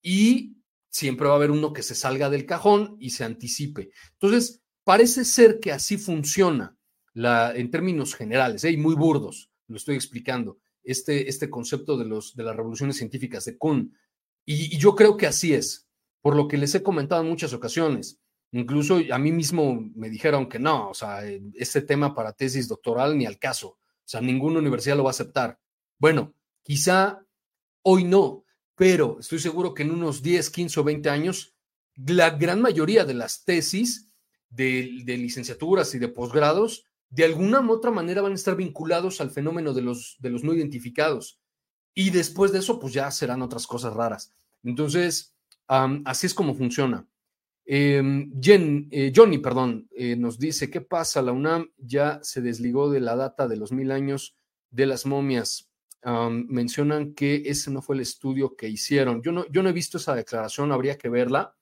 Y 0.00 0.56
siempre 0.90 1.26
va 1.26 1.34
a 1.34 1.36
haber 1.36 1.50
uno 1.50 1.72
que 1.72 1.82
se 1.82 1.94
salga 1.94 2.30
del 2.30 2.46
cajón 2.46 2.96
y 2.98 3.10
se 3.10 3.24
anticipe. 3.24 3.90
Entonces, 4.12 4.62
parece 4.84 5.24
ser 5.24 5.60
que 5.60 5.72
así 5.72 5.96
funciona 5.96 6.76
en 7.14 7.70
términos 7.70 8.14
generales, 8.14 8.64
¿eh? 8.64 8.76
muy 8.76 8.94
burdos, 8.94 9.50
lo 9.68 9.76
estoy 9.76 9.96
explicando, 9.96 10.58
este, 10.82 11.28
este 11.28 11.50
concepto 11.50 11.98
de, 11.98 12.06
los, 12.06 12.34
de 12.34 12.42
las 12.42 12.56
revoluciones 12.56 12.96
científicas 12.96 13.44
de 13.44 13.58
Kuhn. 13.58 13.94
Y 14.44 14.76
yo 14.78 14.96
creo 14.96 15.16
que 15.16 15.26
así 15.26 15.54
es, 15.54 15.86
por 16.22 16.36
lo 16.36 16.48
que 16.48 16.56
les 16.56 16.74
he 16.74 16.82
comentado 16.82 17.20
en 17.20 17.28
muchas 17.28 17.52
ocasiones. 17.52 18.18
Incluso 18.52 19.00
a 19.12 19.18
mí 19.18 19.32
mismo 19.32 19.90
me 19.94 20.08
dijeron 20.08 20.48
que 20.48 20.58
no, 20.58 20.90
o 20.90 20.94
sea, 20.94 21.22
este 21.54 21.82
tema 21.82 22.14
para 22.14 22.32
tesis 22.32 22.68
doctoral 22.68 23.18
ni 23.18 23.26
al 23.26 23.38
caso, 23.38 23.68
o 23.68 23.78
sea, 24.04 24.20
ninguna 24.20 24.60
universidad 24.60 24.96
lo 24.96 25.04
va 25.04 25.10
a 25.10 25.12
aceptar. 25.12 25.58
Bueno, 25.98 26.34
quizá 26.62 27.24
hoy 27.82 28.04
no, 28.04 28.44
pero 28.74 29.18
estoy 29.20 29.38
seguro 29.38 29.74
que 29.74 29.82
en 29.82 29.90
unos 29.90 30.22
10, 30.22 30.50
15 30.50 30.80
o 30.80 30.84
20 30.84 31.10
años, 31.10 31.54
la 31.94 32.30
gran 32.30 32.60
mayoría 32.60 33.04
de 33.04 33.14
las 33.14 33.44
tesis 33.44 34.12
de, 34.50 35.02
licenciaturas 35.06 35.94
y 35.94 35.98
de 35.98 36.08
posgrados, 36.08 36.84
de 37.10 37.24
alguna 37.24 37.60
u 37.60 37.72
otra 37.72 37.90
manera 37.90 38.22
van 38.22 38.32
a 38.32 38.36
estar 38.36 38.56
vinculados 38.56 39.20
al 39.20 39.30
fenómeno 39.30 39.74
de 39.74 39.82
los, 39.82 40.16
de 40.20 40.30
los 40.30 40.44
no 40.44 40.54
identificados. 40.54 41.40
Y 41.94 42.10
después 42.10 42.52
de 42.52 42.60
eso, 42.60 42.78
pues 42.78 42.94
ya 42.94 43.10
serán 43.10 43.42
otras 43.42 43.66
cosas 43.66 43.92
raras. 43.92 44.32
Entonces, 44.62 45.34
así 46.04 46.26
es 46.26 46.34
como 46.34 46.54
funciona. 46.54 47.06
Em, 47.64 48.32
eh, 48.42 49.12
Johnny, 49.14 49.38
perdón, 49.38 49.88
eh, 49.92 50.16
nos 50.16 50.38
dice, 50.38 50.70
¿qué 50.70 50.80
pasa? 50.80 51.22
La 51.22 51.32
UNAM 51.32 51.70
ya 51.78 52.20
se 52.22 52.40
desligó 52.40 52.90
de 52.90 53.00
la 53.00 53.16
data 53.16 53.46
de 53.46 53.56
los 53.56 53.72
mil 53.72 53.92
años 53.92 54.36
de 54.70 54.86
las 54.86 55.06
momias 55.06 55.68
mencionan 56.04 57.14
que 57.14 57.44
ese 57.46 57.70
no 57.70 57.80
fue 57.80 57.94
el 57.94 58.02
estudio 58.02 58.56
que 58.56 58.68
hicieron. 58.68 59.22
Yo 59.22 59.30
no, 59.30 59.46
yo 59.52 59.62
no 59.62 59.68
he 59.68 59.72
visto 59.72 59.98
esa 59.98 60.16
declaración, 60.16 60.72
habría 60.72 60.98
que 60.98 61.08
verla, 61.08 61.54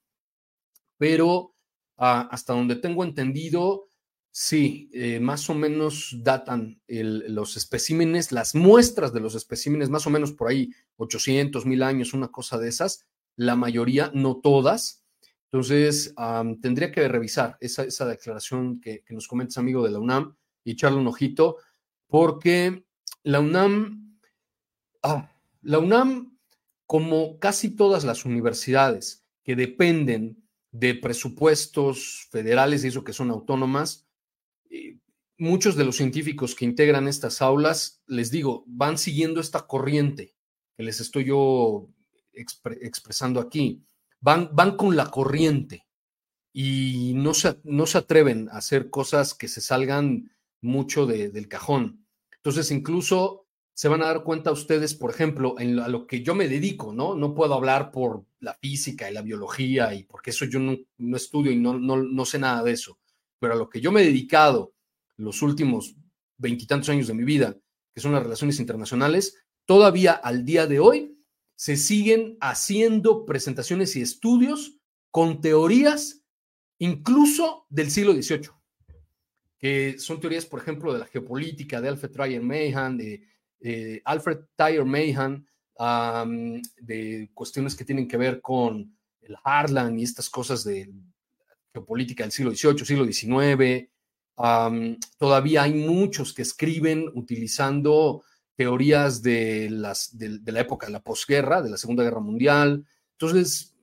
pero 0.96 1.54
ah, 1.98 2.26
hasta 2.30 2.54
donde 2.54 2.76
tengo 2.76 3.04
entendido, 3.04 3.88
sí, 4.30 4.88
eh, 4.94 5.20
más 5.20 5.50
o 5.50 5.54
menos 5.54 6.16
datan 6.22 6.80
los 6.88 7.58
especímenes, 7.58 8.32
las 8.32 8.54
muestras 8.54 9.12
de 9.12 9.20
los 9.20 9.34
especímenes, 9.34 9.90
más 9.90 10.06
o 10.06 10.10
menos 10.10 10.32
por 10.32 10.48
ahí 10.48 10.70
800, 10.96 11.66
mil 11.66 11.82
años, 11.82 12.14
una 12.14 12.28
cosa 12.28 12.56
de 12.56 12.68
esas, 12.70 13.06
la 13.40 13.56
mayoría, 13.56 14.10
no 14.14 14.40
todas. 14.40 15.04
Entonces, 15.52 16.14
tendría 16.60 16.92
que 16.92 17.08
revisar 17.08 17.56
esa, 17.60 17.84
esa 17.84 18.06
declaración 18.06 18.80
que, 18.80 19.02
que 19.04 19.14
nos 19.14 19.26
comentas, 19.26 19.58
amigo 19.58 19.82
de 19.82 19.90
la 19.90 19.98
UNAM, 19.98 20.36
y 20.64 20.72
echarle 20.72 20.98
un 20.98 21.06
ojito, 21.06 21.56
porque 22.06 22.84
la 23.22 23.40
UNAM 23.40 24.00
Ah, 25.02 25.32
la 25.62 25.78
UNAM, 25.78 26.36
como 26.86 27.38
casi 27.38 27.74
todas 27.74 28.04
las 28.04 28.24
universidades 28.24 29.24
que 29.42 29.56
dependen 29.56 30.44
de 30.72 30.94
presupuestos 30.94 32.28
federales 32.30 32.84
y 32.84 32.88
eso 32.88 33.02
que 33.02 33.14
son 33.14 33.30
autónomas, 33.30 34.06
eh, 34.68 34.98
muchos 35.38 35.76
de 35.76 35.84
los 35.84 35.96
científicos 35.96 36.54
que 36.54 36.66
integran 36.66 37.08
estas 37.08 37.40
aulas, 37.40 38.02
les 38.06 38.30
digo, 38.30 38.64
van 38.66 38.98
siguiendo 38.98 39.40
esta 39.40 39.66
corriente 39.66 40.36
que 40.76 40.82
les 40.82 41.00
estoy 41.00 41.24
yo 41.24 41.88
expresando 42.40 43.40
aquí. 43.40 43.84
Van, 44.20 44.50
van 44.52 44.76
con 44.76 44.96
la 44.96 45.10
corriente 45.10 45.86
y 46.52 47.12
no 47.14 47.34
se, 47.34 47.60
no 47.64 47.86
se 47.86 47.98
atreven 47.98 48.48
a 48.50 48.58
hacer 48.58 48.90
cosas 48.90 49.34
que 49.34 49.48
se 49.48 49.60
salgan 49.60 50.30
mucho 50.60 51.06
del 51.06 51.48
cajón. 51.48 52.06
Entonces, 52.36 52.70
incluso 52.70 53.46
se 53.74 53.88
van 53.88 54.02
a 54.02 54.06
dar 54.06 54.24
cuenta 54.24 54.52
ustedes, 54.52 54.94
por 54.94 55.10
ejemplo, 55.10 55.58
en 55.58 55.78
a 55.78 55.88
lo 55.88 56.06
que 56.06 56.22
yo 56.22 56.34
me 56.34 56.48
dedico, 56.48 56.92
¿no? 56.92 57.14
No 57.14 57.34
puedo 57.34 57.54
hablar 57.54 57.90
por 57.90 58.24
la 58.40 58.54
física 58.54 59.10
y 59.10 59.14
la 59.14 59.22
biología 59.22 59.94
y 59.94 60.04
porque 60.04 60.30
eso 60.30 60.44
yo 60.44 60.58
no, 60.58 60.76
estudio 61.16 61.50
y 61.50 61.56
no, 61.56 61.78
no, 61.78 62.24
sé 62.24 62.38
nada 62.38 62.62
de 62.62 62.72
eso, 62.72 62.98
pero 63.38 63.54
a 63.54 63.56
lo 63.56 63.70
que 63.70 63.80
yo 63.80 63.92
me 63.92 64.02
he 64.02 64.04
dedicado 64.04 64.74
los 65.16 65.40
últimos 65.42 65.96
veintitantos 66.36 66.88
años 66.90 67.06
de 67.06 67.14
mi 67.14 67.24
vida, 67.24 67.56
que 67.94 68.00
son 68.00 68.12
las 68.12 68.22
relaciones 68.22 68.60
internacionales, 68.60 69.42
todavía 69.64 70.12
al 70.12 70.44
día 70.44 70.66
de 70.66 70.80
hoy 70.80 71.18
se 71.60 71.76
siguen 71.76 72.38
haciendo 72.40 73.26
presentaciones 73.26 73.94
y 73.94 74.00
estudios 74.00 74.78
con 75.10 75.42
teorías 75.42 76.22
incluso 76.78 77.66
del 77.68 77.90
siglo 77.90 78.14
XVIII, 78.14 78.48
que 79.58 79.98
son 79.98 80.20
teorías, 80.20 80.46
por 80.46 80.60
ejemplo, 80.60 80.90
de 80.90 81.00
la 81.00 81.04
geopolítica, 81.04 81.82
de 81.82 81.90
Alfred 81.90 82.12
Dreyer 82.12 82.40
Mahan, 82.40 82.96
de 82.96 83.28
eh, 83.60 84.00
Alfred 84.06 84.38
Tyler 84.56 84.86
Mahan, 84.86 85.46
de 86.80 87.30
cuestiones 87.34 87.76
que 87.76 87.84
tienen 87.84 88.08
que 88.08 88.16
ver 88.16 88.40
con 88.40 88.96
el 89.20 89.36
Harlan 89.44 89.98
y 89.98 90.04
estas 90.04 90.30
cosas 90.30 90.64
de 90.64 90.90
geopolítica 91.74 92.24
del 92.24 92.32
siglo 92.32 92.54
XVIII, 92.54 92.86
siglo 92.86 93.04
XIX. 93.04 93.86
todavía 95.18 95.64
hay 95.64 95.74
muchos 95.74 96.32
que 96.32 96.40
escriben 96.40 97.10
utilizando 97.12 98.22
teorías 98.60 99.22
de, 99.22 99.70
las, 99.70 100.18
de, 100.18 100.38
la 100.52 100.60
época 100.60 100.86
de 100.86 100.92
la 100.92 101.02
posguerra, 101.02 101.62
de 101.62 101.70
la 101.70 101.78
Segunda 101.78 102.04
Guerra 102.04 102.20
Mundial. 102.20 102.84
Entonces, 103.12 103.74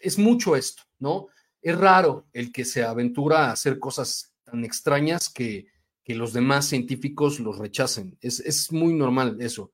es 0.00 0.18
mucho 0.18 0.56
esto, 0.56 0.82
¿no? 0.98 1.28
Es 1.62 1.78
raro 1.78 2.26
el 2.32 2.50
que 2.50 2.64
se 2.64 2.82
aventura 2.82 3.46
a 3.46 3.52
hacer 3.52 3.78
cosas 3.78 4.34
tan 4.42 4.64
extrañas 4.64 5.28
que, 5.28 5.68
que 6.02 6.16
los 6.16 6.32
demás 6.32 6.66
científicos 6.66 7.38
los 7.38 7.58
rechacen. 7.58 8.18
Es, 8.20 8.72
muy 8.72 8.92
normal 8.92 9.36
eso. 9.38 9.70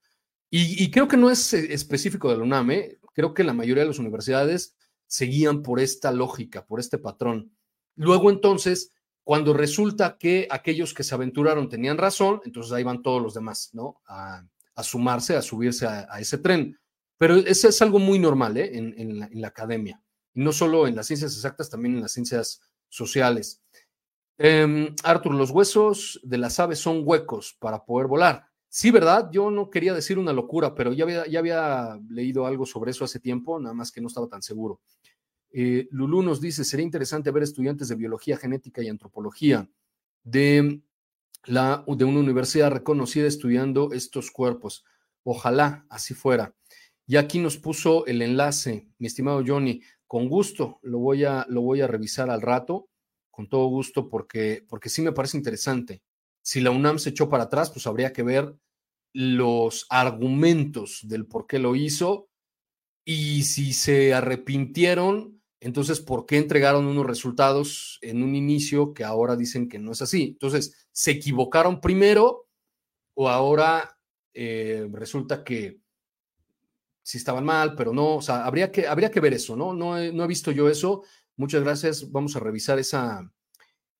Y, 0.50 0.90
creo 0.90 1.08
que 1.08 1.16
no 1.16 1.30
es 1.30 1.54
eh, 1.54 1.72
específico 1.72 2.28
de 2.28 2.36
la 2.36 2.42
UNAM, 2.42 2.70
¿eh? 2.72 2.98
creo 3.14 3.32
que 3.32 3.44
la 3.44 3.54
mayoría 3.54 3.84
de 3.84 3.88
las 3.88 3.98
universidades 3.98 4.76
seguían 5.06 5.62
por 5.62 5.80
esta 5.80 6.12
lógica, 6.12 6.66
por 6.66 6.80
este 6.80 6.98
patrón. 6.98 7.50
Luego 7.96 8.28
entonces, 8.28 8.92
cuando 9.24 9.52
resulta 9.52 10.16
que 10.18 10.48
aquellos 10.50 10.94
que 10.94 11.04
se 11.04 11.14
aventuraron 11.14 11.68
tenían 11.68 11.98
razón, 11.98 12.40
entonces 12.44 12.72
ahí 12.72 12.82
van 12.82 13.02
todos 13.02 13.22
los 13.22 13.34
demás, 13.34 13.70
¿no? 13.72 14.00
A, 14.06 14.44
sumarse, 14.82 15.36
a 15.36 15.42
subirse 15.42 15.86
a, 15.86 16.18
ese 16.18 16.38
tren. 16.38 16.78
Pero 17.18 17.36
eso 17.36 17.68
es 17.68 17.82
algo 17.82 17.98
muy 17.98 18.18
normal 18.18 18.56
¿eh? 18.56 18.70
en, 18.72 19.40
la, 19.40 19.48
academia. 19.48 20.02
Y 20.32 20.40
no 20.40 20.52
solo 20.52 20.86
en 20.86 20.96
las 20.96 21.06
ciencias 21.06 21.34
exactas, 21.34 21.68
también 21.68 21.96
en 21.96 22.00
las 22.00 22.12
ciencias 22.12 22.62
sociales. 22.88 23.62
Eh, 24.38 24.94
Arthur, 25.04 25.34
los 25.34 25.50
huesos 25.50 26.18
de 26.22 26.38
las 26.38 26.58
aves 26.58 26.78
son 26.78 27.02
huecos 27.04 27.54
para 27.60 27.84
poder 27.84 28.06
volar. 28.06 28.46
Sí, 28.72 28.90
¿verdad? 28.90 29.28
Yo 29.32 29.50
no 29.50 29.68
quería 29.68 29.92
decir 29.92 30.18
una 30.18 30.32
locura, 30.32 30.74
pero 30.74 30.92
ya 30.92 31.04
había, 31.04 31.26
ya 31.26 31.40
había 31.40 32.00
leído 32.08 32.46
algo 32.46 32.64
sobre 32.64 32.92
eso 32.92 33.04
hace 33.04 33.18
tiempo, 33.18 33.60
nada 33.60 33.74
más 33.74 33.92
que 33.92 34.00
no 34.00 34.06
estaba 34.06 34.28
tan 34.28 34.42
seguro. 34.42 34.80
Eh, 35.52 35.88
Lulú 35.90 36.22
nos 36.22 36.40
dice, 36.40 36.64
sería 36.64 36.84
interesante 36.84 37.30
ver 37.30 37.42
estudiantes 37.42 37.88
de 37.88 37.96
biología 37.96 38.36
genética 38.36 38.82
y 38.82 38.88
antropología 38.88 39.68
de, 40.22 40.82
la, 41.44 41.84
de 41.86 42.04
una 42.04 42.20
universidad 42.20 42.70
reconocida 42.70 43.26
estudiando 43.26 43.92
estos 43.92 44.30
cuerpos. 44.30 44.84
Ojalá 45.24 45.86
así 45.90 46.14
fuera. 46.14 46.54
Y 47.06 47.16
aquí 47.16 47.40
nos 47.40 47.56
puso 47.56 48.06
el 48.06 48.22
enlace, 48.22 48.88
mi 48.98 49.06
estimado 49.06 49.42
Johnny. 49.44 49.82
Con 50.06 50.28
gusto, 50.28 50.78
lo 50.82 50.98
voy 50.98 51.24
a, 51.24 51.46
lo 51.48 51.62
voy 51.62 51.80
a 51.80 51.86
revisar 51.86 52.30
al 52.30 52.42
rato 52.42 52.88
con 53.30 53.48
todo 53.48 53.66
gusto, 53.66 54.08
porque, 54.08 54.64
porque 54.68 54.88
sí 54.88 55.02
me 55.02 55.12
parece 55.12 55.36
interesante. 55.36 56.02
Si 56.42 56.60
la 56.60 56.70
UNAM 56.70 56.98
se 56.98 57.10
echó 57.10 57.28
para 57.28 57.44
atrás, 57.44 57.70
pues 57.70 57.86
habría 57.86 58.12
que 58.12 58.22
ver 58.22 58.54
los 59.12 59.86
argumentos 59.88 61.00
del 61.04 61.26
por 61.26 61.46
qué 61.46 61.58
lo 61.58 61.74
hizo 61.74 62.28
y 63.04 63.42
si 63.42 63.72
se 63.72 64.14
arrepintieron, 64.14 65.39
entonces, 65.60 66.00
¿por 66.00 66.26
qué 66.26 66.38
entregaron 66.38 66.86
unos 66.86 67.06
resultados 67.06 67.98
en 68.02 68.22
un 68.22 68.34
inicio 68.34 68.94
que 68.94 69.04
ahora 69.04 69.36
dicen 69.36 69.68
que 69.68 69.78
no 69.78 69.92
es 69.92 70.02
así? 70.02 70.22
Entonces, 70.32 70.88
¿se 70.90 71.12
equivocaron 71.12 71.80
primero 71.80 72.48
o 73.14 73.28
ahora 73.28 73.98
eh, 74.32 74.88
resulta 74.92 75.44
que 75.44 75.78
sí 77.02 77.18
estaban 77.18 77.44
mal, 77.44 77.74
pero 77.74 77.92
no? 77.92 78.16
O 78.16 78.22
sea, 78.22 78.44
habría 78.46 78.70
que, 78.70 78.86
habría 78.86 79.10
que 79.10 79.20
ver 79.20 79.34
eso, 79.34 79.56
¿no? 79.56 79.74
No 79.74 79.98
no 80.12 80.24
he 80.24 80.26
visto 80.26 80.50
yo 80.50 80.68
eso 80.68 81.02
Muchas 81.40 81.62
gracias. 81.62 82.12
Vamos 82.12 82.36
a 82.36 82.40
revisar 82.40 82.78
esa, 82.78 83.32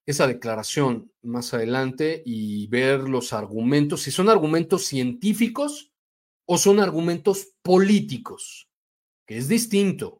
esa 0.04 0.26
declaración 0.26 1.10
más 1.22 1.54
adelante 1.54 2.22
y 2.26 2.66
ver 2.66 3.00
los 3.08 3.32
argumentos, 3.32 4.02
si 4.02 4.10
son 4.10 4.28
argumentos 4.28 4.84
científicos 4.84 5.90
o 6.44 6.58
son 6.58 6.80
argumentos 6.80 7.54
políticos, 7.62 8.68
que 9.24 9.38
es 9.38 9.48
distinto. 9.48 10.19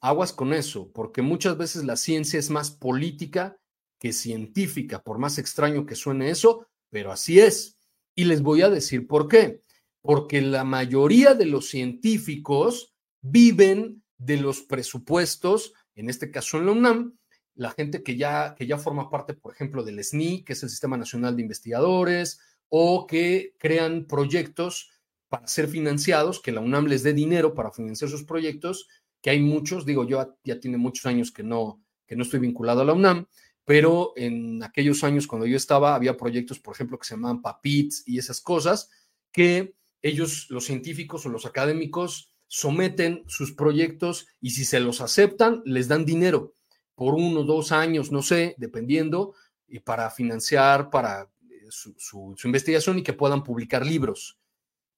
Aguas 0.00 0.32
con 0.32 0.52
eso, 0.52 0.92
porque 0.92 1.22
muchas 1.22 1.56
veces 1.56 1.84
la 1.84 1.96
ciencia 1.96 2.38
es 2.38 2.50
más 2.50 2.70
política 2.70 3.58
que 3.98 4.12
científica, 4.12 5.02
por 5.02 5.18
más 5.18 5.38
extraño 5.38 5.86
que 5.86 5.96
suene 5.96 6.30
eso, 6.30 6.66
pero 6.90 7.10
así 7.10 7.40
es. 7.40 7.78
Y 8.14 8.24
les 8.24 8.42
voy 8.42 8.62
a 8.62 8.70
decir 8.70 9.06
por 9.06 9.28
qué. 9.28 9.62
Porque 10.00 10.40
la 10.40 10.64
mayoría 10.64 11.34
de 11.34 11.46
los 11.46 11.68
científicos 11.68 12.94
viven 13.20 14.02
de 14.16 14.36
los 14.36 14.60
presupuestos, 14.60 15.72
en 15.94 16.08
este 16.08 16.30
caso 16.30 16.58
en 16.58 16.66
la 16.66 16.72
UNAM, 16.72 17.18
la 17.54 17.70
gente 17.72 18.04
que 18.04 18.16
ya, 18.16 18.54
que 18.54 18.66
ya 18.66 18.78
forma 18.78 19.10
parte, 19.10 19.34
por 19.34 19.52
ejemplo, 19.52 19.82
del 19.82 20.02
SNI, 20.02 20.44
que 20.44 20.52
es 20.52 20.62
el 20.62 20.70
Sistema 20.70 20.96
Nacional 20.96 21.34
de 21.34 21.42
Investigadores, 21.42 22.40
o 22.68 23.06
que 23.06 23.54
crean 23.58 24.06
proyectos 24.06 24.90
para 25.28 25.46
ser 25.48 25.68
financiados, 25.68 26.40
que 26.40 26.52
la 26.52 26.60
UNAM 26.60 26.86
les 26.86 27.02
dé 27.02 27.12
dinero 27.12 27.54
para 27.54 27.72
financiar 27.72 28.10
sus 28.10 28.24
proyectos, 28.24 28.88
que 29.20 29.30
hay 29.30 29.40
muchos, 29.40 29.84
digo, 29.84 30.04
yo 30.04 30.36
ya 30.44 30.60
tiene 30.60 30.76
muchos 30.76 31.06
años 31.06 31.32
que 31.32 31.42
no, 31.42 31.82
que 32.06 32.16
no 32.16 32.22
estoy 32.22 32.40
vinculado 32.40 32.80
a 32.82 32.84
la 32.84 32.92
UNAM, 32.92 33.26
pero 33.64 34.12
en 34.16 34.62
aquellos 34.62 35.04
años 35.04 35.26
cuando 35.26 35.46
yo 35.46 35.56
estaba 35.56 35.94
había 35.94 36.16
proyectos, 36.16 36.58
por 36.58 36.74
ejemplo, 36.74 36.98
que 36.98 37.06
se 37.06 37.14
llamaban 37.14 37.42
PAPITS 37.42 38.04
y 38.06 38.18
esas 38.18 38.40
cosas, 38.40 38.90
que 39.32 39.74
ellos, 40.00 40.46
los 40.48 40.64
científicos 40.64 41.26
o 41.26 41.28
los 41.28 41.44
académicos, 41.44 42.32
someten 42.46 43.24
sus 43.26 43.52
proyectos 43.52 44.26
y 44.40 44.50
si 44.50 44.64
se 44.64 44.80
los 44.80 45.00
aceptan, 45.00 45.62
les 45.64 45.86
dan 45.86 46.06
dinero 46.06 46.54
por 46.94 47.14
uno, 47.14 47.44
dos 47.44 47.70
años, 47.70 48.10
no 48.10 48.22
sé, 48.22 48.54
dependiendo, 48.58 49.34
y 49.68 49.80
para 49.80 50.10
financiar 50.10 50.90
para 50.90 51.30
eh, 51.50 51.66
su, 51.68 51.94
su, 51.98 52.34
investigación 52.44 52.98
y 52.98 53.02
que 53.02 53.12
puedan 53.12 53.44
publicar 53.44 53.84
libros 53.84 54.37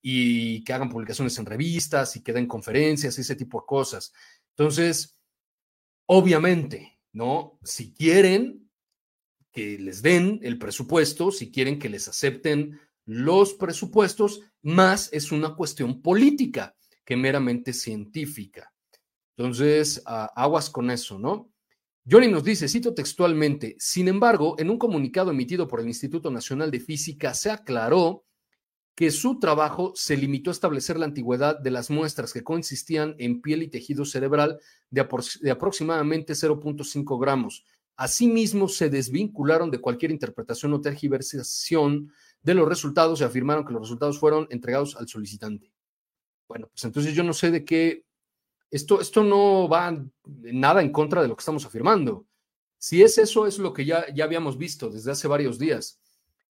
y 0.02 0.64
que 0.64 0.72
hagan 0.72 0.88
publicaciones 0.88 1.38
en 1.38 1.46
revistas 1.46 2.16
y 2.16 2.22
que 2.22 2.32
den 2.32 2.46
conferencias 2.46 3.18
y 3.18 3.20
ese 3.20 3.36
tipo 3.36 3.60
de 3.60 3.66
cosas. 3.66 4.12
Entonces, 4.56 5.18
obviamente, 6.06 6.98
¿no? 7.12 7.58
Si 7.62 7.92
quieren 7.92 8.70
que 9.52 9.78
les 9.78 10.02
den 10.02 10.40
el 10.42 10.58
presupuesto, 10.58 11.30
si 11.32 11.50
quieren 11.50 11.78
que 11.78 11.88
les 11.88 12.08
acepten 12.08 12.80
los 13.04 13.54
presupuestos, 13.54 14.42
más 14.62 15.08
es 15.12 15.32
una 15.32 15.54
cuestión 15.54 16.00
política 16.00 16.76
que 17.04 17.16
meramente 17.16 17.72
científica. 17.72 18.72
Entonces, 19.36 20.02
aguas 20.06 20.70
con 20.70 20.90
eso, 20.90 21.18
¿no? 21.18 21.50
Johnny 22.08 22.28
nos 22.28 22.44
dice, 22.44 22.68
cito 22.68 22.94
textualmente, 22.94 23.76
sin 23.78 24.08
embargo, 24.08 24.54
en 24.58 24.70
un 24.70 24.78
comunicado 24.78 25.30
emitido 25.30 25.66
por 25.68 25.80
el 25.80 25.88
Instituto 25.88 26.30
Nacional 26.30 26.70
de 26.70 26.80
Física 26.80 27.34
se 27.34 27.50
aclaró 27.50 28.24
que 28.94 29.10
su 29.10 29.38
trabajo 29.38 29.92
se 29.94 30.16
limitó 30.16 30.50
a 30.50 30.52
establecer 30.52 30.98
la 30.98 31.06
antigüedad 31.06 31.58
de 31.58 31.70
las 31.70 31.90
muestras 31.90 32.32
que 32.32 32.44
consistían 32.44 33.14
en 33.18 33.40
piel 33.40 33.62
y 33.62 33.68
tejido 33.68 34.04
cerebral 34.04 34.58
de, 34.90 35.00
aproximadamente 35.50 36.34
0.5 36.34 37.20
gramos. 37.20 37.64
Asimismo, 37.96 38.68
se 38.68 38.90
desvincularon 38.90 39.70
de 39.70 39.80
cualquier 39.80 40.10
interpretación 40.10 40.72
o 40.72 40.80
tergiversación 40.80 42.12
de 42.42 42.54
los 42.54 42.68
resultados 42.68 43.20
y 43.20 43.24
afirmaron 43.24 43.64
que 43.64 43.72
los 43.72 43.82
resultados 43.82 44.18
fueron 44.18 44.46
entregados 44.50 44.96
al 44.96 45.08
solicitante. 45.08 45.70
Bueno, 46.48 46.68
pues 46.68 46.84
entonces 46.84 47.14
yo 47.14 47.22
no 47.22 47.32
sé 47.32 47.50
de 47.50 47.64
qué, 47.64 48.04
esto, 48.70 49.00
esto 49.00 49.22
no 49.22 49.68
va 49.68 50.02
nada 50.24 50.82
en 50.82 50.92
contra 50.92 51.22
de 51.22 51.28
lo 51.28 51.36
que 51.36 51.42
estamos 51.42 51.64
afirmando. 51.64 52.26
Si 52.78 53.02
es 53.02 53.18
eso, 53.18 53.46
es 53.46 53.58
lo 53.58 53.72
que 53.72 53.84
ya, 53.84 54.06
ya 54.14 54.24
habíamos 54.24 54.56
visto 54.56 54.88
desde 54.88 55.10
hace 55.10 55.28
varios 55.28 55.58
días, 55.58 56.00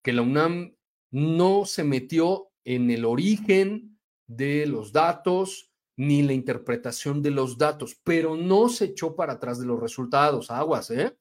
que 0.03 0.13
la 0.13 0.23
UNAM 0.23 0.75
no 1.11 1.65
se 1.65 1.85
metió 1.85 2.51
en 2.65 2.91
el 2.91 3.05
origen 3.05 3.99
de 4.27 4.67
los 4.67 4.93
datos 4.93 5.71
ni 5.97 6.23
la 6.23 6.33
interpretación 6.33 7.21
de 7.21 7.31
los 7.31 7.59
datos, 7.59 8.01
pero 8.03 8.37
no 8.37 8.69
se 8.69 8.87
echó 8.87 9.15
para 9.15 9.35
atrás 9.35 9.59
de 9.59 9.67
los 9.67 9.79
resultados. 9.79 10.51
Aguas, 10.51 10.91
¿eh? 10.91 11.17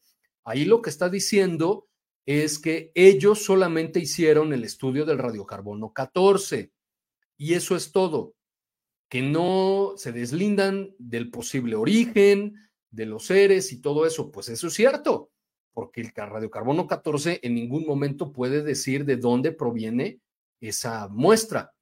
Ahí 0.45 0.63
lo 0.63 0.81
que 0.81 0.89
está 0.89 1.09
diciendo 1.09 1.89
es 2.25 2.59
que 2.59 2.91
ellos 2.95 3.43
solamente 3.43 3.99
hicieron 3.99 4.53
el 4.53 4.63
estudio 4.63 5.05
del 5.05 5.17
radiocarbono 5.17 5.91
14 5.91 6.71
y 7.37 7.53
eso 7.55 7.75
es 7.75 7.91
todo, 7.91 8.35
que 9.09 9.21
no 9.21 9.93
se 9.97 10.11
deslindan 10.11 10.93
del 10.99 11.31
posible 11.31 11.75
origen 11.75 12.53
de 12.91 13.05
los 13.05 13.25
seres 13.25 13.71
y 13.71 13.81
todo 13.81 14.05
eso, 14.05 14.31
pues 14.31 14.49
eso 14.49 14.67
es 14.67 14.73
cierto, 14.73 15.31
porque 15.73 16.01
el 16.01 16.11
radiocarbono 16.13 16.87
14 16.87 17.39
en 17.43 17.55
ningún 17.55 17.85
momento 17.85 18.31
puede 18.31 18.63
decir 18.63 19.05
de 19.05 19.17
dónde 19.17 19.51
proviene 19.51 20.19
esa 20.61 21.07
muestra. 21.07 21.73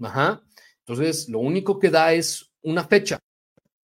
Ajá. 0.00 0.42
Entonces, 0.80 1.28
lo 1.28 1.40
único 1.40 1.78
que 1.78 1.90
da 1.90 2.12
es 2.12 2.52
una 2.62 2.84
fecha 2.84 3.18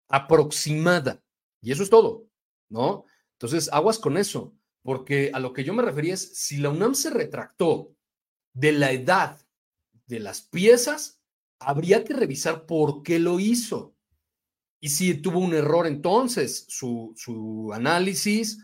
aproximada 0.09 1.22
y 1.61 1.72
eso 1.72 1.84
es 1.84 1.89
todo, 1.89 2.28
¿no? 2.70 3.05
Entonces, 3.34 3.70
aguas 3.72 3.97
con 3.97 4.18
eso, 4.18 4.53
porque 4.84 5.32
a 5.34 5.39
lo 5.39 5.53
que 5.53 5.64
yo 5.64 5.74
me 5.74 5.82
refería 5.82 6.14
es, 6.14 6.38
si 6.38 6.57
la 6.57 6.70
UNAM 6.70 6.93
se 6.93 7.09
retractó 7.09 7.95
de 8.53 8.74
la 8.74 8.91
edad 8.91 9.39
de 10.05 10.20
las 10.20 10.41
piezas, 10.41 11.22
habría 11.59 12.03
que 12.03 12.14
revisar 12.14 12.66
por 12.66 13.01
qué 13.01 13.20
lo 13.20 13.39
hizo. 13.39 13.95
Y 14.82 14.89
si 14.89 15.16
tuvo 15.16 15.39
un 15.39 15.53
error 15.53 15.88
entonces, 15.88 16.66
su, 16.68 17.14
su 17.16 17.72
análisis, 17.74 18.59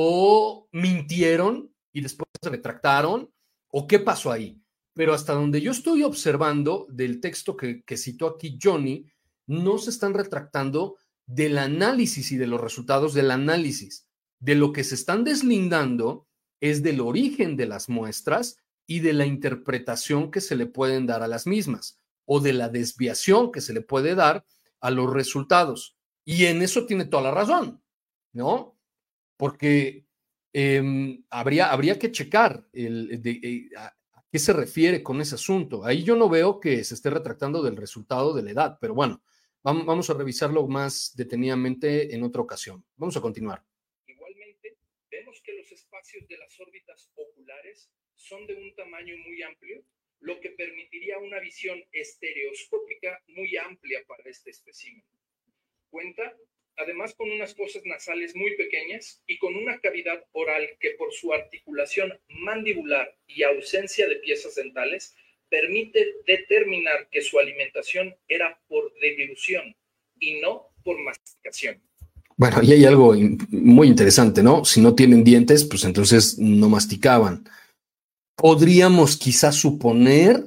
o 0.00 0.68
mintieron 0.70 1.74
y 1.92 2.02
después 2.02 2.28
se 2.40 2.50
retractaron, 2.50 3.32
o 3.66 3.88
qué 3.88 3.98
pasó 3.98 4.30
ahí. 4.30 4.62
Pero 4.94 5.12
hasta 5.12 5.32
donde 5.32 5.60
yo 5.60 5.72
estoy 5.72 6.04
observando 6.04 6.86
del 6.88 7.20
texto 7.20 7.56
que, 7.56 7.82
que 7.82 7.96
citó 7.96 8.28
aquí 8.28 8.60
Johnny, 8.62 9.06
no 9.48 9.76
se 9.78 9.90
están 9.90 10.14
retractando 10.14 10.98
del 11.26 11.58
análisis 11.58 12.30
y 12.30 12.36
de 12.36 12.46
los 12.46 12.60
resultados 12.60 13.12
del 13.12 13.32
análisis. 13.32 14.06
De 14.38 14.54
lo 14.54 14.72
que 14.72 14.84
se 14.84 14.94
están 14.94 15.24
deslindando 15.24 16.28
es 16.60 16.84
del 16.84 17.00
origen 17.00 17.56
de 17.56 17.66
las 17.66 17.88
muestras 17.88 18.58
y 18.86 19.00
de 19.00 19.14
la 19.14 19.26
interpretación 19.26 20.30
que 20.30 20.40
se 20.40 20.54
le 20.54 20.66
pueden 20.66 21.06
dar 21.06 21.24
a 21.24 21.28
las 21.28 21.44
mismas 21.44 21.98
o 22.24 22.38
de 22.38 22.52
la 22.52 22.68
desviación 22.68 23.50
que 23.50 23.60
se 23.60 23.72
le 23.72 23.80
puede 23.80 24.14
dar 24.14 24.46
a 24.78 24.92
los 24.92 25.12
resultados. 25.12 25.96
Y 26.24 26.44
en 26.44 26.62
eso 26.62 26.86
tiene 26.86 27.04
toda 27.04 27.24
la 27.24 27.30
razón, 27.32 27.82
¿no? 28.32 28.77
Porque 29.38 30.04
eh, 30.52 30.82
habría, 31.30 31.70
habría 31.70 31.98
que 31.98 32.12
checar 32.12 32.66
el, 32.72 33.22
eh, 33.24 33.70
a, 33.76 33.96
qué 34.30 34.38
se 34.38 34.52
refiere 34.52 35.02
con 35.02 35.20
ese 35.20 35.36
asunto. 35.36 35.84
Ahí 35.84 36.02
yo 36.02 36.16
no 36.16 36.28
veo 36.28 36.60
que 36.60 36.84
se 36.84 36.94
esté 36.94 37.08
retractando 37.08 37.62
del 37.62 37.76
resultado 37.76 38.34
de 38.34 38.42
la 38.42 38.50
edad, 38.50 38.78
pero 38.80 38.92
bueno, 38.92 39.22
vamos, 39.62 39.86
vamos 39.86 40.10
a 40.10 40.14
revisarlo 40.14 40.66
más 40.66 41.14
detenidamente 41.16 42.14
en 42.14 42.22
otra 42.24 42.42
ocasión. 42.42 42.84
Vamos 42.96 43.16
a 43.16 43.20
continuar. 43.20 43.64
Igualmente, 44.06 44.76
vemos 45.10 45.40
que 45.42 45.54
los 45.54 45.70
espacios 45.72 46.26
de 46.28 46.36
las 46.36 46.58
órbitas 46.60 47.10
oculares 47.14 47.88
son 48.16 48.46
de 48.46 48.54
un 48.56 48.74
tamaño 48.74 49.16
muy 49.24 49.42
amplio, 49.42 49.84
lo 50.20 50.40
que 50.40 50.50
permitiría 50.50 51.18
una 51.18 51.38
visión 51.38 51.80
estereoscópica 51.92 53.22
muy 53.28 53.56
amplia 53.56 54.00
para 54.08 54.28
este 54.28 54.50
espécimen. 54.50 55.04
Cuenta 55.90 56.36
además 56.78 57.14
con 57.14 57.30
unas 57.30 57.54
fosas 57.54 57.82
nasales 57.84 58.34
muy 58.34 58.56
pequeñas 58.56 59.22
y 59.26 59.38
con 59.38 59.54
una 59.56 59.78
cavidad 59.80 60.24
oral 60.32 60.66
que 60.80 60.90
por 60.92 61.12
su 61.12 61.32
articulación 61.32 62.12
mandibular 62.28 63.14
y 63.26 63.42
ausencia 63.42 64.08
de 64.08 64.16
piezas 64.16 64.54
dentales 64.54 65.14
permite 65.50 66.14
determinar 66.26 67.08
que 67.10 67.20
su 67.20 67.38
alimentación 67.38 68.14
era 68.28 68.60
por 68.68 68.92
deglución 69.00 69.74
y 70.20 70.40
no 70.40 70.68
por 70.84 70.98
masticación. 71.00 71.82
Bueno, 72.36 72.62
y 72.62 72.72
hay 72.72 72.84
algo 72.84 73.14
muy 73.50 73.88
interesante, 73.88 74.42
¿no? 74.42 74.64
Si 74.64 74.80
no 74.80 74.94
tienen 74.94 75.24
dientes, 75.24 75.64
pues 75.64 75.84
entonces 75.84 76.38
no 76.38 76.68
masticaban. 76.68 77.44
Podríamos 78.36 79.16
quizás 79.16 79.56
suponer 79.56 80.44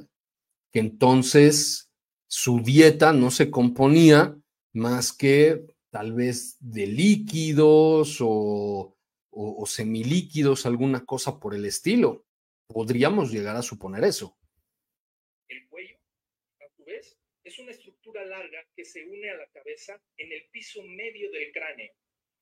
que 0.72 0.80
entonces 0.80 1.90
su 2.26 2.62
dieta 2.62 3.12
no 3.12 3.30
se 3.30 3.50
componía 3.50 4.34
más 4.72 5.12
que 5.12 5.66
tal 5.92 6.14
vez 6.14 6.56
de 6.58 6.86
líquidos 6.86 8.18
o, 8.22 8.96
o, 9.30 9.62
o, 9.62 9.66
semilíquidos, 9.66 10.64
alguna 10.64 11.04
cosa 11.04 11.38
por 11.38 11.54
el 11.54 11.66
estilo. 11.66 12.24
Podríamos 12.66 13.30
llegar 13.30 13.56
a 13.56 13.62
suponer 13.62 14.02
eso. 14.04 14.34
El 15.48 15.68
cuello, 15.68 15.96
a 16.60 16.74
su 16.74 16.84
vez, 16.84 17.18
es 17.44 17.58
una 17.58 17.72
estructura 17.72 18.24
larga 18.24 18.66
que 18.74 18.86
se 18.86 19.04
une 19.04 19.28
a 19.28 19.36
la 19.36 19.46
cabeza 19.48 20.00
en 20.16 20.32
el 20.32 20.48
piso 20.50 20.82
medio 20.82 21.30
del 21.30 21.52
cráneo, 21.52 21.92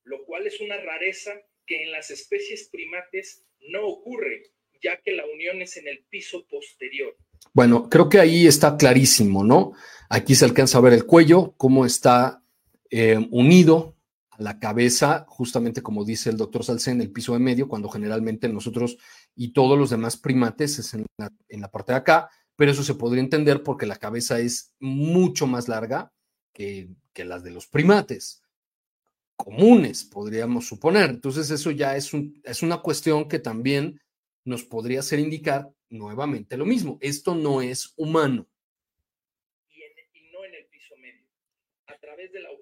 lo 0.04 0.24
cual 0.24 0.46
es 0.46 0.60
una 0.60 0.76
rareza 0.76 1.32
que 1.66 1.82
en 1.82 1.90
las 1.90 2.12
especies 2.12 2.68
primates 2.70 3.44
no 3.72 3.84
ocurre, 3.84 4.44
ya 4.80 5.00
que 5.02 5.10
la 5.10 5.26
unión 5.26 5.60
es 5.60 5.76
en 5.76 5.88
el 5.88 6.04
piso 6.04 6.46
posterior. 6.46 7.16
Bueno, 7.52 7.88
creo 7.90 8.08
que 8.08 8.20
ahí 8.20 8.46
está 8.46 8.76
clarísimo, 8.76 9.42
¿no? 9.42 9.72
Aquí 10.08 10.36
se 10.36 10.44
alcanza 10.44 10.78
a 10.78 10.82
ver 10.82 10.92
el 10.92 11.04
cuello, 11.04 11.54
cómo 11.56 11.84
está 11.84 12.44
eh, 12.90 13.26
unido 13.30 13.96
a 14.30 14.42
la 14.42 14.58
cabeza, 14.58 15.24
justamente 15.28 15.82
como 15.82 16.04
dice 16.04 16.30
el 16.30 16.36
doctor 16.36 16.64
Salce, 16.64 16.90
en 16.90 17.00
el 17.00 17.12
piso 17.12 17.32
de 17.32 17.38
medio, 17.38 17.68
cuando 17.68 17.88
generalmente 17.88 18.48
nosotros 18.48 18.98
y 19.34 19.52
todos 19.52 19.78
los 19.78 19.90
demás 19.90 20.16
primates 20.16 20.78
es 20.78 20.94
en 20.94 21.06
la, 21.18 21.30
la 21.48 21.70
parte 21.70 21.92
de 21.92 21.98
acá, 21.98 22.30
pero 22.56 22.72
eso 22.72 22.82
se 22.82 22.94
podría 22.94 23.22
entender 23.22 23.62
porque 23.62 23.86
la 23.86 23.96
cabeza 23.96 24.38
es 24.38 24.74
mucho 24.80 25.46
más 25.46 25.66
larga 25.66 26.12
que, 26.52 26.90
las 27.16 27.42
de 27.42 27.50
los 27.50 27.66
primates 27.66 28.42
comunes, 29.36 30.04
podríamos 30.04 30.66
suponer. 30.66 31.08
Entonces, 31.10 31.50
eso 31.50 31.70
ya 31.70 31.96
es, 31.96 32.12
un, 32.12 32.40
es 32.44 32.62
una 32.62 32.82
cuestión 32.82 33.28
que 33.28 33.38
también 33.38 34.00
nos 34.44 34.64
podría 34.64 35.00
hacer 35.00 35.18
indicar 35.18 35.70
nuevamente 35.88 36.58
lo 36.58 36.66
mismo. 36.66 36.98
Esto 37.00 37.34
no 37.34 37.62
es 37.62 37.94
humano. 37.96 38.46
Y, 39.70 39.80
y 40.18 40.30
no 40.30 40.44
en 40.44 40.54
el 40.54 40.66
piso 40.66 40.94
medio, 40.98 41.24
a 41.86 41.96
través 41.98 42.30
agujero 42.34 42.44
magno, 42.44 42.59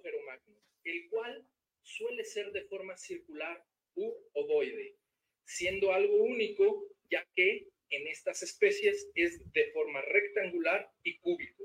el 0.88 1.08
cual 1.10 1.46
suele 1.82 2.24
ser 2.24 2.50
de 2.52 2.62
forma 2.62 2.96
circular 2.96 3.62
u 3.94 4.14
ovoide, 4.32 4.96
siendo 5.44 5.92
algo 5.92 6.16
único, 6.22 6.86
ya 7.10 7.26
que 7.34 7.68
en 7.90 8.06
estas 8.06 8.42
especies 8.42 9.08
es 9.14 9.40
de 9.52 9.70
forma 9.72 10.00
rectangular 10.02 10.90
y 11.02 11.18
cúbico. 11.18 11.64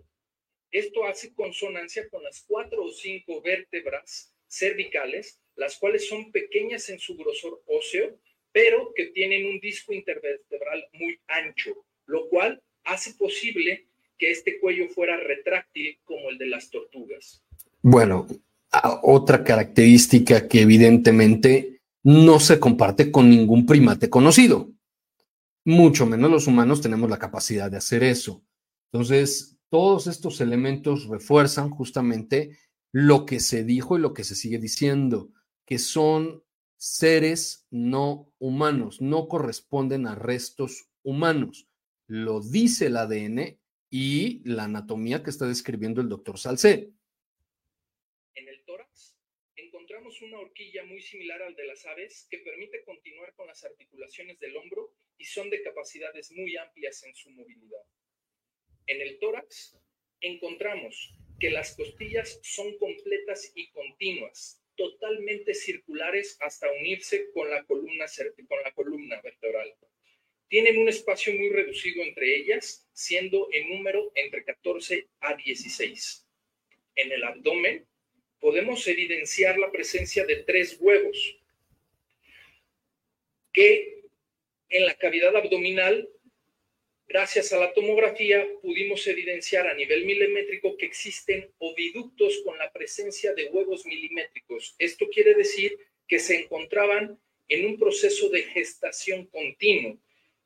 Esto 0.71 1.05
hace 1.05 1.33
consonancia 1.33 2.09
con 2.09 2.23
las 2.23 2.43
cuatro 2.47 2.83
o 2.83 2.91
cinco 2.91 3.41
vértebras 3.41 4.33
cervicales, 4.47 5.39
las 5.55 5.77
cuales 5.77 6.07
son 6.07 6.31
pequeñas 6.31 6.89
en 6.89 6.99
su 6.99 7.15
grosor 7.15 7.61
óseo, 7.67 8.19
pero 8.51 8.93
que 8.93 9.07
tienen 9.07 9.45
un 9.45 9.59
disco 9.59 9.93
intervertebral 9.93 10.87
muy 10.93 11.19
ancho, 11.27 11.85
lo 12.05 12.27
cual 12.29 12.61
hace 12.83 13.13
posible 13.13 13.87
que 14.17 14.31
este 14.31 14.59
cuello 14.59 14.87
fuera 14.89 15.17
retráctil 15.17 15.99
como 16.03 16.29
el 16.29 16.37
de 16.37 16.47
las 16.47 16.69
tortugas. 16.69 17.43
Bueno, 17.81 18.27
otra 19.03 19.43
característica 19.43 20.47
que 20.47 20.61
evidentemente 20.61 21.81
no 22.03 22.39
se 22.39 22.59
comparte 22.59 23.11
con 23.11 23.29
ningún 23.29 23.65
primate 23.65 24.09
conocido. 24.09 24.71
Mucho 25.65 26.05
menos 26.05 26.29
los 26.29 26.47
humanos 26.47 26.81
tenemos 26.81 27.09
la 27.09 27.19
capacidad 27.19 27.71
de 27.71 27.77
hacer 27.77 28.03
eso. 28.03 28.43
Entonces, 28.91 29.57
todos 29.69 30.07
estos 30.07 30.41
elementos 30.41 31.07
refuerzan 31.07 31.69
justamente 31.69 32.57
lo 32.91 33.25
que 33.25 33.39
se 33.39 33.63
dijo 33.63 33.97
y 33.97 34.01
lo 34.01 34.13
que 34.13 34.23
se 34.23 34.35
sigue 34.35 34.59
diciendo, 34.59 35.31
que 35.65 35.79
son 35.79 36.43
seres 36.77 37.65
no 37.71 38.29
humanos, 38.39 39.01
no 39.01 39.27
corresponden 39.27 40.05
a 40.05 40.15
restos 40.15 40.89
humanos. 41.01 41.67
Lo 42.07 42.41
dice 42.41 42.87
el 42.87 42.97
ADN 42.97 43.57
y 43.89 44.41
la 44.43 44.65
anatomía 44.65 45.23
que 45.23 45.29
está 45.29 45.47
describiendo 45.47 46.01
el 46.01 46.09
doctor 46.09 46.37
Salcé. 46.37 46.91
En 48.35 48.47
el 48.49 48.63
tórax 48.65 49.15
una 50.21 50.39
horquilla 50.39 50.83
muy 50.83 51.01
similar 51.01 51.41
al 51.41 51.55
de 51.55 51.65
las 51.65 51.85
aves 51.85 52.27
que 52.29 52.39
permite 52.39 52.83
continuar 52.83 53.33
con 53.35 53.47
las 53.47 53.63
articulaciones 53.63 54.39
del 54.39 54.55
hombro 54.55 54.93
y 55.17 55.25
son 55.25 55.49
de 55.49 55.61
capacidades 55.61 56.31
muy 56.31 56.55
amplias 56.57 57.03
en 57.03 57.15
su 57.15 57.29
movilidad. 57.31 57.83
En 58.87 59.01
el 59.01 59.19
tórax 59.19 59.77
encontramos 60.21 61.13
que 61.39 61.49
las 61.49 61.75
costillas 61.75 62.39
son 62.43 62.77
completas 62.77 63.51
y 63.55 63.69
continuas, 63.71 64.61
totalmente 64.75 65.53
circulares 65.53 66.37
hasta 66.41 66.71
unirse 66.71 67.31
con 67.31 67.49
la 67.49 67.63
columna, 67.65 68.05
con 68.47 68.63
la 68.63 68.71
columna 68.71 69.21
vertebral. 69.21 69.73
Tienen 70.47 70.77
un 70.77 70.89
espacio 70.89 71.33
muy 71.33 71.49
reducido 71.49 72.03
entre 72.03 72.35
ellas, 72.35 72.87
siendo 72.93 73.49
en 73.51 73.69
número 73.69 74.11
entre 74.15 74.43
14 74.43 75.09
a 75.19 75.35
16. 75.35 76.27
En 76.95 77.11
el 77.11 77.23
abdomen 77.23 77.87
podemos 78.43 78.85
evidenciar 78.87 79.57
la 79.57 79.71
presencia 79.71 80.25
de 80.25 80.35
tres 80.43 80.77
huevos 80.79 81.37
que 83.53 84.03
en 84.69 84.85
la 84.85 84.95
cavidad 84.95 85.35
abdominal 85.35 86.09
Gracias 87.13 87.53
a 87.53 87.59
la 87.59 87.71
tomografía 87.73 88.43
pudimos 88.63 89.05
evidenciar 89.05 89.67
a 89.67 89.75
nivel 89.75 90.03
milimétrico 90.03 90.75
que 90.77 90.87
existen 90.87 91.47
oviductos 91.59 92.41
con 92.43 92.57
la 92.57 92.71
presencia 92.71 93.35
de 93.35 93.49
huevos 93.49 93.85
milimétricos. 93.85 94.73
Esto 94.79 95.05
quiere 95.13 95.35
decir 95.35 95.77
que 96.07 96.17
se 96.17 96.37
encontraban 96.37 97.19
en 97.49 97.65
un 97.67 97.77
proceso 97.77 98.29
de 98.29 98.41
gestación 98.41 99.27
continuo, 99.27 99.99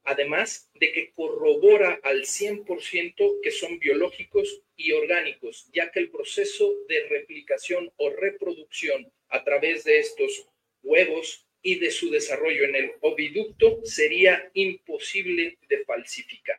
además 0.08 0.70
de 0.80 0.92
que 0.94 1.12
corrobora 1.12 2.00
al 2.02 2.22
100% 2.22 3.42
que 3.44 3.52
son 3.52 3.78
biológicos 3.78 4.62
y 4.78 4.94
orgánicos, 4.94 5.70
ya 5.74 5.92
que 5.92 6.00
el 6.00 6.10
proceso 6.10 6.74
de 6.88 7.08
replicación 7.10 7.92
o 7.98 8.10
reproducción 8.10 9.12
a 9.28 9.44
través 9.44 9.84
de 9.84 10.00
estos 10.00 10.48
huevos 10.82 11.46
y 11.62 11.80
de 11.80 11.92
su 11.92 12.10
desarrollo 12.10 12.64
en 12.64 12.76
el 12.76 12.92
oviducto 13.02 13.82
sería 13.84 14.50
imposible 14.54 15.58
de 15.68 15.84
falsificar. 15.84 16.58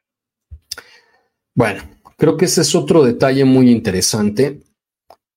Bueno, 1.54 1.98
creo 2.18 2.36
que 2.36 2.44
ese 2.44 2.60
es 2.60 2.74
otro 2.74 3.02
detalle 3.02 3.46
muy 3.46 3.70
interesante 3.70 4.60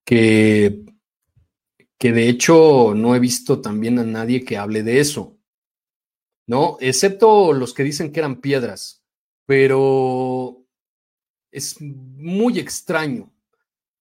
que, 0.06 0.82
que 1.98 2.12
de 2.12 2.28
hecho 2.28 2.94
no 2.94 3.16
he 3.16 3.20
visto 3.20 3.62
también 3.62 4.00
a 4.00 4.04
nadie 4.04 4.44
que 4.44 4.58
hable 4.58 4.84
de 4.84 5.00
eso, 5.00 5.41
¿no? 6.48 6.78
Excepto 6.80 7.54
los 7.54 7.74
que 7.74 7.84
dicen 7.84 8.12
que 8.12 8.20
eran 8.20 8.42
piedras, 8.42 9.04
pero 9.46 10.66
es 11.52 11.82
muy 11.82 12.60
extraño 12.60 13.34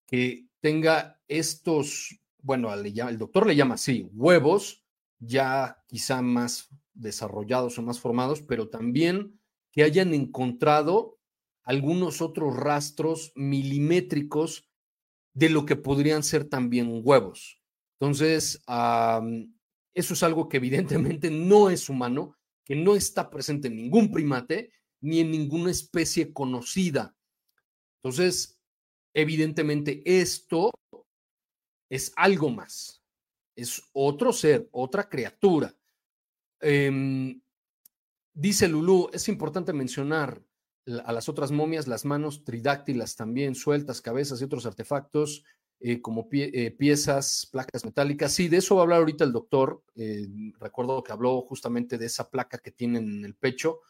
que 0.06 0.48
tenga 0.60 1.20
estos, 1.28 2.20
bueno, 2.42 2.72
el 2.72 3.18
doctor 3.18 3.46
le 3.46 3.56
llama 3.56 3.74
así, 3.74 4.08
huevos 4.12 4.84
ya 5.18 5.84
quizá 5.86 6.22
más 6.22 6.68
desarrollados 6.94 7.78
o 7.78 7.82
más 7.82 8.00
formados, 8.00 8.42
pero 8.42 8.68
también 8.68 9.38
que 9.70 9.82
hayan 9.82 10.14
encontrado 10.14 11.18
algunos 11.62 12.20
otros 12.20 12.56
rastros 12.56 13.32
milimétricos 13.36 14.68
de 15.34 15.50
lo 15.50 15.66
que 15.66 15.76
podrían 15.76 16.22
ser 16.22 16.48
también 16.48 17.02
huevos. 17.04 17.62
Entonces, 18.00 18.62
eso 19.94 20.14
es 20.14 20.22
algo 20.22 20.48
que 20.48 20.58
evidentemente 20.58 21.30
no 21.30 21.70
es 21.70 21.88
humano, 21.88 22.36
que 22.64 22.76
no 22.76 22.94
está 22.94 23.30
presente 23.30 23.68
en 23.68 23.76
ningún 23.76 24.10
primate 24.10 24.72
ni 25.00 25.20
en 25.20 25.30
ninguna 25.30 25.70
especie 25.70 26.32
conocida. 26.32 27.16
Entonces, 28.02 28.60
evidentemente 29.14 30.02
esto 30.04 30.70
es 31.88 32.12
algo 32.16 32.50
más 32.50 33.00
es 33.60 33.82
otro 33.92 34.32
ser, 34.32 34.68
otra 34.72 35.08
criatura. 35.08 35.74
Em, 36.60 37.40
dice 38.32 38.68
Lulú, 38.68 39.10
es 39.12 39.28
importante 39.28 39.72
mencionar 39.72 40.42
a 41.04 41.12
las 41.12 41.28
otras 41.28 41.52
momias, 41.52 41.86
las 41.86 42.04
manos 42.04 42.44
tridáctilas 42.44 43.16
también, 43.16 43.54
sueltas, 43.54 44.00
cabezas 44.00 44.40
y 44.40 44.44
otros 44.44 44.66
artefactos, 44.66 45.44
eh, 45.80 46.00
como 46.00 46.28
eh, 46.32 46.70
piezas, 46.72 47.48
placas 47.50 47.84
metálicas. 47.84 48.32
Sí, 48.32 48.48
de 48.48 48.58
eso 48.58 48.76
va 48.76 48.82
a 48.82 48.84
hablar 48.84 48.98
ahorita 49.00 49.24
el 49.24 49.32
doctor. 49.32 49.82
Eh, 49.96 50.28
recuerdo 50.58 51.02
que 51.02 51.12
habló 51.12 51.40
justamente 51.42 51.98
de 51.98 52.06
esa 52.06 52.30
placa 52.30 52.58
que 52.58 52.70
tienen 52.70 53.08
en 53.08 53.24
el 53.24 53.34
pecho 53.34 53.80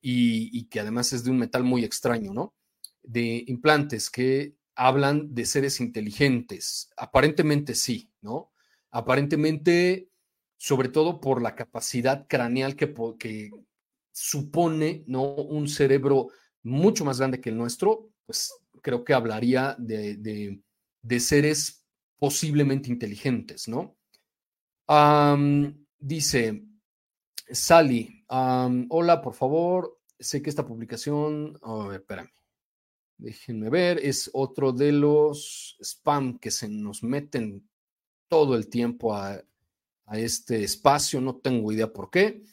y, 0.00 0.66
que 0.68 0.80
además 0.80 1.12
es 1.12 1.24
de 1.24 1.30
un 1.30 1.38
metal 1.38 1.64
muy 1.64 1.84
extraño, 1.84 2.32
¿no? 2.32 2.54
De 3.02 3.44
implantes 3.48 4.10
que 4.10 4.54
hablan 4.74 5.34
de 5.34 5.46
seres 5.46 5.80
inteligentes. 5.80 6.90
Aparentemente 6.96 7.74
sí, 7.74 8.10
¿no? 8.20 8.52
aparentemente, 8.96 10.10
sobre 10.56 10.88
todo 10.88 11.20
por 11.20 11.42
la 11.42 11.54
capacidad 11.54 12.26
craneal 12.28 12.76
que, 12.76 12.94
que 13.18 13.50
supone 14.10 15.04
¿no? 15.06 15.34
un 15.34 15.68
cerebro 15.68 16.28
mucho 16.62 17.04
más 17.04 17.18
grande 17.18 17.40
que 17.40 17.50
el 17.50 17.58
nuestro, 17.58 18.08
pues 18.24 18.54
creo 18.80 19.04
que 19.04 19.12
hablaría 19.12 19.76
de, 19.78 20.62
seres 21.20 21.86
posiblemente 22.18 22.90
inteligentes, 22.90 23.68
¿no? 23.68 23.96
dice 25.98 26.64
Sally, 27.50 28.24
hola, 28.28 29.20
por 29.20 29.34
favor, 29.34 30.00
sé 30.18 30.42
que 30.42 30.50
esta 30.50 30.66
publicación, 30.66 31.58
a 31.62 31.88
ver, 31.88 32.00
espérame, 32.00 32.30
déjenme 33.18 33.70
ver, 33.70 33.98
es 33.98 34.30
otro 34.32 34.72
de 34.72 34.92
los 34.92 35.76
spam 35.80 36.38
que 36.38 36.50
se 36.50 36.68
nos 36.68 37.02
meten 37.02 37.68
todo 38.28 38.56
el 38.56 38.68
tiempo 38.68 39.14
a, 39.14 39.42
este 40.12 40.62
espacio, 40.62 41.20
no 41.20 41.36
tengo 41.38 41.72
idea 41.72 41.92
por 41.92 42.10
qué, 42.10 42.44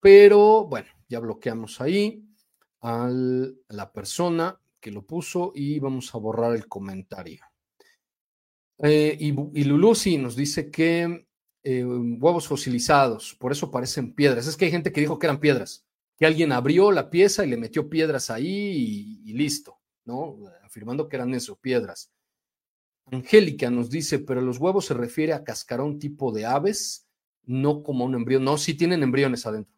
pero 0.00 0.64
bueno, 0.64 0.88
ya 1.10 1.20
bloqueamos 1.20 1.78
ahí 1.82 2.24
a 2.80 3.10
la 3.10 3.92
persona 3.92 4.58
que 4.80 4.90
lo 4.90 5.06
puso 5.06 5.52
y 5.54 5.78
vamos 5.78 6.14
a 6.14 6.18
borrar 6.18 6.54
el 6.54 6.66
comentario. 6.68 7.44
Eh, 8.82 9.16
y, 9.18 9.28
y 9.60 9.64
Lulu 9.64 9.94
sí 9.94 10.18
nos 10.18 10.36
dice 10.36 10.70
que 10.70 11.26
eh, 11.64 11.84
huevos 11.84 12.48
fosilizados, 12.48 13.36
por 13.38 13.52
eso 13.52 13.70
parecen 13.70 14.12
piedras. 14.14 14.46
Es 14.46 14.56
que 14.56 14.64
hay 14.66 14.70
gente 14.70 14.92
que 14.92 15.00
dijo 15.00 15.18
que 15.18 15.26
eran 15.26 15.40
piedras, 15.40 15.86
que 16.18 16.26
alguien 16.26 16.52
abrió 16.52 16.90
la 16.90 17.08
pieza 17.08 17.44
y 17.44 17.48
le 17.48 17.56
metió 17.56 17.88
piedras 17.88 18.30
ahí 18.30 19.20
y 19.24 19.32
listo, 19.34 19.78
¿no? 20.04 20.38
Afirmando 20.64 21.08
que 21.08 21.16
eran 21.16 21.32
eso, 21.34 21.56
piedras. 21.56 22.12
Angélica 23.06 23.70
nos 23.70 23.90
dice, 23.90 24.18
pero 24.18 24.40
los 24.40 24.58
huevos 24.58 24.86
se 24.86 24.94
refiere 24.94 25.32
a 25.32 25.44
cascarón 25.44 25.98
tipo 25.98 26.32
de 26.32 26.46
aves, 26.46 27.06
no 27.44 27.82
como 27.82 28.04
un 28.04 28.14
embrión. 28.14 28.44
No, 28.44 28.56
sí 28.58 28.74
tienen 28.74 29.02
embriones 29.02 29.46
adentro. 29.46 29.74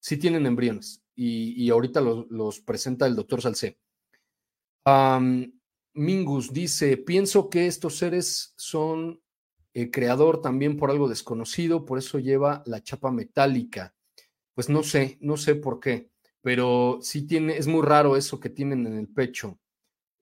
Sí 0.00 0.16
tienen 0.16 0.46
embriones. 0.46 1.02
Y, 1.14 1.68
ahorita 1.68 2.00
los, 2.00 2.60
presenta 2.60 3.06
el 3.06 3.14
doctor 3.14 3.42
Salcé. 3.42 3.78
Mingus 6.00 6.52
dice, 6.54 6.96
pienso 6.96 7.50
que 7.50 7.66
estos 7.66 7.98
seres 7.98 8.54
son 8.56 9.20
eh, 9.74 9.90
creador 9.90 10.40
también 10.40 10.78
por 10.78 10.90
algo 10.90 11.08
desconocido, 11.08 11.84
por 11.84 11.98
eso 11.98 12.18
lleva 12.18 12.62
la 12.64 12.82
chapa 12.82 13.10
metálica. 13.10 13.94
Pues 14.54 14.70
no 14.70 14.82
sé, 14.82 15.18
no 15.20 15.36
sé 15.36 15.56
por 15.56 15.78
qué, 15.78 16.10
pero 16.40 17.00
sí 17.02 17.26
tiene, 17.26 17.58
es 17.58 17.66
muy 17.66 17.82
raro 17.82 18.16
eso 18.16 18.40
que 18.40 18.48
tienen 18.48 18.86
en 18.86 18.96
el 18.96 19.08
pecho, 19.08 19.60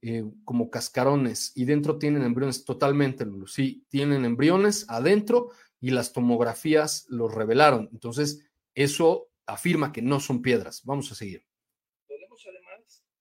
eh, 0.03 0.25
como 0.45 0.69
cascarones, 0.69 1.53
y 1.55 1.65
dentro 1.65 1.97
tienen 1.97 2.25
embriones 2.25 2.65
totalmente, 2.65 3.25
sí, 3.47 3.87
tienen 3.89 4.25
embriones 4.25 4.85
adentro 4.89 5.51
y 5.81 5.91
las 5.91 6.13
tomografías 6.13 7.07
los 7.09 7.33
revelaron. 7.33 7.89
Entonces, 7.93 8.45
eso 8.75 9.29
afirma 9.47 9.93
que 9.93 10.03
no 10.03 10.19
son 10.19 10.43
piedras. 10.43 10.83
Vamos 10.85 11.13
a 11.13 11.15
seguir. 11.15 11.48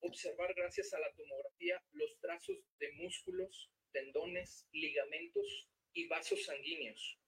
Observar, 0.07 0.53
gracias 0.55 0.93
a 0.93 0.99
la 0.99 1.11
tomografía, 1.11 1.83
los 1.91 2.17
trazos 2.21 2.57
de 2.79 2.93
músculos, 2.93 3.69
tendones, 3.91 4.65
ligamentos 4.71 5.67
y 5.91 6.07
vasos 6.07 6.45
sanguíneos, 6.45 7.19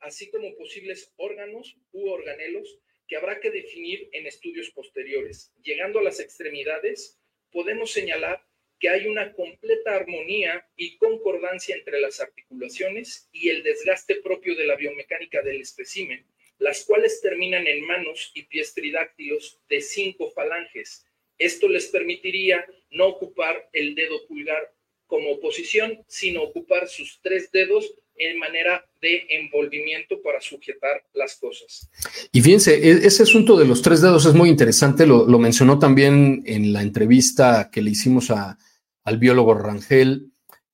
así 0.00 0.28
como 0.30 0.56
posibles 0.56 1.12
órganos 1.16 1.76
u 1.92 2.10
organelos 2.10 2.80
que 3.06 3.16
habrá 3.16 3.38
que 3.38 3.52
definir 3.52 4.08
en 4.10 4.26
estudios 4.26 4.70
posteriores. 4.70 5.52
Llegando 5.62 6.00
a 6.00 6.02
las 6.02 6.18
extremidades, 6.18 7.16
podemos 7.52 7.92
señalar 7.92 8.44
que 8.80 8.88
hay 8.88 9.06
una 9.06 9.32
completa 9.32 9.94
armonía 9.94 10.68
y 10.74 10.96
concordancia 10.96 11.76
entre 11.76 12.00
las 12.00 12.18
articulaciones 12.18 13.28
y 13.30 13.50
el 13.50 13.62
desgaste 13.62 14.16
propio 14.16 14.56
de 14.56 14.66
la 14.66 14.74
biomecánica 14.74 15.42
del 15.42 15.60
espécimen, 15.60 16.26
las 16.58 16.84
cuales 16.84 17.20
terminan 17.20 17.68
en 17.68 17.86
manos 17.86 18.32
y 18.34 18.42
pies 18.42 18.74
tridáctilos 18.74 19.60
de 19.68 19.80
cinco 19.80 20.32
falanges. 20.32 21.05
Esto 21.38 21.68
les 21.68 21.86
permitiría 21.86 22.64
no 22.90 23.06
ocupar 23.06 23.68
el 23.72 23.94
dedo 23.94 24.26
pulgar 24.26 24.72
como 25.06 25.38
posición, 25.40 25.98
sino 26.08 26.42
ocupar 26.42 26.88
sus 26.88 27.20
tres 27.22 27.50
dedos 27.52 27.94
en 28.18 28.38
manera 28.38 28.84
de 29.00 29.26
envolvimiento 29.30 30.20
para 30.22 30.40
sujetar 30.40 31.04
las 31.12 31.36
cosas. 31.36 31.88
Y 32.32 32.40
fíjense, 32.40 32.74
e, 32.74 33.06
ese 33.06 33.22
asunto 33.22 33.56
de 33.56 33.66
los 33.66 33.82
tres 33.82 34.00
dedos 34.00 34.26
es 34.26 34.34
muy 34.34 34.48
interesante, 34.48 35.06
lo, 35.06 35.26
mencionó 35.38 35.78
también 35.78 36.42
en 36.46 36.72
la 36.72 36.82
entrevista 36.82 37.70
que 37.70 37.82
le 37.82 37.90
hicimos 37.90 38.30
al 38.30 39.18
biólogo 39.18 39.54
Rangel, 39.54 40.32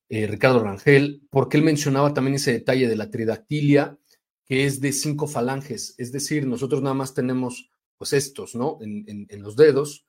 eh, 0.09 0.27
Ricardo 0.27 0.63
Rangel, 0.63 1.21
porque 1.29 1.57
él 1.57 1.63
mencionaba 1.63 2.13
también 2.13 2.35
ese 2.35 2.53
detalle 2.53 2.87
de 2.87 2.95
la 2.95 3.09
tridactilia, 3.09 3.97
que 4.45 4.65
es 4.65 4.81
de 4.81 4.91
cinco 4.93 5.27
falanges, 5.27 5.95
es 5.97 6.11
decir, 6.11 6.45
nosotros 6.45 6.81
nada 6.81 6.93
más 6.93 7.13
tenemos 7.13 7.69
pues 7.97 8.11
estos, 8.11 8.55
¿no? 8.55 8.79
En 8.81 9.41
los 9.41 9.55
dedos, 9.55 10.05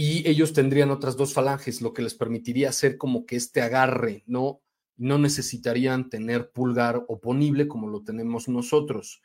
y 0.00 0.28
ellos 0.28 0.52
tendrían 0.52 0.92
otras 0.92 1.16
dos 1.16 1.34
falanges, 1.34 1.82
lo 1.82 1.92
que 1.92 2.02
les 2.02 2.14
permitiría 2.14 2.68
hacer 2.68 2.96
como 2.98 3.26
que 3.26 3.34
este 3.34 3.62
agarre, 3.62 4.22
¿no? 4.26 4.62
no 4.96 5.18
necesitarían 5.18 6.08
tener 6.08 6.52
pulgar 6.52 7.04
oponible 7.08 7.66
como 7.66 7.88
lo 7.88 8.04
tenemos 8.04 8.48
nosotros. 8.48 9.20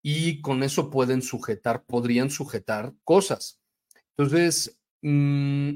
Y 0.00 0.40
con 0.40 0.62
eso 0.62 0.88
pueden 0.88 1.20
sujetar, 1.20 1.84
podrían 1.84 2.30
sujetar 2.30 2.94
cosas. 3.02 3.60
Entonces, 4.16 4.78
mm, 5.02 5.70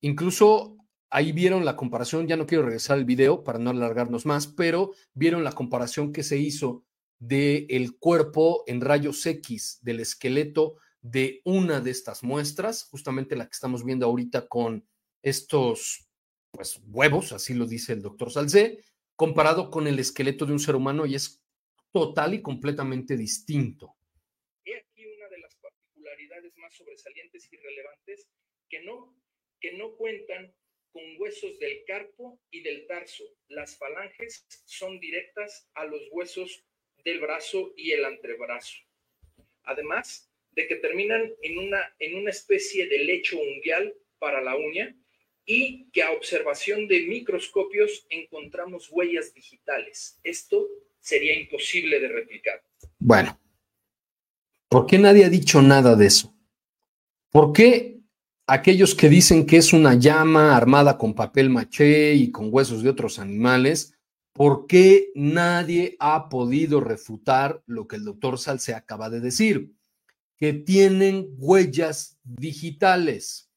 incluso 0.00 0.76
ahí 1.08 1.30
vieron 1.30 1.64
la 1.64 1.76
comparación, 1.76 2.26
ya 2.26 2.36
no 2.36 2.46
quiero 2.46 2.64
regresar 2.64 2.98
al 2.98 3.04
video 3.04 3.44
para 3.44 3.60
no 3.60 3.70
alargarnos 3.70 4.26
más, 4.26 4.48
pero 4.48 4.90
vieron 5.14 5.44
la 5.44 5.52
comparación 5.52 6.12
que 6.12 6.24
se 6.24 6.38
hizo 6.38 6.84
del 7.20 7.66
el 7.68 7.96
cuerpo 7.98 8.64
en 8.66 8.80
rayos 8.80 9.24
X 9.26 9.78
del 9.82 10.00
esqueleto 10.00 10.74
de 11.02 11.40
una 11.44 11.80
de 11.80 11.90
estas 11.90 12.22
muestras, 12.22 12.84
justamente 12.84 13.36
la 13.36 13.46
que 13.46 13.54
estamos 13.54 13.84
viendo 13.84 14.06
ahorita 14.06 14.48
con 14.48 14.86
estos 15.22 16.06
pues 16.50 16.80
huevos, 16.88 17.32
así 17.32 17.54
lo 17.54 17.66
dice 17.66 17.92
el 17.92 18.02
doctor 18.02 18.30
Salcé, 18.30 18.84
comparado 19.16 19.70
con 19.70 19.86
el 19.86 19.98
esqueleto 19.98 20.46
de 20.46 20.52
un 20.52 20.58
ser 20.58 20.74
humano 20.74 21.06
y 21.06 21.14
es 21.14 21.42
total 21.92 22.34
y 22.34 22.42
completamente 22.42 23.16
distinto. 23.16 23.96
He 24.64 24.76
aquí 24.76 25.06
una 25.06 25.28
de 25.28 25.38
las 25.38 25.54
particularidades 25.56 26.56
más 26.58 26.74
sobresalientes 26.74 27.48
y 27.52 27.56
relevantes 27.56 28.28
que 28.68 28.82
no, 28.82 29.14
que 29.60 29.72
no 29.72 29.96
cuentan 29.96 30.52
con 30.92 31.02
huesos 31.18 31.58
del 31.58 31.84
carpo 31.86 32.40
y 32.50 32.62
del 32.62 32.86
tarso. 32.86 33.24
Las 33.48 33.76
falanges 33.76 34.46
son 34.64 34.98
directas 34.98 35.68
a 35.74 35.84
los 35.84 36.02
huesos 36.10 36.64
del 37.04 37.20
brazo 37.20 37.72
y 37.76 37.92
el 37.92 38.04
antebrazo. 38.04 38.78
Además 39.62 40.29
de 40.52 40.66
que 40.66 40.76
terminan 40.76 41.32
en 41.42 41.58
una, 41.58 41.94
en 41.98 42.16
una 42.16 42.30
especie 42.30 42.88
de 42.88 42.98
lecho 42.98 43.38
unguial 43.38 43.94
para 44.18 44.42
la 44.42 44.56
uña 44.56 44.96
y 45.44 45.90
que 45.90 46.02
a 46.02 46.12
observación 46.12 46.86
de 46.86 47.06
microscopios 47.06 48.06
encontramos 48.10 48.88
huellas 48.90 49.34
digitales. 49.34 50.18
Esto 50.22 50.68
sería 51.00 51.38
imposible 51.38 51.98
de 51.98 52.08
replicar. 52.08 52.62
Bueno, 52.98 53.40
¿por 54.68 54.86
qué 54.86 54.98
nadie 54.98 55.24
ha 55.24 55.30
dicho 55.30 55.62
nada 55.62 55.96
de 55.96 56.06
eso? 56.06 56.34
¿Por 57.30 57.52
qué 57.52 58.00
aquellos 58.50 58.96
que 58.96 59.08
dicen 59.08 59.46
que 59.46 59.58
es 59.58 59.72
una 59.72 59.94
llama 59.94 60.56
armada 60.56 60.98
con 60.98 61.14
papel 61.14 61.50
maché 61.50 62.14
y 62.14 62.32
con 62.32 62.48
huesos 62.52 62.82
de 62.82 62.90
otros 62.90 63.20
animales, 63.20 63.94
¿por 64.32 64.66
qué 64.66 65.12
nadie 65.14 65.96
ha 66.00 66.28
podido 66.28 66.80
refutar 66.80 67.62
lo 67.66 67.86
que 67.86 67.94
el 67.94 68.04
doctor 68.04 68.38
Salce 68.38 68.74
acaba 68.74 69.08
de 69.08 69.20
decir? 69.20 69.72
Que 70.40 70.54
tienen 70.54 71.28
huellas 71.36 72.18
digitales 72.24 73.50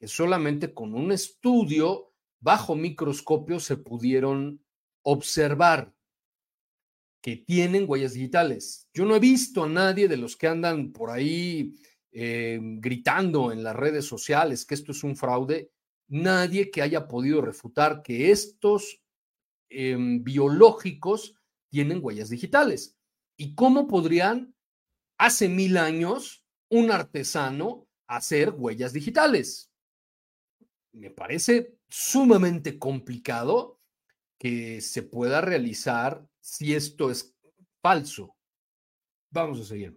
que 0.00 0.08
solamente 0.08 0.72
con 0.72 0.94
un 0.94 1.12
estudio 1.12 2.14
bajo 2.40 2.74
microscopio 2.74 3.60
se 3.60 3.76
pudieron 3.76 4.64
observar 5.02 5.94
que 7.22 7.36
tienen 7.36 7.84
huellas 7.86 8.14
digitales. 8.14 8.88
Yo 8.94 9.04
no 9.04 9.14
he 9.14 9.20
visto 9.20 9.64
a 9.64 9.68
nadie 9.68 10.08
de 10.08 10.16
los 10.16 10.36
que 10.36 10.48
andan 10.48 10.90
por 10.90 11.10
ahí 11.10 11.74
eh, 12.12 12.58
gritando 12.62 13.52
en 13.52 13.62
las 13.62 13.76
redes 13.76 14.06
sociales 14.06 14.64
que 14.64 14.74
esto 14.74 14.92
es 14.92 15.04
un 15.04 15.16
fraude, 15.16 15.70
nadie 16.08 16.70
que 16.70 16.80
haya 16.80 17.06
podido 17.06 17.42
refutar 17.42 18.02
que 18.02 18.30
estos 18.30 19.02
em, 19.68 20.24
biológicos 20.24 21.34
tienen 21.68 22.00
huellas 22.02 22.30
digitales. 22.30 22.96
¿Y 23.36 23.54
cómo 23.54 23.86
podrían 23.86 24.54
hace 25.20 25.48
mil 25.48 25.76
años 25.76 26.44
un 26.70 26.90
artesano 26.90 27.86
hacer 28.08 28.50
huellas 28.50 28.92
digitales? 28.92 29.70
me 30.92 31.10
parece 31.10 31.78
sumamente 31.88 32.78
complicado 32.78 33.80
que 34.38 34.80
se 34.80 35.02
pueda 35.02 35.40
realizar 35.40 36.26
si 36.40 36.74
esto 36.74 37.10
es 37.10 37.36
falso. 37.80 38.36
Vamos 39.30 39.60
a 39.60 39.64
seguir. 39.64 39.96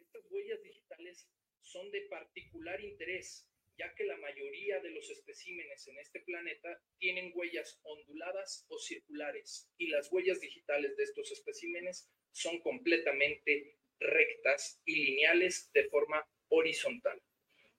Estas 0.00 0.24
huellas 0.30 0.60
digitales 0.62 1.28
son 1.60 1.90
de 1.90 2.00
particular 2.10 2.80
interés, 2.80 3.46
ya 3.78 3.94
que 3.94 4.04
la 4.04 4.16
mayoría 4.16 4.80
de 4.80 4.90
los 4.90 5.08
especímenes 5.10 5.86
en 5.86 5.98
este 5.98 6.20
planeta 6.20 6.80
tienen 6.98 7.32
huellas 7.34 7.78
onduladas 7.84 8.66
o 8.68 8.78
circulares, 8.78 9.70
y 9.78 9.88
las 9.88 10.10
huellas 10.10 10.40
digitales 10.40 10.96
de 10.96 11.04
estos 11.04 11.30
especímenes 11.30 12.10
son 12.32 12.60
completamente 12.60 13.78
rectas 14.00 14.80
y 14.84 14.96
lineales 14.96 15.70
de 15.72 15.84
forma 15.84 16.26
horizontal. 16.48 17.20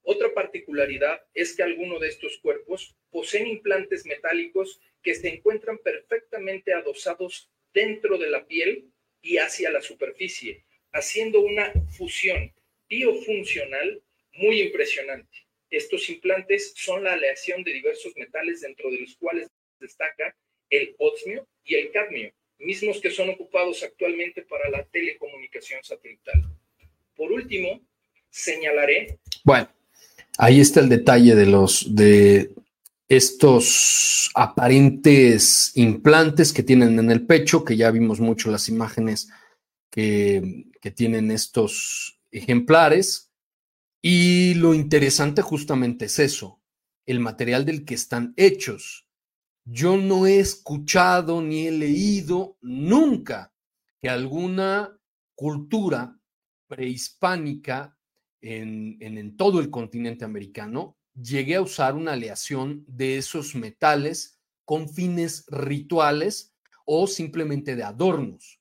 Otra 0.03 0.33
particularidad 0.33 1.21
es 1.33 1.55
que 1.55 1.63
algunos 1.63 1.99
de 1.99 2.09
estos 2.09 2.37
cuerpos 2.37 2.95
poseen 3.09 3.47
implantes 3.47 4.05
metálicos 4.05 4.79
que 5.01 5.15
se 5.15 5.29
encuentran 5.29 5.79
perfectamente 5.79 6.73
adosados 6.73 7.49
dentro 7.73 8.17
de 8.17 8.29
la 8.29 8.45
piel 8.45 8.91
y 9.21 9.37
hacia 9.37 9.71
la 9.71 9.81
superficie, 9.81 10.63
haciendo 10.91 11.39
una 11.41 11.73
fusión 11.97 12.53
biofuncional 12.87 14.03
muy 14.33 14.61
impresionante. 14.61 15.45
Estos 15.69 16.09
implantes 16.09 16.73
son 16.75 17.03
la 17.03 17.13
aleación 17.13 17.63
de 17.63 17.73
diversos 17.73 18.15
metales 18.15 18.61
dentro 18.61 18.91
de 18.91 18.99
los 18.99 19.15
cuales 19.17 19.49
destaca 19.79 20.35
el 20.69 20.95
osmio 20.99 21.47
y 21.63 21.75
el 21.75 21.91
cadmio, 21.91 22.31
mismos 22.59 22.99
que 22.99 23.11
son 23.11 23.29
ocupados 23.29 23.83
actualmente 23.83 24.41
para 24.43 24.69
la 24.69 24.83
telecomunicación 24.85 25.83
satelital. 25.83 26.43
Por 27.15 27.31
último, 27.31 27.81
señalaré. 28.29 29.19
Bueno, 29.43 29.69
Ahí 30.37 30.59
está 30.59 30.81
el 30.81 30.89
detalle 30.89 31.35
de 31.35 31.45
los 31.45 31.95
de 31.95 32.53
estos 33.07 34.31
aparentes 34.33 35.71
implantes 35.75 36.51
que 36.51 36.63
tienen 36.63 36.99
en 36.99 37.09
el 37.11 37.25
pecho, 37.25 37.63
que 37.63 37.77
ya 37.77 37.91
vimos 37.91 38.19
mucho 38.19 38.51
las 38.51 38.67
imágenes 38.67 39.29
que, 39.89 40.65
que 40.81 40.91
tienen 40.91 41.31
estos 41.31 42.19
ejemplares. 42.31 43.31
Y 44.01 44.55
lo 44.55 44.73
interesante 44.73 45.41
justamente 45.41 46.05
es 46.05 46.19
eso, 46.19 46.59
el 47.05 47.19
material 47.19 47.65
del 47.65 47.85
que 47.85 47.95
están 47.95 48.33
hechos. 48.35 49.04
Yo 49.65 49.97
no 49.97 50.27
he 50.27 50.39
escuchado 50.39 51.41
ni 51.41 51.67
he 51.67 51.71
leído 51.71 52.57
nunca 52.61 53.51
que 53.99 54.09
alguna 54.09 54.95
cultura 55.33 56.19
prehispánica 56.67 57.97
en, 58.41 59.35
todo 59.35 59.59
el 59.59 59.71
continente 59.71 60.23
americano 60.23 60.97
llegue 61.19 61.55
a 61.55 61.61
usar 61.61 61.95
una 61.95 62.13
aleación 62.13 62.85
de 62.87 63.17
esos 63.17 63.55
metales 63.55 64.39
con 64.65 64.87
fines 64.87 65.45
rituales 65.47 66.53
o 66.85 67.07
simplemente 67.07 67.75
de 67.75 67.83
adornos. 67.83 68.59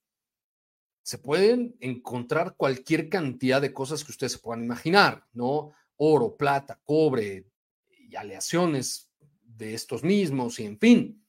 Se 1.02 1.18
pueden 1.18 1.76
encontrar 1.80 2.56
cualquier 2.56 3.10
cantidad 3.10 3.60
de 3.60 3.74
cosas 3.74 4.02
que 4.02 4.12
ustedes 4.12 4.32
se 4.32 4.38
puedan 4.38 4.64
imaginar, 4.64 5.26
¿no? 5.34 5.72
Oro, 5.96 6.34
plata, 6.34 6.80
cobre 6.82 7.44
y 7.90 8.16
aleaciones 8.16 9.10
de 9.56 9.74
estos 9.74 10.02
mismos 10.02 10.58
y 10.60 10.64
en 10.64 10.78
fin. 10.78 11.24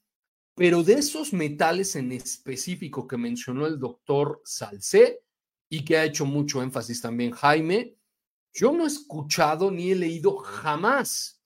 Pero 0.55 0.83
de 0.83 0.93
esos 0.93 1.33
metales 1.33 1.95
en 1.95 2.11
específico 2.11 3.07
que 3.07 3.17
mencionó 3.17 3.67
el 3.67 3.77
doctor 3.77 4.41
Salcé 4.45 5.21
y 5.69 5.83
que 5.83 5.97
ha 5.97 6.05
hecho 6.05 6.25
mucho 6.25 6.61
énfasis 6.61 7.01
también 7.01 7.31
Jaime, 7.31 7.97
yo 8.53 8.71
no 8.71 8.85
he 8.85 8.87
escuchado 8.87 9.69
ni 9.69 9.91
he 9.91 9.95
leído 9.95 10.37
jamás 10.37 11.43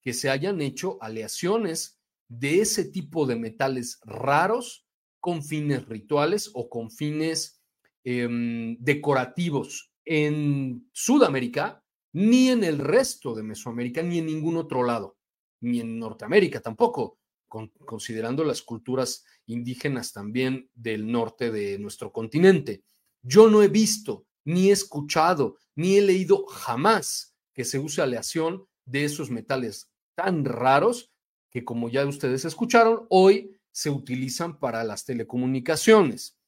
que 0.00 0.14
se 0.14 0.30
hayan 0.30 0.62
hecho 0.62 0.96
aleaciones 1.02 2.00
de 2.28 2.60
ese 2.60 2.86
tipo 2.86 3.26
de 3.26 3.36
metales 3.36 4.00
raros 4.04 4.86
con 5.20 5.42
fines 5.42 5.86
rituales 5.86 6.50
o 6.54 6.70
con 6.70 6.90
fines 6.90 7.60
em, 8.04 8.78
decorativos 8.80 9.92
en 10.06 10.88
Sudamérica, 10.92 11.84
ni 12.12 12.48
en 12.48 12.64
el 12.64 12.78
resto 12.78 13.34
de 13.34 13.42
Mesoamérica, 13.42 14.02
ni 14.02 14.18
en 14.18 14.26
ningún 14.26 14.56
otro 14.56 14.82
lado 14.84 15.17
ni 15.60 15.80
en 15.80 15.98
Norteamérica 15.98 16.60
tampoco, 16.60 17.18
considerando 17.48 18.44
las 18.44 18.62
culturas 18.62 19.24
indígenas 19.46 20.12
también 20.12 20.68
del 20.74 21.10
norte 21.10 21.50
de 21.50 21.78
nuestro 21.78 22.12
continente. 22.12 22.82
Yo 23.22 23.48
no 23.48 23.62
he 23.62 23.68
visto, 23.68 24.26
ni 24.44 24.68
he 24.68 24.72
escuchado, 24.72 25.56
ni 25.74 25.96
he 25.96 26.02
leído 26.02 26.46
jamás 26.46 27.34
que 27.52 27.64
se 27.64 27.78
use 27.78 28.02
aleación 28.02 28.66
de 28.84 29.04
esos 29.04 29.30
metales 29.30 29.90
tan 30.14 30.44
raros 30.44 31.10
que, 31.50 31.64
como 31.64 31.88
ya 31.88 32.06
ustedes 32.06 32.44
escucharon, 32.44 33.06
hoy 33.08 33.56
se 33.70 33.90
utilizan 33.90 34.58
para 34.58 34.84
las 34.84 35.04
telecomunicaciones, 35.04 36.38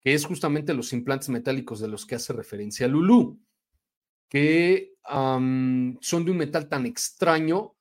que 0.00 0.14
es 0.14 0.24
justamente 0.24 0.74
los 0.74 0.92
implantes 0.92 1.30
metálicos 1.30 1.80
de 1.80 1.88
los 1.88 2.06
que 2.06 2.14
hace 2.14 2.32
referencia 2.32 2.86
Lulú, 2.86 3.40
que 4.28 4.94
son 5.04 6.24
de 6.24 6.30
un 6.30 6.36
metal 6.36 6.68
tan 6.68 6.86
extraño 6.86 7.73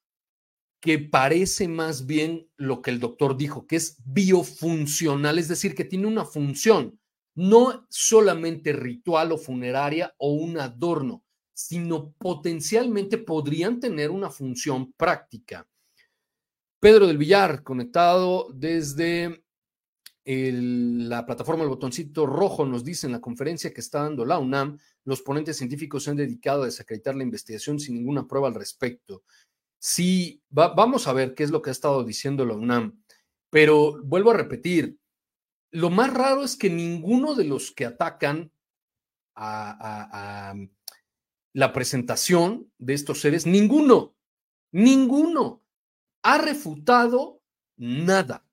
que 0.84 1.00
parece 1.00 1.70
más 1.70 2.06
bien 2.08 2.50
lo 2.58 2.82
que 2.82 2.92
el 2.92 3.00
doctor 3.00 3.38
dijo, 3.38 3.66
que 3.66 3.78
es 3.78 3.96
biofuncional, 4.04 5.40
es 5.40 5.48
decir, 5.48 5.76
que 5.76 5.86
tiene 5.86 6.08
una 6.08 6.26
función, 6.26 7.00
no 7.36 7.88
solamente 7.90 8.74
ritual 8.74 9.32
o 9.32 9.38
funeraria 9.38 10.14
o 10.18 10.34
un 10.34 10.60
adorno, 10.60 11.24
sino 11.54 12.12
potencialmente 12.12 13.18
podrían 13.18 13.80
tener 13.80 14.12
una 14.12 14.30
función 14.30 14.92
práctica. 14.92 15.66
Pedro 16.82 17.08
del 17.08 17.18
Villar, 17.18 17.64
conectado 17.64 18.50
desde 18.54 19.42
la 20.26 21.26
plataforma 21.26 21.64
El 21.64 21.70
Botoncito 21.70 22.26
Rojo, 22.26 22.66
nos 22.66 22.84
dice 22.84 23.08
en 23.08 23.14
la 23.14 23.22
conferencia 23.22 23.74
que 23.74 23.80
está 23.80 24.04
dando 24.04 24.26
la 24.26 24.38
UNAM, 24.38 24.78
los 25.06 25.22
ponentes 25.22 25.56
científicos 25.56 26.04
se 26.04 26.10
han 26.10 26.18
dedicado 26.18 26.64
a 26.64 26.66
desacreditar 26.66 27.16
la 27.16 27.24
investigación 27.24 27.80
sin 27.80 27.96
ninguna 27.96 28.28
prueba 28.28 28.50
al 28.50 28.56
respecto. 28.56 29.24
Sí, 29.86 30.42
vamos 30.50 31.08
a 31.10 31.14
ver 31.14 31.36
qué 31.36 31.44
es 31.44 31.52
lo 31.52 31.62
que 31.62 31.70
ha 31.70 31.74
estado 31.74 32.06
diciendo 32.06 32.46
la 32.46 32.56
UNAM, 32.56 33.04
pero 33.50 34.02
vuelvo 34.02 34.32
a 34.32 34.34
repetir, 34.34 34.98
lo 35.72 35.90
más 35.90 36.14
raro 36.14 36.46
es 36.46 36.56
que 36.56 36.70
ninguno 36.70 37.36
de 37.36 37.44
los 37.44 37.74
que 37.74 37.86
atacan 37.86 38.50
a, 39.36 40.56
la 41.52 41.74
presentación 41.74 42.72
de 42.78 42.94
estos 42.94 43.20
seres, 43.20 43.46
ninguno, 43.46 44.16
ninguno 44.72 45.66
ha 46.22 46.38
refutado 46.38 47.42
nada. 47.76 48.48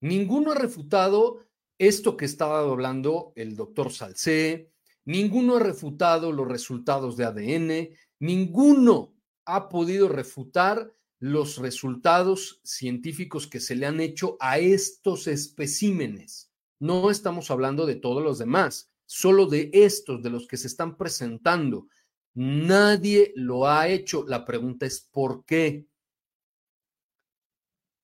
Ninguno 0.00 0.50
ha 0.50 0.56
refutado 0.56 1.46
esto 1.78 2.16
que 2.16 2.24
estaba 2.24 2.58
hablando 2.58 3.32
el 3.36 3.54
doctor 3.54 3.92
Salcé, 3.92 4.72
ninguno 5.04 5.54
ha 5.54 5.60
refutado 5.60 6.32
los 6.32 6.48
resultados 6.48 7.16
de 7.16 7.26
ADN, 7.26 7.96
ninguno 8.18 9.17
ha 9.48 9.70
podido 9.70 10.08
refutar 10.08 10.92
los 11.18 11.56
resultados 11.56 12.60
científicos 12.62 13.46
que 13.46 13.60
se 13.60 13.74
le 13.74 13.86
han 13.86 13.98
hecho 13.98 14.36
a 14.40 14.58
estos 14.58 15.26
especímenes. 15.26 16.52
No 16.78 17.10
estamos 17.10 17.50
hablando 17.50 17.86
de 17.86 17.96
todos 17.96 18.22
los 18.22 18.38
demás, 18.38 18.92
solo 19.06 19.46
de 19.46 19.70
estos, 19.72 20.22
de 20.22 20.30
los 20.30 20.46
que 20.46 20.58
se 20.58 20.68
están 20.68 20.96
presentando. 20.96 21.88
Nadie 22.34 23.32
lo 23.36 23.66
ha 23.66 23.88
hecho. 23.88 24.24
La 24.28 24.44
pregunta 24.44 24.84
es 24.84 25.00
¿por 25.00 25.44
qué? 25.46 25.88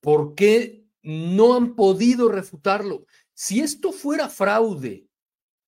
¿Por 0.01 0.35
qué 0.35 0.89
no 1.03 1.55
han 1.55 1.77
podido 1.77 2.29
refutarlo? 2.29 3.07
Si 3.35 3.61
esto 3.61 3.93
fuera 3.93 4.31
fraude, 4.31 5.07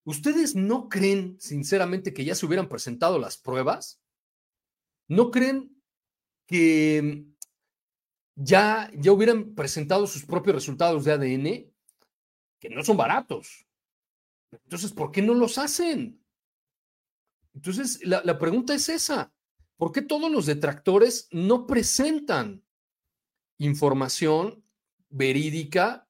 ¿ustedes 0.04 0.54
no 0.54 0.88
creen 0.88 1.36
sinceramente 1.38 2.14
que 2.14 2.24
ya 2.24 2.34
se 2.34 2.46
hubieran 2.46 2.68
presentado 2.68 3.18
las 3.18 3.36
pruebas? 3.36 4.00
¿No 5.08 5.30
creen 5.30 5.80
que 6.46 7.26
ya, 8.34 8.90
ya 8.94 9.12
hubieran 9.12 9.54
presentado 9.54 10.06
sus 10.06 10.24
propios 10.24 10.56
resultados 10.56 11.04
de 11.04 11.12
ADN? 11.12 11.72
Que 12.58 12.70
no 12.70 12.82
son 12.82 12.96
baratos. 12.96 13.66
Entonces, 14.50 14.92
¿por 14.92 15.10
qué 15.10 15.22
no 15.22 15.34
los 15.34 15.58
hacen? 15.58 16.22
Entonces, 17.54 18.00
la, 18.04 18.38
pregunta 18.38 18.74
es 18.74 18.88
esa. 18.88 19.32
¿Por 19.76 19.92
qué 19.92 20.02
todos 20.02 20.30
los 20.30 20.46
detractores 20.46 21.28
no 21.30 21.66
presentan 21.66 22.64
información 23.58 24.64
verídica? 25.08 26.08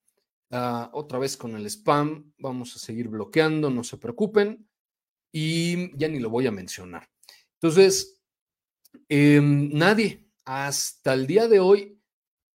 Ah, 0.51 0.91
otra 0.93 1.19
vez 1.19 1.37
con 1.37 1.57
el 1.57 1.67
spam, 1.67 2.33
vamos 2.39 2.75
a 2.77 2.79
seguir 2.79 3.09
bloqueando, 3.09 3.71
no 3.71 3.85
se 3.85 3.97
preocupen. 3.97 4.69
Y 5.33 5.97
ya 5.99 6.09
ni 6.09 6.19
lo 6.19 6.31
voy 6.31 6.47
a 6.47 6.53
mencionar. 6.53 7.09
Entonces, 7.55 8.16
Em, 9.09 9.71
nadie, 9.73 10.29
hasta 10.45 11.15
el 11.15 11.27
día 11.27 11.49
de 11.49 11.61
hoy, 11.61 12.01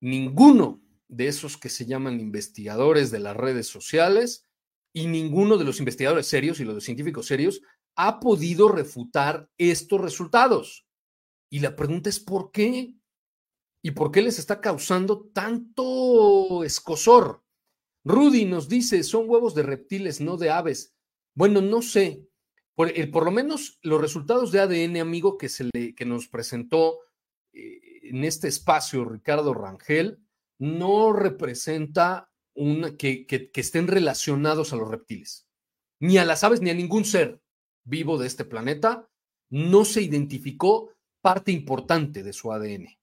ninguno 0.02 0.82
de 1.08 1.28
esos 1.28 1.58
que 1.58 1.70
se 1.70 1.86
llaman 1.86 2.20
investigadores 2.20 3.12
de 3.12 3.20
las 3.20 3.36
redes 3.36 3.68
sociales 3.68 4.46
y 4.94 5.08
ninguno 5.08 5.58
de 5.58 5.66
los 5.66 5.80
investigadores 5.80 6.28
serios 6.28 6.60
y 6.60 6.66
los 6.66 6.84
científicos 6.84 7.26
serios 7.26 7.62
ha 7.96 8.20
podido 8.20 8.70
refutar 8.70 9.50
estos 9.58 10.00
resultados. 10.00 10.88
Y 11.52 11.60
la 11.60 11.76
pregunta 11.76 12.10
es 12.10 12.20
¿por 12.20 12.52
qué? 12.52 12.96
¿Y 13.82 13.92
por 13.92 14.12
qué 14.12 14.22
les 14.22 14.40
está 14.40 14.62
causando 14.62 15.30
tanto 15.34 16.64
escosor? 16.64 17.44
Rudy 18.06 18.46
nos 18.46 18.70
dice, 18.70 19.04
son 19.04 19.30
huevos 19.30 19.56
de 19.56 19.64
reptiles, 19.64 20.22
no 20.22 20.38
de 20.38 20.50
aves. 20.50 20.96
Bueno, 21.36 21.62
no 21.62 21.82
sé, 21.82 22.29
por, 22.80 23.12
por, 23.12 23.26
lo 23.26 23.32
menos 23.32 23.78
los 23.82 24.00
resultados 24.00 24.54
de 24.54 24.62
ADN, 24.62 25.02
amigo, 25.02 25.38
que, 25.38 25.50
se 25.50 25.66
le, 25.66 25.94
que 25.94 26.06
nos 26.06 26.30
presentó 26.30 27.00
eh, 27.52 27.82
en 28.04 28.24
este 28.24 28.48
espacio 28.48 29.04
Ricardo 29.04 29.54
Rangel, 29.54 30.24
no 30.60 31.12
representa 31.12 32.32
una, 32.54 32.96
que, 32.96 33.28
que, 33.28 33.52
que 33.52 33.60
estén 33.60 33.88
relacionados 33.88 34.72
a 34.72 34.78
los 34.78 34.88
reptiles, 34.88 35.46
ni 36.00 36.20
a 36.20 36.24
las 36.24 36.46
aves, 36.46 36.62
ni 36.62 36.70
a 36.70 36.74
ningún 36.74 37.04
ser 37.04 37.42
vivo 37.84 38.18
de 38.18 38.28
este 38.28 38.46
planeta. 38.46 39.10
No 39.50 39.84
se 39.84 40.02
identificó 40.02 40.94
parte 41.20 41.52
importante 41.52 42.24
de 42.24 42.32
su 42.32 42.54
ADN. 42.54 42.98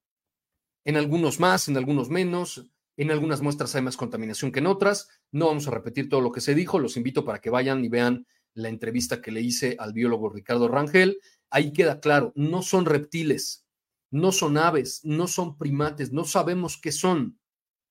En 0.87 0.97
algunos 0.97 1.39
más, 1.39 1.68
en 1.68 1.77
algunos 1.77 2.09
menos, 2.09 2.66
en 2.97 3.11
algunas 3.11 3.43
muestras 3.43 3.74
hay 3.74 3.83
más 3.83 3.99
contaminación 3.99 4.53
que 4.53 4.61
en 4.61 4.68
otras. 4.68 5.11
No 5.33 5.49
vamos 5.49 5.68
a 5.68 5.70
repetir 5.70 6.09
todo 6.09 6.22
lo 6.22 6.33
que 6.33 6.41
se 6.41 6.55
dijo, 6.55 6.79
los 6.79 6.97
invito 6.97 7.27
para 7.27 7.43
que 7.43 7.51
vayan 7.51 7.85
y 7.85 7.91
vean 7.91 8.27
la 8.57 8.68
entrevista 8.68 9.22
que 9.22 9.30
le 9.30 9.42
hice 9.42 9.76
al 9.78 9.92
biólogo 9.92 10.30
Ricardo 10.30 10.66
Rangel, 10.66 11.18
ahí 11.50 11.72
queda 11.72 12.00
claro, 12.00 12.32
no 12.34 12.62
son 12.62 12.86
reptiles, 12.86 13.66
no 14.11 14.32
son 14.32 14.57
aves, 14.57 15.00
no 15.04 15.28
son 15.28 15.57
primates, 15.59 16.12
no 16.12 16.24
sabemos 16.24 16.78
qué 16.80 16.90
son, 16.90 17.38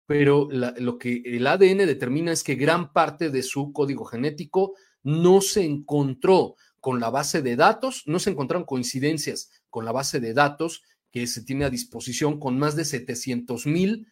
pero 0.07 0.49
lo 0.51 0.97
que 0.97 1.21
el 1.25 1.47
ADN 1.47 1.77
determina 1.77 2.31
es 2.31 2.43
que 2.43 2.55
gran 2.55 2.93
parte 2.93 3.29
de 3.29 3.43
su 3.43 3.71
código 3.73 4.05
genético 4.05 4.73
no 5.03 5.41
se 5.41 5.63
encontró 5.63 6.55
con 6.79 6.99
la 6.99 7.09
base 7.09 7.41
de 7.41 7.55
datos, 7.55 8.03
no 8.05 8.19
se 8.19 8.31
encontraron 8.31 8.65
coincidencias 8.65 9.49
con 9.69 9.85
la 9.85 9.91
base 9.91 10.19
de 10.19 10.33
datos 10.33 10.83
que 11.11 11.27
se 11.27 11.43
tiene 11.43 11.65
a 11.65 11.69
disposición 11.69 12.39
con 12.39 12.59
más 12.59 12.75
de 12.75 12.85
700 12.85 13.65
mil 13.67 14.07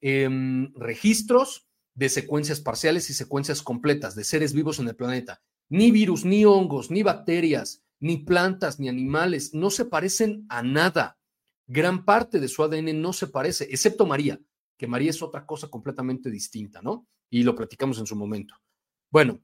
em, 0.00 0.72
registros 0.74 1.66
de 1.94 2.08
secuencias 2.08 2.60
parciales 2.60 3.10
y 3.10 3.14
secuencias 3.14 3.62
completas 3.62 4.14
de 4.14 4.24
seres 4.24 4.52
vivos 4.52 4.78
en 4.78 4.88
el 4.88 4.96
planeta. 4.96 5.42
Ni 5.74 5.90
virus, 5.90 6.24
ni 6.24 6.44
hongos, 6.44 6.92
ni 6.92 7.02
bacterias, 7.02 7.82
ni 7.98 8.18
plantas, 8.18 8.78
ni 8.78 8.88
animales, 8.88 9.54
no 9.54 9.70
se 9.70 9.84
parecen 9.84 10.46
a 10.48 10.62
nada. 10.62 11.18
Gran 11.66 12.04
parte 12.04 12.38
de 12.38 12.46
su 12.46 12.62
ADN 12.62 13.02
no 13.02 13.12
se 13.12 13.26
parece, 13.26 13.64
excepto 13.64 14.06
María. 14.06 14.38
que 14.76 14.86
María 14.86 15.10
es 15.10 15.20
otra 15.20 15.44
cosa 15.44 15.66
completamente 15.66 16.30
distinta, 16.30 16.80
¿no? 16.80 17.08
Y 17.28 17.42
lo 17.42 17.56
platicamos 17.56 17.98
en 17.98 18.06
su 18.06 18.14
momento. 18.14 18.54
Bueno, 19.10 19.42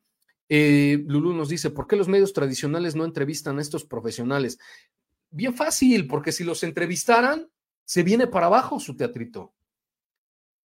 eh, 0.49 1.03
Lulú 1.05 1.33
nos 1.33 1.49
dice, 1.49 1.71
¿por 1.71 1.89
qué 1.89 1.97
los 1.97 2.07
medios 2.07 2.33
tradicionales 2.33 2.95
no 2.95 3.05
entrevistan 3.05 3.59
a 3.59 3.63
estos 3.63 3.85
profesionales? 3.85 4.61
Bien 5.33 5.57
fácil, 5.57 6.07
porque 6.07 6.31
si 6.31 6.45
los 6.45 6.63
entrevistaran, 6.63 7.51
se 7.85 8.05
viene 8.05 8.29
para 8.29 8.47
abajo 8.47 8.79
su 8.79 8.97
teatrito. 8.97 9.53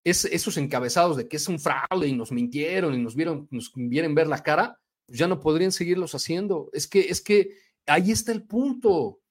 Es, 0.03 0.25
esos 0.25 0.57
encabezados 0.57 1.17
de 1.17 1.27
que 1.27 1.37
es 1.37 1.47
un 1.47 1.59
fraude 1.59 2.07
y 2.07 2.13
nos 2.13 2.31
mintieron 2.31 2.93
y 2.93 2.99
nos 3.01 3.15
vieron, 3.15 3.47
nos 3.49 3.71
vienen 3.73 4.13
ver 4.13 4.27
la 4.27 4.43
cara, 4.43 4.79
ya 5.07 5.27
no 5.27 5.39
podrían 5.39 5.71
seguirlos 5.71 6.15
haciendo. 6.15 6.69
Es 6.73 6.87
que, 6.87 7.01
es 7.01 7.21
que 7.21 7.57
ahí 7.85 8.11
está 8.11 8.31
el 8.31 8.43
punto. 8.43 9.21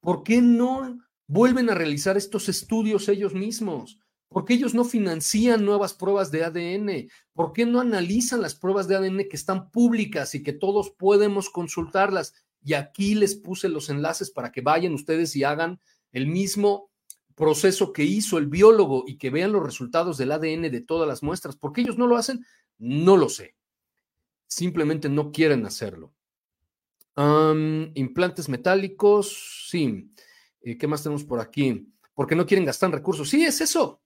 ¿Por 0.00 0.22
qué 0.22 0.40
no 0.40 0.98
vuelven 1.26 1.70
a 1.70 1.74
realizar 1.74 2.16
estos 2.16 2.48
estudios 2.48 3.08
ellos 3.08 3.34
mismos? 3.34 3.98
¿Por 4.28 4.44
qué 4.44 4.54
ellos 4.54 4.74
no 4.74 4.84
financian 4.84 5.64
nuevas 5.64 5.94
pruebas 5.94 6.30
de 6.30 6.44
ADN? 6.44 7.08
¿Por 7.32 7.52
qué 7.52 7.66
no 7.66 7.80
analizan 7.80 8.42
las 8.42 8.54
pruebas 8.54 8.88
de 8.88 8.96
ADN 8.96 9.28
que 9.28 9.36
están 9.36 9.70
públicas 9.70 10.34
y 10.34 10.42
que 10.42 10.52
todos 10.52 10.90
podemos 10.90 11.50
consultarlas? 11.50 12.34
Y 12.62 12.74
aquí 12.74 13.14
les 13.14 13.36
puse 13.36 13.68
los 13.68 13.90
enlaces 13.90 14.30
para 14.30 14.50
que 14.50 14.60
vayan 14.60 14.94
ustedes 14.94 15.36
y 15.36 15.44
hagan 15.44 15.80
el 16.12 16.26
mismo 16.26 16.90
proceso 17.34 17.92
que 17.92 18.04
hizo 18.04 18.38
el 18.38 18.46
biólogo 18.46 19.04
y 19.06 19.18
que 19.18 19.30
vean 19.30 19.52
los 19.52 19.62
resultados 19.62 20.18
del 20.18 20.32
ADN 20.32 20.62
de 20.62 20.80
todas 20.80 21.06
las 21.06 21.22
muestras. 21.22 21.56
¿Por 21.56 21.72
qué 21.72 21.82
ellos 21.82 21.98
no 21.98 22.06
lo 22.06 22.16
hacen? 22.16 22.44
No 22.78 23.16
lo 23.16 23.28
sé. 23.28 23.54
Simplemente 24.46 25.08
no 25.08 25.32
quieren 25.32 25.66
hacerlo 25.66 26.14
implantes 27.16 28.48
metálicos, 28.48 29.68
sí. 29.68 30.10
Eh, 30.60 30.76
¿Qué 30.76 30.86
más 30.86 31.02
tenemos 31.02 31.24
por 31.24 31.40
aquí? 31.40 31.92
Porque 32.14 32.34
no 32.34 32.46
quieren 32.46 32.64
gastar 32.64 32.90
recursos. 32.90 33.28
Sí, 33.28 33.44
es 33.44 33.60
eso. 33.60 34.02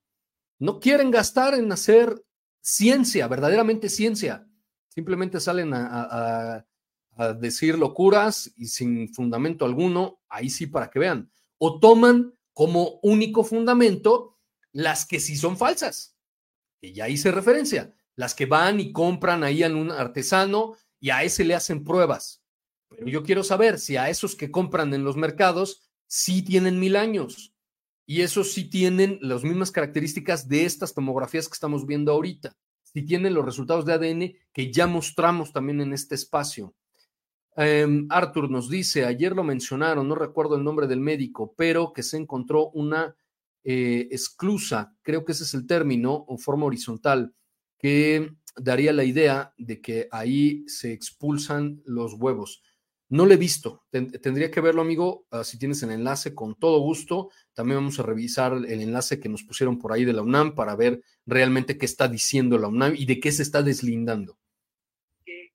No 0.59 0.81
quieren 0.81 1.11
gastar 1.11 1.55
en 1.55 1.71
hacer 1.73 2.25
ciencia, 2.61 3.29
verdaderamente 3.29 3.89
ciencia. 3.89 4.47
Simplemente 4.89 5.41
salen 5.41 5.73
a, 5.75 6.65
decir 7.41 7.77
locuras 7.77 8.53
y 8.55 8.67
sin 8.67 9.13
fundamento 9.13 9.65
alguno, 9.65 10.21
ahí 10.29 10.49
sí 10.49 10.69
para 10.69 10.89
que 10.89 11.01
vean. 11.01 11.33
O 11.59 11.81
toman 11.81 12.33
como 12.53 13.01
único 13.03 13.43
fundamento 13.43 14.39
las 14.71 15.05
que 15.05 15.19
sí 15.19 15.35
son 15.35 15.57
falsas, 15.57 16.17
que 16.81 16.93
ya 16.93 17.09
hice 17.09 17.33
referencia, 17.33 17.93
las 18.19 18.35
que 18.35 18.47
van 18.47 18.81
y 18.81 18.91
compran 18.91 19.45
ahí 19.45 19.63
en 19.63 19.77
un 19.77 19.93
artesano 19.93 20.75
y 20.99 21.11
a 21.11 21.23
ese 21.23 21.45
le 21.45 21.55
hacen 21.55 21.85
pruebas. 21.85 22.43
Pero 22.89 23.07
yo 23.07 23.23
quiero 23.23 23.45
saber 23.45 23.79
si 23.79 23.97
a 23.97 24.11
esos 24.11 24.35
que 24.35 24.51
compran 24.51 24.93
en 24.93 25.05
los 25.05 25.17
mercados 25.17 25.89
sí 26.09 26.43
tienen 26.43 26.81
mil 26.81 26.97
años 26.97 27.55
y 28.07 28.23
esos 28.23 28.53
sí 28.53 28.69
tienen 28.69 29.21
las 29.23 29.45
mismas 29.45 29.71
características 29.71 30.49
de 30.49 30.65
estas 30.65 30.95
tomografías 30.95 31.47
que 31.47 31.53
estamos 31.53 31.87
viendo 31.87 32.11
ahorita, 32.11 32.57
si 32.83 33.05
tienen 33.05 33.35
los 33.35 33.45
resultados 33.45 33.85
de 33.85 33.93
ADN 33.93 34.33
que 34.53 34.73
ya 34.73 34.89
mostramos 34.89 35.53
también 35.53 35.81
en 35.81 35.93
este 35.93 36.17
espacio. 36.17 36.75
Um, 37.57 38.09
Arthur 38.11 38.51
nos 38.51 38.69
dice, 38.69 39.05
ayer 39.05 39.33
lo 39.33 39.45
mencionaron, 39.45 40.09
no 40.09 40.17
recuerdo 40.17 40.57
el 40.57 40.65
nombre 40.65 40.89
del 40.89 41.01
médico, 41.01 41.55
pero 41.57 41.93
que 41.93 42.03
se 42.03 42.17
encontró 42.17 42.71
una 42.71 43.15
eh, 43.63 44.09
esclusa, 44.11 44.97
creo 45.03 45.25
que 45.25 45.33
ese 45.33 45.45
es 45.45 45.55
el 45.55 45.69
término, 45.69 46.25
o 46.27 46.37
forma 46.37 46.67
horizontal, 46.67 47.33
que 47.79 48.31
daría 48.57 48.93
la 48.93 49.05
idea 49.05 49.55
de 49.57 49.81
que 49.81 50.09
ahí 50.11 50.65
se 50.69 50.93
expulsan 50.93 51.81
los 51.85 52.15
huevos. 52.15 52.63
No 53.11 53.25
lo 53.25 53.33
he 53.33 53.39
visto, 53.39 53.87
tendría 53.91 54.51
que 54.51 54.61
verlo, 54.61 54.83
amigo. 54.83 55.27
Ah, 55.31 55.43
si 55.43 55.59
tienes 55.59 55.83
el 55.83 55.93
enlace, 55.93 56.35
con 56.35 56.59
todo 56.59 56.81
gusto. 56.81 57.31
También 57.55 57.79
vamos 57.79 57.99
a 57.99 58.03
revisar 58.03 58.53
el 58.53 58.83
enlace 58.83 59.19
que 59.19 59.31
nos 59.31 59.45
pusieron 59.45 59.79
por 59.79 59.93
ahí 59.93 60.05
de 60.05 60.13
la 60.13 60.21
UNAM 60.21 60.55
para 60.55 60.77
ver 60.77 61.01
realmente 61.25 61.79
qué 61.79 61.87
está 61.87 62.07
diciendo 62.07 62.59
la 62.59 62.69
UNAM 62.69 62.95
y 62.97 63.07
de 63.07 63.19
qué 63.19 63.33
se 63.33 63.43
está 63.43 63.63
deslindando. 63.63 64.39
Que 65.25 65.55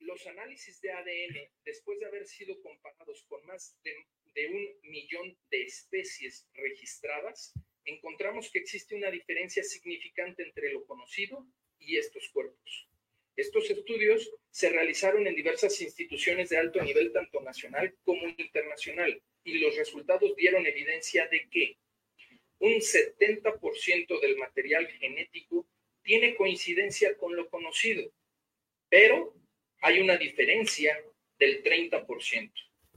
los 0.00 0.26
análisis 0.26 0.80
de 0.80 0.90
ADN, 0.90 1.36
después 1.64 2.00
de 2.00 2.06
haber 2.06 2.26
sido 2.26 2.60
comparados 2.60 3.24
con 3.28 3.46
más 3.46 3.76
de, 3.84 3.92
de 4.34 4.48
un 4.48 4.90
millón 4.90 5.38
de 5.52 5.62
especies 5.62 6.48
registradas, 6.52 7.52
encontramos 7.86 8.50
que 8.50 8.58
existe 8.58 8.94
una 8.94 9.10
diferencia 9.10 9.62
significante 9.62 10.42
entre 10.42 10.72
lo 10.72 10.84
conocido 10.84 11.46
y 11.78 11.96
estos 11.96 12.28
cuerpos. 12.28 12.88
Estos 13.36 13.70
estudios 13.70 14.30
se 14.50 14.70
realizaron 14.70 15.26
en 15.26 15.34
diversas 15.34 15.80
instituciones 15.80 16.48
de 16.48 16.56
alto 16.56 16.82
nivel, 16.82 17.12
tanto 17.12 17.40
nacional 17.42 17.94
como 18.02 18.28
internacional, 18.28 19.22
y 19.44 19.58
los 19.58 19.76
resultados 19.76 20.34
dieron 20.36 20.66
evidencia 20.66 21.28
de 21.28 21.48
que 21.50 21.76
un 22.58 22.74
70% 22.80 24.20
del 24.20 24.36
material 24.38 24.86
genético 24.88 25.66
tiene 26.02 26.34
coincidencia 26.34 27.16
con 27.16 27.36
lo 27.36 27.48
conocido, 27.50 28.10
pero 28.88 29.34
hay 29.82 30.00
una 30.00 30.16
diferencia 30.16 30.98
del 31.38 31.62
30%. 31.62 32.52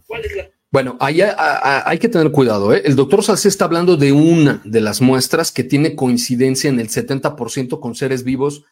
¿Cuál 0.08 0.26
es 0.26 0.36
la 0.36 0.59
bueno, 0.72 0.98
ahí 1.00 1.22
hay, 1.22 1.98
que 1.98 2.10
tener 2.10 2.32
cuidado. 2.32 2.74
¿eh? 2.74 2.84
El 2.86 2.96
doctor 2.96 3.24
Salcé 3.24 3.48
está 3.48 3.66
hablando 3.66 3.98
de 3.98 4.12
una 4.12 4.62
de 4.66 4.82
las 4.82 5.02
muestras 5.02 5.52
que 5.52 5.64
tiene 5.64 5.96
coincidencia 5.96 6.70
en 6.70 6.80
el 6.80 6.90
70% 6.90 7.80
con 7.80 7.96
seres 7.96 8.24
vivos 8.24 8.66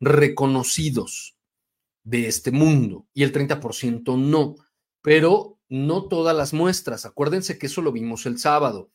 reconocidos 0.00 1.36
de 2.02 2.26
este 2.26 2.50
mundo 2.50 3.06
y 3.14 3.22
el 3.22 3.32
30% 3.32 4.18
no, 4.18 4.56
pero 5.00 5.60
no 5.68 6.08
todas 6.08 6.36
las 6.36 6.52
muestras. 6.52 7.06
Acuérdense 7.06 7.56
que 7.56 7.66
eso 7.66 7.82
lo 7.82 7.92
vimos 7.92 8.26
el 8.26 8.38
sábado. 8.38 8.90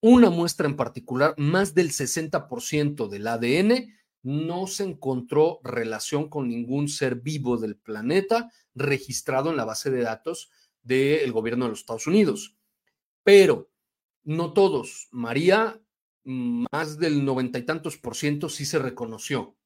Una 0.00 0.30
muestra 0.30 0.68
en 0.68 0.76
particular, 0.76 1.34
más 1.36 1.74
del 1.74 1.90
60% 1.90 3.08
del 3.08 3.26
ADN, 3.26 3.92
no 4.22 4.66
se 4.68 4.84
encontró 4.84 5.60
relación 5.64 6.28
con 6.28 6.48
ningún 6.48 6.88
ser 6.88 7.16
vivo 7.16 7.56
del 7.56 7.76
planeta 7.76 8.52
registrado 8.74 9.50
en 9.50 9.56
la 9.56 9.64
base 9.64 9.90
de 9.90 10.02
datos 10.02 10.50
del 10.84 11.32
gobierno 11.32 11.64
de 11.64 11.70
los 11.70 11.80
Estados 11.80 12.06
Unidos. 12.06 12.56
Pero 13.24 13.70
no 14.22 14.52
todos. 14.52 15.08
María, 15.10 15.82
más 16.24 16.98
del 16.98 17.24
noventa 17.24 17.58
y 17.58 17.62
tantos 17.66 17.96
por 17.96 18.14
ciento 18.14 18.48
sí 18.48 18.64
se 18.64 18.78
reconoció. 18.78 19.56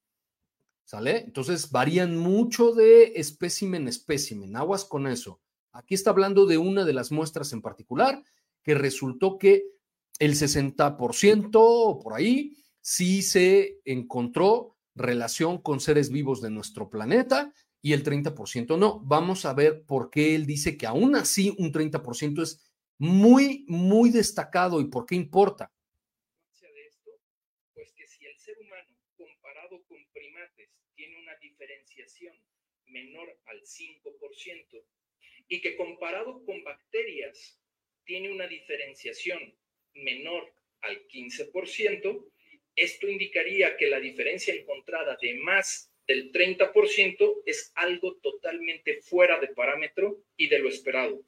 ¿Sale? 0.85 1.19
Entonces 1.19 1.71
varían 1.71 2.16
mucho 2.16 2.73
de 2.73 3.12
espécimen 3.16 3.87
a 3.87 3.91
espécimen. 3.91 4.57
Aguas 4.57 4.87
con 4.87 5.07
eso. 5.07 5.43
Aquí 5.73 5.95
está 5.95 6.11
hablando 6.11 6.47
de 6.47 6.57
una 6.57 6.87
de 6.87 6.95
las 6.95 7.12
muestras 7.12 7.53
en 7.53 7.61
particular 7.61 8.23
que 8.62 8.75
resultó 8.75 9.37
que 9.37 9.64
el 10.19 10.33
60% 10.33 11.51
o 11.55 12.01
por 12.01 12.14
ahí 12.14 12.57
sí 12.81 13.21
se 13.23 13.81
encontró 13.85 14.77
relación 14.95 15.59
con 15.59 15.81
seres 15.81 16.11
vivos 16.11 16.41
de 16.41 16.51
nuestro 16.51 16.89
planeta 16.89 17.53
y 17.81 17.93
el 17.93 18.03
30% 18.03 18.79
no. 18.79 19.01
Vamos 19.01 19.45
a 19.45 19.55
ver 19.55 19.85
por 19.85 20.11
qué 20.11 20.35
él 20.35 20.47
dice 20.47 20.76
que 20.76 20.87
aún 20.87 21.16
así 21.16 21.55
un 21.59 21.72
30% 21.72 22.43
es 22.43 22.61
muy, 22.99 23.64
muy 23.68 24.11
destacado 24.11 24.81
y 24.81 24.87
por 24.87 25.07
qué 25.07 25.14
importa. 25.14 25.72
menor 32.91 33.39
al 33.47 33.62
5% 33.62 34.85
y 35.49 35.61
que 35.61 35.76
comparado 35.76 36.45
con 36.45 36.62
bacterias 36.64 37.61
tiene 38.05 38.33
una 38.33 38.47
diferenciación 38.47 39.55
menor 39.95 40.53
al 40.81 41.07
15%, 41.09 42.33
esto 42.76 43.09
indicaría 43.09 43.76
que 43.76 43.89
la 43.89 44.01
diferencia 44.01 44.55
encontrada 44.55 45.16
de 45.20 45.35
más 45.35 45.88
del 46.09 46.32
30% 46.32 47.42
es 47.46 47.70
algo 47.76 48.16
totalmente 48.22 49.00
fuera 49.02 49.38
de 49.38 49.48
parámetro 49.48 50.18
y 50.36 50.48
de 50.48 50.59
lo 50.59 50.68
esperado. 50.68 51.22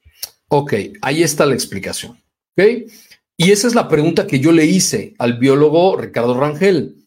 Ok, 0.49 0.73
ahí 1.01 1.23
está 1.23 1.45
la 1.45 1.53
explicación. 1.53 2.21
¿Ok? 2.57 2.91
Y 3.37 3.51
esa 3.51 3.67
es 3.67 3.75
la 3.75 3.87
pregunta 3.87 4.27
que 4.27 4.39
yo 4.39 4.51
le 4.51 4.65
hice 4.65 5.13
al 5.17 5.37
biólogo 5.37 5.95
Ricardo 5.95 6.37
Rangel 6.37 6.97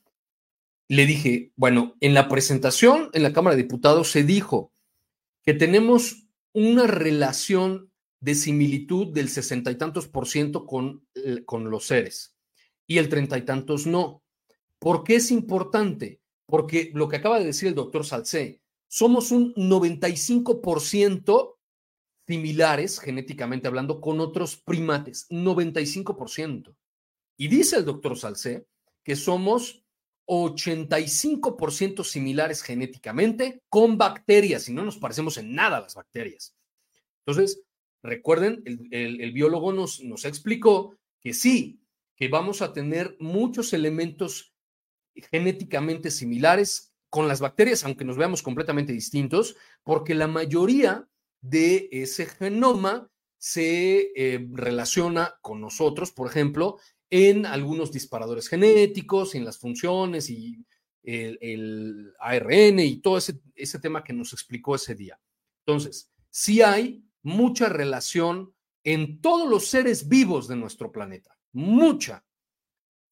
le 0.88 1.06
dije, 1.06 1.52
bueno, 1.56 1.96
en 2.00 2.14
la 2.14 2.28
presentación 2.28 3.10
en 3.12 3.22
la 3.22 3.32
Cámara 3.32 3.56
de 3.56 3.62
Diputados 3.62 4.10
se 4.10 4.22
dijo 4.22 4.72
que 5.42 5.54
tenemos 5.54 6.26
una 6.52 6.86
relación 6.86 7.90
de 8.20 8.34
similitud 8.34 9.12
del 9.12 9.28
sesenta 9.28 9.70
y 9.70 9.76
tantos 9.76 10.08
por 10.08 10.26
ciento 10.26 10.66
con, 10.66 11.06
eh, 11.14 11.42
con 11.44 11.70
los 11.70 11.86
seres 11.86 12.34
y 12.86 12.98
el 12.98 13.08
treinta 13.08 13.36
y 13.38 13.42
tantos 13.42 13.86
no. 13.86 14.22
¿Por 14.78 15.04
qué 15.04 15.16
es 15.16 15.30
importante? 15.30 16.20
Porque 16.46 16.90
lo 16.94 17.08
que 17.08 17.16
acaba 17.16 17.38
de 17.38 17.46
decir 17.46 17.68
el 17.68 17.74
doctor 17.74 18.04
Salcé, 18.04 18.60
somos 18.86 19.30
un 19.32 19.52
95 19.56 20.60
por 20.60 20.80
ciento 20.80 21.58
similares, 22.26 23.00
genéticamente 23.00 23.68
hablando, 23.68 24.00
con 24.00 24.20
otros 24.20 24.56
primates, 24.56 25.26
95 25.30 26.16
por 26.16 26.30
ciento. 26.30 26.76
Y 27.36 27.48
dice 27.48 27.76
el 27.76 27.84
doctor 27.84 28.18
Salcé 28.18 28.66
que 29.02 29.16
somos 29.16 29.84
85% 30.26 32.02
similares 32.04 32.62
genéticamente 32.62 33.62
con 33.68 33.98
bacterias 33.98 34.68
y 34.68 34.72
no 34.72 34.84
nos 34.84 34.96
parecemos 34.96 35.36
en 35.36 35.54
nada 35.54 35.78
a 35.78 35.80
las 35.82 35.94
bacterias. 35.94 36.56
Entonces, 37.26 37.62
recuerden, 38.02 38.62
el, 38.90 39.32
biólogo 39.32 39.72
nos, 39.72 40.02
nos 40.02 40.24
explicó 40.24 40.96
que 41.20 41.34
sí, 41.34 41.80
que 42.16 42.28
vamos 42.28 42.62
a 42.62 42.72
tener 42.72 43.16
muchos 43.18 43.72
elementos 43.72 44.53
genéticamente 45.30 46.10
similares 46.10 46.92
con 47.10 47.28
las 47.28 47.40
bacterias, 47.40 47.84
aunque 47.84 48.04
nos 48.04 48.16
veamos 48.16 48.42
completamente 48.42 48.92
distintos, 48.92 49.56
porque 49.82 50.14
la 50.14 50.26
mayoría 50.26 51.08
de 51.40 51.88
ese 51.92 52.26
genoma 52.26 53.08
se 53.38 54.12
eh, 54.16 54.46
relaciona 54.50 55.36
con 55.42 55.60
nosotros, 55.60 56.10
por 56.10 56.28
ejemplo, 56.28 56.78
en 57.10 57.46
algunos 57.46 57.92
disparadores 57.92 58.48
genéticos, 58.48 59.34
en 59.34 59.44
las 59.44 59.58
funciones 59.58 60.30
y 60.30 60.64
el, 61.04 62.12
ARN 62.18 62.80
y 62.80 62.96
todo 62.96 63.18
ese, 63.18 63.40
ese 63.54 63.78
tema 63.78 64.02
que 64.02 64.12
nos 64.12 64.32
explicó 64.32 64.74
ese 64.74 64.94
día. 64.94 65.20
Entonces, 65.66 66.10
sí 66.30 66.62
hay 66.62 67.04
mucha 67.22 67.68
relación 67.68 68.54
en 68.82 69.20
todos 69.20 69.48
los 69.48 69.66
seres 69.66 70.08
vivos 70.08 70.48
de 70.48 70.56
nuestro 70.56 70.90
planeta, 70.92 71.38
mucha. 71.52 72.24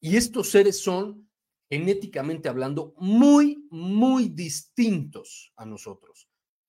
Y 0.01 0.17
estos 0.17 0.51
seres 0.51 0.81
son, 0.83 1.22
genéticamente 1.73 2.51
hablando, 2.51 2.93
muy, 2.99 3.67
muy 3.71 4.29
distintos 4.29 5.55
a 5.57 5.65
nosotros. 5.65 6.29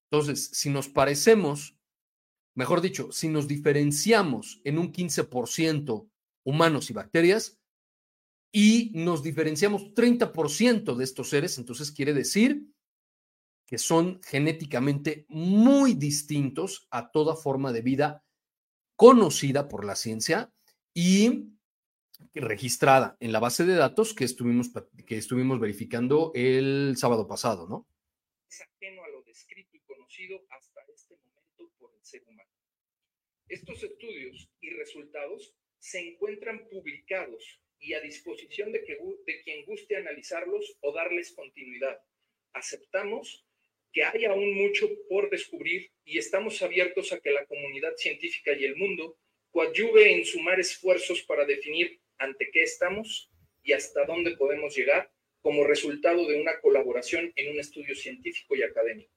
Entonces, 0.09 0.51
si 0.53 0.69
nos 0.69 0.87
parecemos, 0.87 1.77
mejor 2.55 2.79
dicho, 2.79 3.11
si 3.11 3.27
nos 3.27 3.45
diferenciamos 3.45 4.61
en 4.63 4.77
un 4.77 4.93
15% 4.93 6.09
humanos 6.45 6.89
y 6.89 6.93
bacterias, 6.93 7.59
y 8.53 8.91
nos 8.93 9.23
diferenciamos 9.23 9.93
30% 9.93 10.95
de 10.95 11.03
estos 11.03 11.29
seres, 11.29 11.57
entonces 11.57 11.91
quiere 11.91 12.13
decir 12.13 12.65
que 13.67 13.79
son 13.79 14.21
genéticamente 14.23 15.25
muy 15.27 15.95
distintos 15.95 16.87
a 16.91 17.11
toda 17.11 17.35
forma 17.35 17.73
de 17.73 17.81
vida 17.81 18.23
conocida 18.95 19.67
por 19.67 19.83
la 19.83 19.97
ciencia 19.97 20.53
y 20.93 21.49
registrada 22.33 23.17
en 23.19 23.31
la 23.31 23.39
base 23.39 23.65
de 23.65 23.75
datos 23.75 24.13
que 24.13 24.23
estuvimos, 24.23 24.71
que 25.05 25.17
estuvimos 25.17 25.59
verificando 25.59 26.31
el 26.35 26.95
sábado 26.97 27.27
pasado, 27.27 27.67
¿no? 27.67 27.87
Es 28.49 28.61
ajeno 28.61 29.03
a 29.03 29.09
lo 29.09 29.23
descrito 29.23 29.75
y 29.75 29.79
conocido 29.81 30.41
hasta 30.49 30.81
este 30.93 31.15
momento 31.15 31.71
por 31.79 31.93
el 31.93 32.05
ser 32.05 32.23
humano. 32.27 32.49
Estos 33.47 33.83
estudios 33.83 34.49
y 34.61 34.69
resultados 34.71 35.53
se 35.79 35.99
encuentran 35.99 36.67
publicados 36.69 37.61
y 37.79 37.93
a 37.93 37.99
disposición 37.99 38.71
de, 38.71 38.83
que, 38.83 38.97
de 39.25 39.41
quien 39.43 39.65
guste 39.65 39.97
analizarlos 39.97 40.77
o 40.81 40.93
darles 40.93 41.33
continuidad. 41.33 41.99
Aceptamos 42.53 43.45
que 43.91 44.03
hay 44.03 44.25
aún 44.25 44.55
mucho 44.55 44.89
por 45.09 45.29
descubrir 45.29 45.91
y 46.05 46.17
estamos 46.17 46.61
abiertos 46.61 47.11
a 47.11 47.19
que 47.19 47.31
la 47.31 47.45
comunidad 47.45 47.95
científica 47.97 48.53
y 48.53 48.65
el 48.65 48.75
mundo 48.75 49.17
coadyuve 49.51 50.13
en 50.13 50.25
sumar 50.25 50.59
esfuerzos 50.59 51.21
para 51.23 51.45
definir 51.45 52.01
ante 52.23 52.49
qué 52.51 52.63
estamos 52.63 53.29
y 53.63 53.73
hasta 53.73 54.05
dónde 54.05 54.35
podemos 54.37 54.75
llegar 54.75 55.11
como 55.41 55.65
resultado 55.65 56.25
de 56.27 56.39
una 56.39 56.59
colaboración 56.61 57.31
en 57.35 57.51
un 57.51 57.59
estudio 57.59 57.95
científico 57.95 58.55
y 58.55 58.63
académico. 58.63 59.11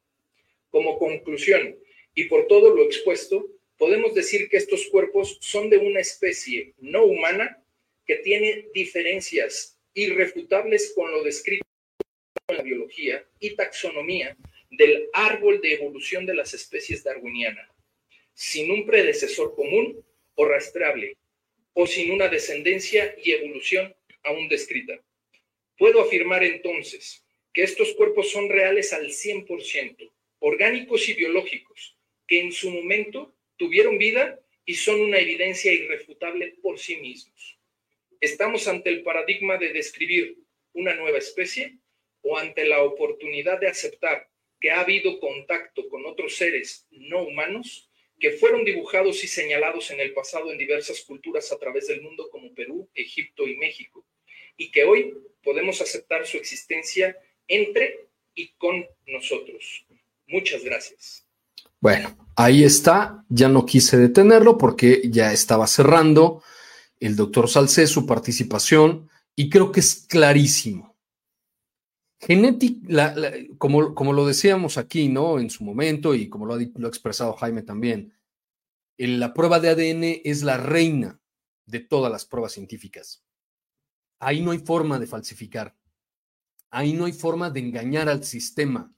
Como 0.70 0.98
conclusión, 0.98 1.78
y 2.14 2.24
por 2.24 2.46
todo 2.46 2.74
lo 2.74 2.84
expuesto, 2.84 3.48
podemos 3.76 4.14
decir 4.14 4.48
que 4.48 4.56
estos 4.56 4.86
cuerpos 4.86 5.38
son 5.40 5.70
de 5.70 5.78
una 5.78 6.00
especie 6.00 6.74
no 6.78 7.04
humana 7.04 7.62
que 8.04 8.16
tiene 8.16 8.68
diferencias 8.74 9.78
irrefutables 9.94 10.92
con 10.94 11.10
lo 11.10 11.22
descrito 11.22 11.66
en 12.48 12.56
la 12.56 12.62
biología 12.62 13.24
y 13.40 13.54
taxonomía 13.54 14.36
del 14.70 15.08
árbol 15.12 15.60
de 15.60 15.74
evolución 15.74 16.26
de 16.26 16.34
las 16.34 16.54
especies 16.54 17.04
darwiniana, 17.04 17.70
sin 18.34 18.70
un 18.70 18.86
predecesor 18.86 19.54
común 19.54 20.04
o 20.34 20.44
rastreable, 20.44 21.16
o 21.78 21.86
sin 21.86 22.10
una 22.10 22.28
descendencia 22.28 23.14
y 23.22 23.32
evolución 23.32 23.94
aún 24.24 24.48
descrita. 24.48 24.98
Puedo 25.76 26.00
afirmar 26.00 26.42
entonces 26.42 27.22
que 27.52 27.64
estos 27.64 27.92
cuerpos 27.92 28.30
son 28.30 28.48
reales 28.48 28.94
al 28.94 29.08
100%, 29.10 30.10
orgánicos 30.38 31.06
y 31.10 31.12
biológicos, 31.12 31.98
que 32.26 32.40
en 32.40 32.50
su 32.50 32.70
momento 32.70 33.36
tuvieron 33.58 33.98
vida 33.98 34.40
y 34.64 34.74
son 34.74 35.02
una 35.02 35.18
evidencia 35.18 35.70
irrefutable 35.70 36.56
por 36.62 36.78
sí 36.78 36.96
mismos. 36.96 37.58
¿Estamos 38.22 38.66
ante 38.68 38.88
el 38.88 39.02
paradigma 39.02 39.58
de 39.58 39.74
describir 39.74 40.38
una 40.72 40.94
nueva 40.94 41.18
especie 41.18 41.76
o 42.22 42.38
ante 42.38 42.64
la 42.64 42.82
oportunidad 42.84 43.60
de 43.60 43.68
aceptar 43.68 44.30
que 44.58 44.70
ha 44.70 44.80
habido 44.80 45.20
contacto 45.20 45.86
con 45.90 46.06
otros 46.06 46.36
seres 46.36 46.86
no 46.90 47.22
humanos 47.22 47.85
que 48.18 48.32
fueron 48.32 48.64
dibujados 48.64 49.22
y 49.24 49.28
señalados 49.28 49.90
en 49.90 50.00
el 50.00 50.12
pasado 50.12 50.50
en 50.50 50.58
diversas 50.58 51.00
culturas 51.02 51.52
a 51.52 51.58
través 51.58 51.86
del 51.88 52.02
mundo 52.02 52.28
como 52.30 52.54
Perú, 52.54 52.88
Egipto 52.94 53.46
y 53.46 53.56
México, 53.56 54.04
y 54.56 54.70
que 54.70 54.84
hoy 54.84 55.14
podemos 55.42 55.80
aceptar 55.80 56.26
su 56.26 56.36
existencia 56.36 57.16
entre 57.46 58.08
y 58.34 58.48
con 58.58 58.84
nosotros. 59.06 59.86
Muchas 60.26 60.64
gracias. 60.64 61.26
Bueno, 61.80 62.16
ahí 62.36 62.64
está. 62.64 63.24
Ya 63.28 63.48
no 63.48 63.66
quise 63.66 63.96
detenerlo 63.96 64.58
porque 64.58 65.02
ya 65.04 65.32
estaba 65.32 65.66
cerrando 65.66 66.42
el 67.00 67.16
doctor 67.16 67.48
Salcé 67.48 67.86
su 67.86 68.06
participación 68.06 69.10
y 69.34 69.50
creo 69.50 69.70
que 69.70 69.80
es 69.80 70.06
clarísimo. 70.08 70.95
Genética, 72.18 73.14
como, 73.58 73.94
como, 73.94 74.12
lo 74.12 74.26
decíamos 74.26 74.78
aquí, 74.78 75.08
¿no? 75.08 75.38
En 75.38 75.50
su 75.50 75.64
momento 75.64 76.14
y 76.14 76.28
como 76.28 76.46
lo 76.46 76.54
ha, 76.54 76.58
lo 76.76 76.86
ha 76.86 76.88
expresado 76.88 77.34
Jaime 77.34 77.62
también, 77.62 78.14
la 78.96 79.34
prueba 79.34 79.60
de 79.60 79.68
ADN 79.68 80.20
es 80.24 80.42
la 80.42 80.56
reina 80.56 81.20
de 81.66 81.80
todas 81.80 82.10
las 82.10 82.24
pruebas 82.24 82.52
científicas. 82.52 83.22
Ahí 84.18 84.40
no 84.40 84.52
hay 84.52 84.58
forma 84.58 84.98
de 84.98 85.06
falsificar. 85.06 85.76
Ahí 86.70 86.94
no 86.94 87.04
hay 87.04 87.12
forma 87.12 87.50
de 87.50 87.60
engañar 87.60 88.08
al 88.08 88.24
sistema. 88.24 88.92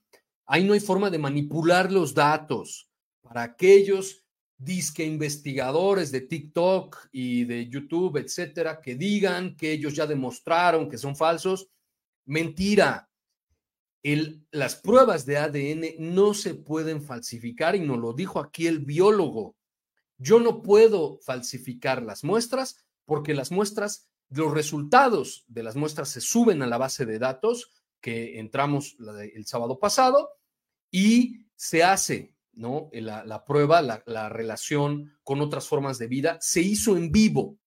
Ahí 0.45 0.63
no 0.63 0.73
hay 0.73 0.79
forma 0.79 1.09
de 1.09 1.19
manipular 1.19 1.91
los 1.91 2.13
datos 2.13 2.89
para 3.21 3.43
aquellos 3.43 4.23
disque 4.57 5.05
investigadores 5.05 6.11
de 6.11 6.21
TikTok 6.21 7.07
y 7.11 7.45
de 7.45 7.69
YouTube, 7.69 8.17
etcétera, 8.17 8.81
que 8.81 8.95
digan 8.95 9.55
que 9.55 9.71
ellos 9.71 9.95
ya 9.95 10.05
demostraron 10.05 10.89
que 10.89 10.97
son 10.97 11.15
falsos. 11.15 11.69
Mentira. 12.25 13.08
Las 14.51 14.75
pruebas 14.75 15.25
de 15.25 15.37
ADN 15.37 16.13
no 16.13 16.33
se 16.33 16.55
pueden 16.55 17.01
falsificar 17.01 17.75
y 17.75 17.79
nos 17.79 17.97
lo 17.99 18.13
dijo 18.13 18.39
aquí 18.39 18.67
el 18.67 18.79
biólogo. 18.79 19.55
Yo 20.17 20.39
no 20.39 20.61
puedo 20.61 21.19
falsificar 21.21 22.03
las 22.03 22.23
muestras 22.23 22.85
porque 23.05 23.33
las 23.33 23.51
muestras, 23.51 24.09
los 24.29 24.53
resultados 24.53 25.45
de 25.47 25.63
las 25.63 25.75
muestras 25.75 26.09
se 26.09 26.21
suben 26.21 26.61
a 26.61 26.67
la 26.67 26.77
base 26.77 27.05
de 27.05 27.19
datos 27.19 27.71
que 28.01 28.39
entramos 28.39 28.97
el 29.33 29.45
sábado 29.45 29.79
pasado 29.79 30.29
y 30.91 31.45
se 31.55 31.83
hace 31.83 32.33
¿no? 32.59 32.89
La, 32.91 33.45
prueba, 33.45 33.81
la, 33.81 34.29
relación 34.29 35.13
con 35.23 35.39
otras 35.39 35.67
formas 35.67 35.97
de 35.97 36.07
vida, 36.07 36.37
se 36.41 36.61
hizo 36.61 36.97
en 36.97 37.09
vivo 37.09 37.57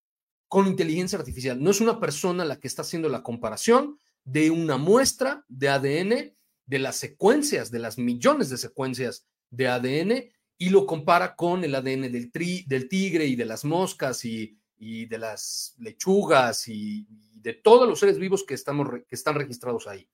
con 0.48 0.66
inteligencia 0.66 1.18
artificial. 1.18 1.62
No 1.62 1.70
es 1.70 1.80
una 1.80 1.98
persona 1.98 2.44
la 2.44 2.60
que 2.60 2.68
está 2.68 2.82
haciendo 2.82 3.08
la 3.08 3.22
comparación 3.22 3.98
de 4.24 4.50
una 4.50 4.76
muestra 4.76 5.44
de 5.48 5.68
ADN, 5.68 6.36
de 6.66 6.78
las 6.78 6.96
secuencias, 6.96 7.70
de 7.70 7.78
las 7.78 7.98
millones 7.98 8.50
de 8.50 8.58
secuencias 8.58 9.26
de 9.50 9.68
ADN, 9.68 10.30
y 10.58 10.70
lo 10.70 10.86
compara 10.86 11.34
con 11.34 11.64
el 11.64 11.74
ADN 11.74 12.12
del, 12.12 12.30
tri, 12.30 12.64
del 12.66 12.88
tigre 12.88 13.26
y 13.26 13.34
de 13.34 13.44
las 13.44 13.64
moscas 13.64 14.24
y, 14.24 14.56
y 14.84 15.06
de 15.06 15.18
las 15.18 15.74
lechugas 15.78 16.66
y, 16.66 17.06
de 17.34 17.54
todos 17.54 17.88
los 17.88 18.00
seres 18.00 18.18
vivos 18.18 18.44
que, 18.44 18.54
estamos, 18.54 18.88
que 19.08 19.14
están 19.14 19.34
registrados 19.34 19.86
ahí. 19.86 20.08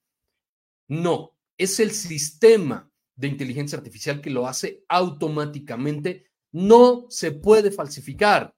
No, 0.89 1.37
es 1.59 1.81
el 1.81 1.91
sistema 1.91 2.91
de 3.15 3.29
inteligencia 3.29 3.77
artificial 3.77 4.21
que 4.21 4.31
lo 4.31 4.47
hace 4.47 4.85
automáticamente. 4.89 6.31
No 6.53 7.07
se 7.11 7.33
puede 7.33 7.71
falsificar. 7.71 8.55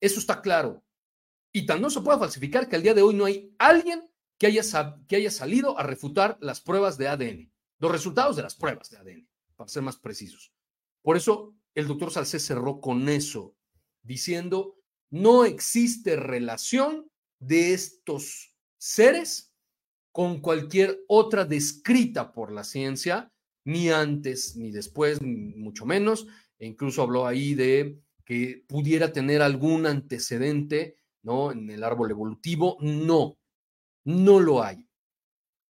Eso 0.00 0.18
está 0.18 0.40
claro. 0.40 0.84
Y 1.52 1.66
tan 1.66 1.80
no 1.80 1.90
se 1.90 2.00
puede 2.00 2.18
falsificar 2.18 2.68
que 2.68 2.76
al 2.76 2.82
día 2.82 2.94
de 2.94 3.02
hoy 3.02 3.14
no 3.14 3.24
hay 3.24 3.54
alguien 3.58 4.08
que 4.38 4.46
haya, 4.46 4.62
que 5.06 5.16
haya 5.16 5.30
salido 5.30 5.78
a 5.78 5.82
refutar 5.82 6.38
las 6.40 6.60
pruebas 6.60 6.98
de 6.98 7.08
ADN, 7.08 7.52
los 7.78 7.90
resultados 7.90 8.36
de 8.36 8.42
las 8.42 8.54
pruebas 8.54 8.90
de 8.90 8.98
ADN, 8.98 9.28
para 9.56 9.68
ser 9.68 9.82
más 9.82 9.96
precisos. 9.96 10.52
Por 11.02 11.16
eso 11.16 11.54
el 11.74 11.86
doctor 11.86 12.10
Salcé 12.10 12.38
cerró 12.38 12.80
con 12.80 13.08
eso, 13.08 13.56
diciendo, 14.02 14.76
no 15.10 15.44
existe 15.44 16.16
relación 16.16 17.10
de 17.38 17.72
estos 17.72 18.54
seres 18.76 19.54
con 20.12 20.40
cualquier 20.40 21.00
otra 21.06 21.44
descrita 21.44 22.32
por 22.32 22.52
la 22.52 22.64
ciencia, 22.64 23.32
ni 23.64 23.90
antes 23.90 24.56
ni 24.56 24.70
después, 24.70 25.20
mucho 25.22 25.86
menos. 25.86 26.26
E 26.58 26.66
incluso 26.66 27.02
habló 27.02 27.26
ahí 27.26 27.54
de 27.54 28.00
que 28.24 28.64
pudiera 28.66 29.12
tener 29.12 29.42
algún 29.42 29.86
antecedente 29.86 30.97
¿no? 31.22 31.52
en 31.52 31.68
el 31.70 31.84
árbol 31.84 32.10
evolutivo. 32.10 32.76
No, 32.80 33.38
no 34.04 34.40
lo 34.40 34.62
hay. 34.62 34.88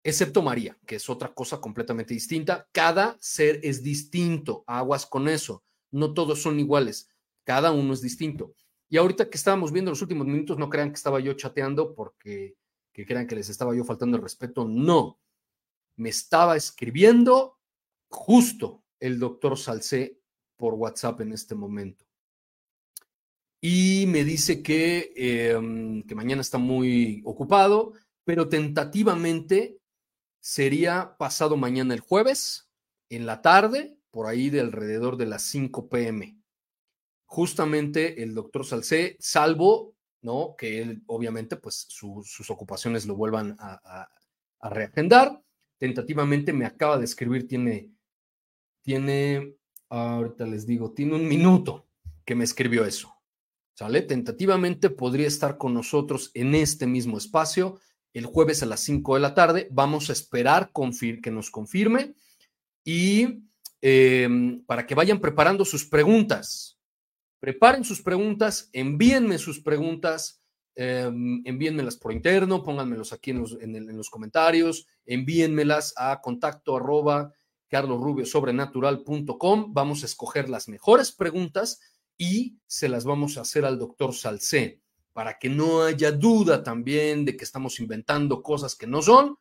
Excepto 0.02 0.42
María, 0.42 0.78
que 0.86 0.96
es 0.96 1.10
otra 1.10 1.34
cosa 1.34 1.60
completamente 1.60 2.14
distinta. 2.14 2.68
Cada 2.72 3.16
ser 3.20 3.60
es 3.62 3.82
distinto. 3.82 4.62
Aguas 4.66 5.04
con 5.06 5.28
eso. 5.28 5.64
No 5.90 6.14
todos 6.14 6.40
son 6.40 6.60
iguales. 6.60 7.08
Cada 7.44 7.72
uno 7.72 7.92
es 7.92 8.00
distinto. 8.00 8.54
Y 8.88 8.98
ahorita 8.98 9.28
que 9.28 9.36
estábamos 9.36 9.72
viendo 9.72 9.90
los 9.90 10.02
últimos 10.02 10.26
minutos, 10.26 10.58
no 10.58 10.70
crean 10.70 10.90
que 10.90 10.96
estaba 10.96 11.18
yo 11.18 11.32
chateando 11.32 11.94
porque 11.94 12.56
que 12.96 13.04
crean 13.04 13.26
que 13.26 13.34
les 13.34 13.50
estaba 13.50 13.76
yo 13.76 13.84
faltando 13.84 14.16
el 14.16 14.22
respeto, 14.22 14.64
no. 14.66 15.20
Me 15.96 16.08
estaba 16.08 16.56
escribiendo 16.56 17.58
justo 18.08 18.84
el 18.98 19.18
doctor 19.18 19.58
Salcé 19.58 20.18
por 20.56 20.72
WhatsApp 20.72 21.20
en 21.20 21.32
este 21.32 21.54
momento. 21.54 22.05
Y 23.68 24.06
me 24.06 24.22
dice 24.22 24.62
que, 24.62 25.12
em, 25.16 26.04
que 26.04 26.14
mañana 26.14 26.40
está 26.40 26.56
muy 26.56 27.20
ocupado, 27.24 27.94
pero 28.22 28.48
tentativamente 28.48 29.80
sería 30.38 31.16
pasado 31.18 31.56
mañana 31.56 31.92
el 31.92 31.98
jueves, 31.98 32.70
en 33.10 33.26
la 33.26 33.42
tarde, 33.42 33.98
por 34.12 34.28
ahí 34.28 34.50
de 34.50 34.60
alrededor 34.60 35.16
de 35.16 35.26
las 35.26 35.42
5 35.42 35.88
pm. 35.88 36.40
Justamente 37.24 38.22
el 38.22 38.36
doctor 38.36 38.64
Salcé, 38.64 39.16
salvo, 39.18 39.96
¿no? 40.22 40.54
Que 40.56 40.80
él, 40.80 41.02
obviamente, 41.08 41.56
pues 41.56 41.86
sus 41.88 42.48
ocupaciones 42.48 43.04
lo 43.04 43.16
vuelvan 43.16 43.56
a, 43.58 44.08
a, 44.60 44.70
reagendar. 44.70 45.42
Tentativamente 45.76 46.52
me 46.52 46.66
acaba 46.66 46.98
de 46.98 47.04
escribir, 47.04 47.48
tiene, 47.48 47.90
tiene, 48.82 49.56
ahorita 49.88 50.46
les 50.46 50.68
digo, 50.68 50.92
tiene 50.92 51.16
un 51.16 51.26
minuto 51.26 51.88
que 52.24 52.36
me 52.36 52.44
escribió 52.44 52.84
eso. 52.84 53.15
¿Sale? 53.78 54.00
Tentativamente 54.00 54.88
podría 54.88 55.26
estar 55.26 55.58
con 55.58 55.74
nosotros 55.74 56.30
en 56.32 56.54
este 56.54 56.86
mismo 56.86 57.18
espacio 57.18 57.78
el 58.14 58.24
jueves 58.24 58.62
a 58.62 58.66
las 58.66 58.80
5 58.80 59.16
de 59.16 59.20
la 59.20 59.34
tarde. 59.34 59.68
Vamos 59.70 60.08
a 60.08 60.14
esperar 60.14 60.70
que 61.22 61.30
nos 61.30 61.50
confirme 61.50 62.14
y 62.82 63.42
em, 63.82 64.64
para 64.64 64.86
que 64.86 64.94
vayan 64.94 65.20
preparando 65.20 65.66
sus 65.66 65.84
preguntas. 65.84 66.78
Preparen 67.38 67.84
sus 67.84 68.00
preguntas, 68.00 68.70
envíenme 68.72 69.36
sus 69.36 69.60
preguntas, 69.60 70.42
em, 70.74 71.42
envíenmelas 71.44 71.98
por 71.98 72.14
interno, 72.14 72.62
pónganmelos 72.62 73.12
aquí 73.12 73.32
en 73.32 73.40
los, 73.40 73.58
en, 73.60 73.94
los 73.94 74.08
comentarios, 74.08 74.86
envíenmelas 75.04 75.92
a 75.98 76.22
contacto 76.22 76.76
arroba 76.76 77.30
carlosrubiosobrenatural.com. 77.68 79.74
Vamos 79.74 80.02
a 80.02 80.06
escoger 80.06 80.48
las 80.48 80.66
mejores 80.66 81.12
preguntas 81.12 81.78
y 82.18 82.58
se 82.66 82.88
las 82.88 83.04
vamos 83.04 83.36
a 83.36 83.42
hacer 83.42 83.64
al 83.64 83.78
doctor 83.78 84.14
Salcé 84.14 84.80
para 85.12 85.38
que 85.38 85.48
no 85.48 85.82
haya 85.82 86.12
duda 86.12 86.62
también 86.62 87.24
de 87.24 87.36
que 87.36 87.44
estamos 87.44 87.80
inventando 87.80 88.42
cosas 88.42 88.74
que 88.74 88.86
no 88.86 89.00
son, 89.00 89.38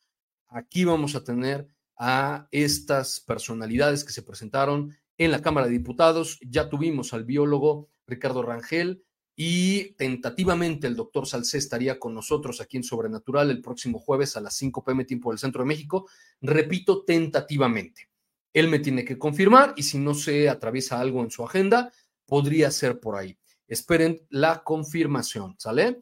aquí 0.48 0.86
vamos 0.86 1.16
a 1.16 1.24
tener 1.24 1.68
a 1.98 2.48
estas 2.52 3.20
personalidades 3.20 4.04
que 4.04 4.14
se 4.14 4.24
presentaron 4.24 4.96
en 5.18 5.32
la 5.32 5.42
Cámara 5.42 5.68
de 5.68 5.74
Diputados. 5.74 6.40
Ya 6.42 6.70
tuvimos 6.70 7.14
al 7.14 7.26
biólogo 7.26 7.90
Ricardo 8.08 8.42
Rangel 8.42 9.04
y 9.36 9.96
tentativamente 9.96 10.88
el 10.88 10.96
doctor 10.96 11.28
Salcé 11.28 11.58
estaría 11.58 12.00
con 12.00 12.14
nosotros 12.14 12.62
aquí 12.62 12.78
en 12.78 12.84
Sobrenatural 12.84 13.50
el 13.50 13.62
próximo 13.62 14.00
jueves 14.00 14.38
a 14.38 14.42
las 14.42 14.56
5 14.56 14.84
pm 14.84 15.04
tiempo 15.04 15.32
del 15.32 15.40
Centro 15.40 15.64
de 15.64 15.68
México. 15.68 16.08
Repito, 16.42 17.04
tentativamente. 17.04 18.10
Él 18.54 18.70
me 18.70 18.80
tiene 18.80 19.04
que 19.04 19.20
confirmar 19.20 19.74
y 19.76 19.84
si 19.84 19.98
no 19.98 20.14
se 20.14 20.48
atraviesa 20.48 21.02
algo 21.02 21.22
en 21.22 21.32
su 21.32 21.44
agenda, 21.44 21.92
podría 22.26 22.72
ser 22.72 23.00
por 23.00 23.16
ahí. 23.16 23.38
Esperen 23.68 24.22
la 24.30 24.64
confirmación, 24.64 25.56
¿sale? 25.58 26.02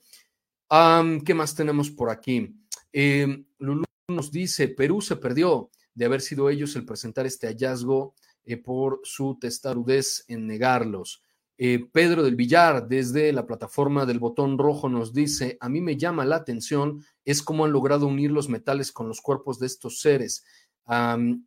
¿Qué 1.25 1.33
más 1.33 1.55
tenemos 1.55 1.91
por 1.91 2.09
aquí? 2.09 2.55
Eh, 2.91 3.43
Lulu 3.59 3.83
nos 4.07 4.31
dice, 4.31 4.67
Perú 4.69 5.01
se 5.01 5.15
perdió 5.15 5.69
de 5.93 6.05
haber 6.05 6.21
sido 6.21 6.49
ellos 6.49 6.75
el 6.75 6.85
presentar 6.85 7.25
este 7.25 7.47
hallazgo 7.47 8.15
eh, 8.43 8.57
por 8.57 8.99
su 9.03 9.37
testarudez 9.39 10.25
en 10.27 10.47
negarlos. 10.47 11.21
Eh, 11.57 11.87
Pedro 11.91 12.23
del 12.23 12.35
Villar, 12.35 12.87
desde 12.87 13.31
la 13.31 13.45
plataforma 13.45 14.05
del 14.05 14.19
botón 14.19 14.57
rojo, 14.57 14.89
nos 14.89 15.13
dice, 15.13 15.57
a 15.59 15.69
mí 15.69 15.79
me 15.81 15.97
llama 15.97 16.25
la 16.25 16.37
atención 16.37 17.03
es 17.23 17.43
cómo 17.43 17.65
han 17.65 17.71
logrado 17.71 18.07
unir 18.07 18.31
los 18.31 18.49
metales 18.49 18.91
con 18.91 19.07
los 19.07 19.21
cuerpos 19.21 19.59
de 19.59 19.67
estos 19.67 19.99
seres. 19.99 20.43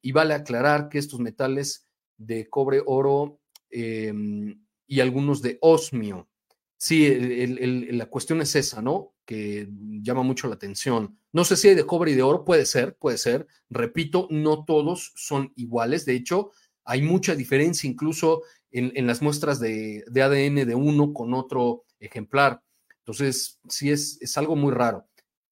y 0.00 0.12
vale 0.12 0.32
aclarar 0.32 0.88
que 0.88 0.98
estos 0.98 1.20
metales 1.20 1.86
de 2.16 2.48
cobre, 2.48 2.82
oro, 2.86 3.38
em, 3.68 4.65
y 4.86 5.00
algunos 5.00 5.42
de 5.42 5.58
osmio. 5.60 6.28
Sí, 6.78 7.08
la 7.92 8.06
cuestión 8.06 8.40
es 8.42 8.54
esa, 8.54 8.82
¿no? 8.82 9.14
Que 9.24 9.68
llama 10.02 10.22
mucho 10.22 10.46
la 10.46 10.54
atención. 10.54 11.18
No 11.32 11.44
sé 11.44 11.56
si 11.56 11.68
hay 11.68 11.74
de 11.74 11.86
cobre 11.86 12.12
y 12.12 12.14
de 12.14 12.22
oro, 12.22 12.44
puede 12.44 12.66
ser, 12.66 12.96
puede 12.96 13.18
ser. 13.18 13.46
Repito, 13.70 14.28
no 14.30 14.64
todos 14.64 15.12
son 15.16 15.52
iguales. 15.56 16.04
De 16.04 16.14
hecho, 16.14 16.50
hay 16.84 17.02
mucha 17.02 17.34
diferencia 17.34 17.88
incluso 17.88 18.42
en, 18.70 19.06
las 19.06 19.22
muestras 19.22 19.58
de, 19.58 20.04
ADN 20.14 20.66
de 20.66 20.74
uno 20.74 21.14
con 21.14 21.32
otro 21.32 21.84
ejemplar. 21.98 22.62
Entonces, 22.98 23.58
sí 23.68 23.90
es, 23.90 24.18
es 24.20 24.36
algo 24.36 24.54
muy 24.54 24.72
raro. 24.72 25.06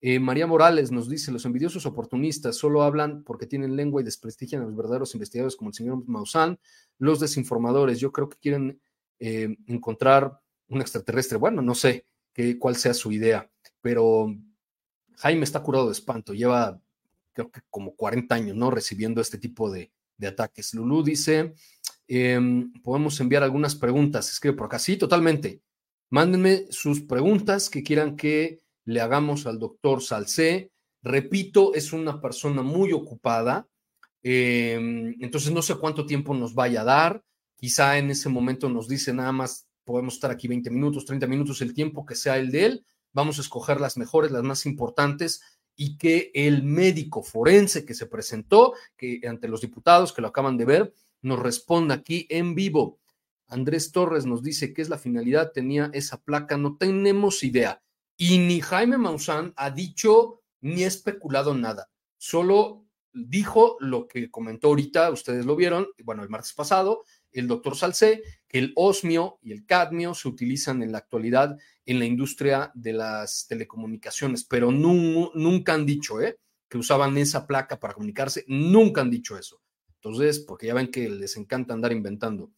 Eh, 0.06 0.20
María 0.20 0.46
Morales 0.46 0.92
nos 0.92 1.08
dice, 1.08 1.32
los 1.32 1.46
envidiosos 1.46 1.86
oportunistas 1.86 2.56
solo 2.56 2.82
hablan 2.82 3.24
porque 3.24 3.46
tienen 3.46 3.74
lengua 3.74 4.02
y 4.02 4.04
desprestigian 4.04 4.60
a 4.60 4.66
los 4.66 4.76
verdaderos 4.76 5.14
investigadores 5.14 5.56
como 5.56 5.70
el 5.70 5.74
señor 5.74 6.06
Maussan. 6.06 6.58
Los 6.98 7.20
desinformadores, 7.20 8.00
yo 8.00 8.12
creo 8.12 8.28
que 8.28 8.36
quieren 8.36 8.82
eh, 9.18 9.56
encontrar 9.66 10.38
un 10.68 10.80
extraterrestre. 10.80 11.38
Bueno, 11.38 11.62
no 11.62 11.74
sé 11.74 12.06
qué, 12.32 12.58
cuál 12.58 12.76
sea 12.76 12.94
su 12.94 13.12
idea, 13.12 13.50
pero 13.80 14.34
Jaime 15.16 15.44
está 15.44 15.62
curado 15.62 15.86
de 15.86 15.92
espanto, 15.92 16.34
lleva 16.34 16.80
creo 17.34 17.50
que 17.50 17.60
como 17.68 17.94
40 17.94 18.34
años, 18.34 18.56
¿no? 18.56 18.70
Recibiendo 18.70 19.20
este 19.20 19.36
tipo 19.38 19.70
de, 19.70 19.90
ataques. 20.26 20.72
Lulú 20.72 21.02
dice, 21.02 21.52
em, 22.08 22.72
podemos 22.82 23.20
enviar 23.20 23.42
algunas 23.42 23.74
preguntas, 23.74 24.30
escribe 24.30 24.56
por 24.56 24.66
acá. 24.66 24.78
Sí, 24.78 24.96
totalmente. 24.96 25.60
Mándenme 26.08 26.64
sus 26.70 27.02
preguntas 27.02 27.68
que 27.68 27.82
quieran 27.82 28.16
que 28.16 28.60
le 28.86 29.02
hagamos 29.02 29.46
al 29.46 29.58
doctor 29.58 30.00
Salcé. 30.02 30.70
Repito, 31.02 31.74
es 31.74 31.92
una 31.92 32.22
persona 32.22 32.62
muy 32.62 32.92
ocupada, 32.92 33.68
em, 34.22 35.14
entonces 35.20 35.52
no 35.52 35.60
sé 35.60 35.74
cuánto 35.74 36.06
tiempo 36.06 36.32
nos 36.32 36.54
vaya 36.54 36.80
a 36.80 36.84
dar. 36.84 37.22
Quizá 37.56 37.98
en 37.98 38.10
ese 38.10 38.28
momento 38.28 38.68
nos 38.68 38.88
dice 38.88 39.12
nada 39.12 39.32
más, 39.32 39.66
podemos 39.84 40.14
estar 40.14 40.30
aquí 40.30 40.48
20 40.48 40.70
minutos, 40.70 41.04
30 41.04 41.26
minutos, 41.26 41.60
el 41.62 41.74
tiempo 41.74 42.04
que 42.04 42.14
sea 42.14 42.36
el 42.38 42.50
de 42.50 42.66
él. 42.66 42.86
Vamos 43.12 43.38
a 43.38 43.42
escoger 43.42 43.80
las 43.80 43.96
mejores, 43.96 44.30
las 44.30 44.42
más 44.42 44.66
importantes 44.66 45.42
y 45.76 45.96
que 45.98 46.30
el 46.34 46.62
médico 46.62 47.22
forense 47.22 47.84
que 47.84 47.94
se 47.94 48.06
presentó 48.06 48.74
que 48.96 49.20
ante 49.26 49.48
los 49.48 49.60
diputados 49.60 50.12
que 50.12 50.22
lo 50.22 50.28
acaban 50.28 50.56
de 50.56 50.64
ver 50.64 50.94
nos 51.22 51.38
responda 51.38 51.96
aquí 51.96 52.26
en 52.30 52.54
vivo. 52.54 53.00
Andrés 53.48 53.92
Torres 53.92 54.26
nos 54.26 54.42
dice 54.42 54.72
qué 54.72 54.82
es 54.82 54.88
la 54.88 54.98
finalidad, 54.98 55.52
tenía 55.52 55.90
esa 55.92 56.22
placa, 56.22 56.56
no 56.56 56.76
tenemos 56.76 57.42
idea. 57.42 57.82
Y 58.16 58.38
ni 58.38 58.60
Jaime 58.60 58.98
Maussan 58.98 59.52
ha 59.56 59.70
dicho 59.70 60.42
ni 60.60 60.84
especulado 60.84 61.54
nada, 61.54 61.90
solo 62.16 62.86
dijo 63.12 63.76
lo 63.80 64.08
que 64.08 64.30
comentó 64.30 64.68
ahorita, 64.68 65.10
ustedes 65.10 65.46
lo 65.46 65.56
vieron, 65.56 65.86
bueno, 66.02 66.22
el 66.22 66.28
martes 66.28 66.52
pasado, 66.52 67.04
el 67.34 67.46
doctor 67.46 67.76
Salcé, 67.76 68.22
que 68.48 68.58
el 68.58 68.72
osmio 68.76 69.38
y 69.42 69.52
el 69.52 69.66
cadmio 69.66 70.14
se 70.14 70.28
utilizan 70.28 70.82
en 70.82 70.92
la 70.92 70.98
actualidad 70.98 71.58
en 71.84 71.98
la 71.98 72.06
industria 72.06 72.70
de 72.74 72.94
las 72.94 73.46
telecomunicaciones, 73.48 74.44
pero 74.44 74.70
nunca 74.70 75.74
han 75.74 75.84
dicho 75.84 76.20
¿eh? 76.20 76.38
que 76.68 76.78
usaban 76.78 77.18
esa 77.18 77.46
placa 77.46 77.78
para 77.78 77.94
comunicarse, 77.94 78.44
nunca 78.48 79.02
han 79.02 79.10
dicho 79.10 79.36
eso. 79.36 79.60
Entonces, 79.96 80.40
porque 80.40 80.68
ya 80.68 80.74
ven 80.74 80.90
que 80.90 81.08
les 81.08 81.36
encanta 81.36 81.74
andar 81.74 81.92
inventando. 81.92 82.50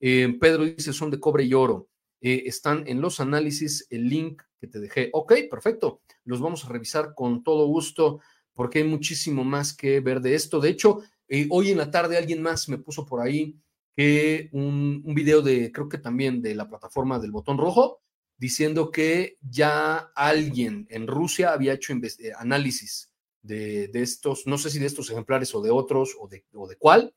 Eh, 0.00 0.36
Pedro 0.40 0.64
dice, 0.64 0.92
son 0.92 1.10
de 1.10 1.20
cobre 1.20 1.44
y 1.44 1.54
oro. 1.54 1.88
Eh, 2.20 2.44
están 2.46 2.84
en 2.86 3.00
los 3.00 3.20
análisis, 3.20 3.86
el 3.90 4.08
link 4.08 4.42
que 4.58 4.66
te 4.66 4.80
dejé. 4.80 5.10
Ok, 5.12 5.34
perfecto. 5.50 6.00
Los 6.24 6.40
vamos 6.40 6.64
a 6.64 6.68
revisar 6.68 7.14
con 7.14 7.42
todo 7.44 7.66
gusto 7.66 8.20
porque 8.54 8.78
hay 8.78 8.84
muchísimo 8.84 9.44
más 9.44 9.74
que 9.74 10.00
ver 10.00 10.20
de 10.20 10.34
esto. 10.34 10.60
De 10.60 10.70
hecho, 10.70 11.02
eh, 11.28 11.46
hoy 11.50 11.70
en 11.70 11.78
la 11.78 11.90
tarde 11.90 12.16
alguien 12.16 12.42
más 12.42 12.68
me 12.68 12.78
puso 12.78 13.04
por 13.04 13.20
ahí 13.20 13.56
que 13.96 14.50
un, 14.52 15.02
video 15.14 15.40
de, 15.40 15.72
creo 15.72 15.88
que 15.88 15.96
también 15.96 16.42
de 16.42 16.54
la 16.54 16.68
plataforma 16.68 17.18
del 17.18 17.32
botón 17.32 17.56
rojo, 17.56 18.02
diciendo 18.36 18.90
que 18.90 19.38
ya 19.40 20.12
alguien 20.14 20.86
en 20.90 21.06
Rusia 21.06 21.52
había 21.52 21.72
hecho 21.72 21.94
eh, 21.94 22.32
análisis 22.36 23.10
de, 23.40 23.90
estos, 23.94 24.46
no 24.46 24.58
sé 24.58 24.68
si 24.68 24.78
de 24.78 24.86
estos 24.86 25.08
ejemplares 25.10 25.54
o 25.54 25.62
de 25.62 25.70
otros 25.70 26.14
o 26.20 26.28
de, 26.28 26.44
o 26.52 26.68
de 26.68 26.76
cuál, 26.76 27.14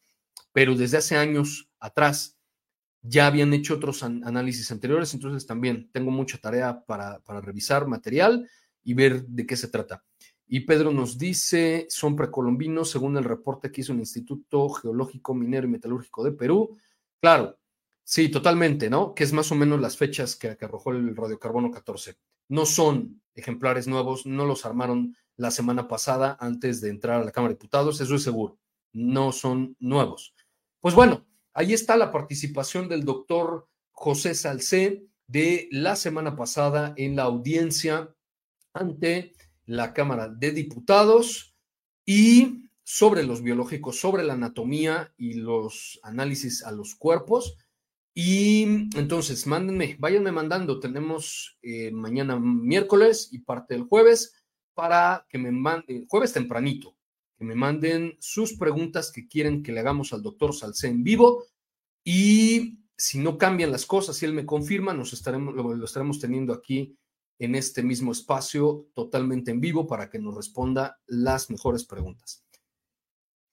pero 0.53 0.73
desde 0.75 0.97
hace 0.97 1.17
años 1.17 1.69
atrás 1.79 2.37
ya 3.01 3.27
habían 3.27 3.53
hecho 3.53 3.75
otros 3.75 4.01
análisis 4.03 4.71
anteriores, 4.71 5.13
entonces 5.13 5.45
también 5.45 5.89
tengo 5.91 6.11
mucha 6.11 6.37
tarea 6.37 6.85
para, 6.85 7.19
para 7.19 7.41
revisar 7.41 7.87
material 7.87 8.49
y 8.83 8.93
ver 8.93 9.25
de 9.25 9.45
qué 9.45 9.57
se 9.57 9.67
trata. 9.67 10.03
Y 10.51 10.61
Pedro 10.61 10.91
nos 10.91 11.19
dice, 11.19 11.85
son 11.89 12.15
precolombinos, 12.15 12.89
según 12.89 13.15
el 13.17 13.23
reporte 13.23 13.71
que 13.71 13.81
hizo 13.81 13.93
el 13.93 13.99
Instituto 13.99 14.67
Geológico, 14.69 15.35
Minero 15.35 15.67
y 15.67 15.69
Metalúrgico 15.69 16.23
de 16.23 16.31
Perú. 16.31 16.75
Claro, 17.21 17.59
sí, 18.03 18.29
totalmente, 18.29 18.89
¿no? 18.89 19.13
Que 19.13 19.25
es 19.25 19.31
más 19.31 19.51
o 19.51 19.55
menos 19.55 19.79
las 19.79 19.95
fechas 19.95 20.35
que, 20.35 20.57
arrojó 20.59 20.89
el 20.91 21.15
radiocarbono 21.15 21.69
14. 21.69 22.17
No 22.47 22.65
son 22.65 23.21
ejemplares 23.35 23.87
nuevos, 23.87 24.25
no 24.25 24.43
los 24.47 24.65
armaron 24.65 25.15
la 25.35 25.51
semana 25.51 25.87
pasada 25.87 26.35
antes 26.39 26.81
de 26.81 26.89
entrar 26.89 27.21
a 27.21 27.25
la 27.25 27.31
Cámara 27.31 27.53
de 27.53 27.59
Diputados, 27.59 28.01
eso 28.01 28.15
es 28.15 28.23
seguro. 28.23 28.57
No 28.91 29.31
son 29.31 29.75
nuevos. 29.79 30.33
Pues 30.79 30.95
bueno, 30.95 31.27
ahí 31.53 31.73
está 31.73 31.95
la 31.95 32.11
participación 32.11 32.89
del 32.89 33.05
doctor 33.05 33.67
José 33.91 34.33
Salcé 34.33 35.05
de 35.27 35.69
la 35.71 35.95
semana 35.95 36.35
pasada 36.35 36.95
en 36.97 37.15
la 37.15 37.23
audiencia 37.23 38.15
ante 38.73 39.33
la 39.69 39.93
Cámara 39.93 40.29
de 40.29 40.51
Diputados 40.51 41.55
y 42.03 42.69
sobre 42.83 43.21
los 43.21 43.43
biológicos, 43.43 43.99
sobre 43.99 44.23
la 44.23 44.33
anatomía 44.33 45.13
y 45.15 45.33
los 45.33 45.99
análisis 46.01 46.63
a 46.63 46.71
los 46.71 46.95
cuerpos. 46.95 47.55
Y 48.15 48.63
entonces, 48.97 49.45
mándenme, 49.45 49.95
váyanme 49.99 50.31
mandando. 50.31 50.79
Tenemos 50.79 51.59
eh, 51.61 51.91
mañana 51.91 52.39
miércoles 52.39 53.29
y 53.31 53.39
parte 53.39 53.75
del 53.75 53.83
jueves 53.83 54.43
para 54.73 55.27
que 55.29 55.37
me 55.37 55.51
manden, 55.51 56.07
jueves 56.07 56.33
tempranito, 56.33 56.97
que 57.37 57.45
me 57.45 57.53
manden 57.53 58.17
sus 58.19 58.53
preguntas 58.53 59.11
que 59.11 59.27
quieren 59.27 59.61
que 59.61 59.71
le 59.71 59.81
hagamos 59.81 60.13
al 60.13 60.23
doctor 60.23 60.55
Salcé 60.55 60.87
en 60.87 61.03
vivo. 61.03 61.43
Y 62.03 62.79
si 62.97 63.19
no 63.19 63.37
cambian 63.37 63.71
las 63.71 63.85
cosas, 63.85 64.17
si 64.17 64.25
él 64.25 64.33
me 64.33 64.47
confirma, 64.47 64.95
nos 64.95 65.13
estaremos, 65.13 65.53
lo 65.53 65.85
estaremos 65.85 66.19
teniendo 66.19 66.53
aquí 66.53 66.97
en 67.39 67.55
este 67.55 67.81
mismo 67.81 68.11
espacio 68.11 68.89
totalmente 68.93 69.51
en 69.51 69.61
vivo 69.61 69.87
para 69.87 70.09
que 70.09 70.19
nos 70.19 70.35
responda 70.35 70.99
las 71.07 71.49
mejores 71.49 71.85
preguntas. 71.85 72.43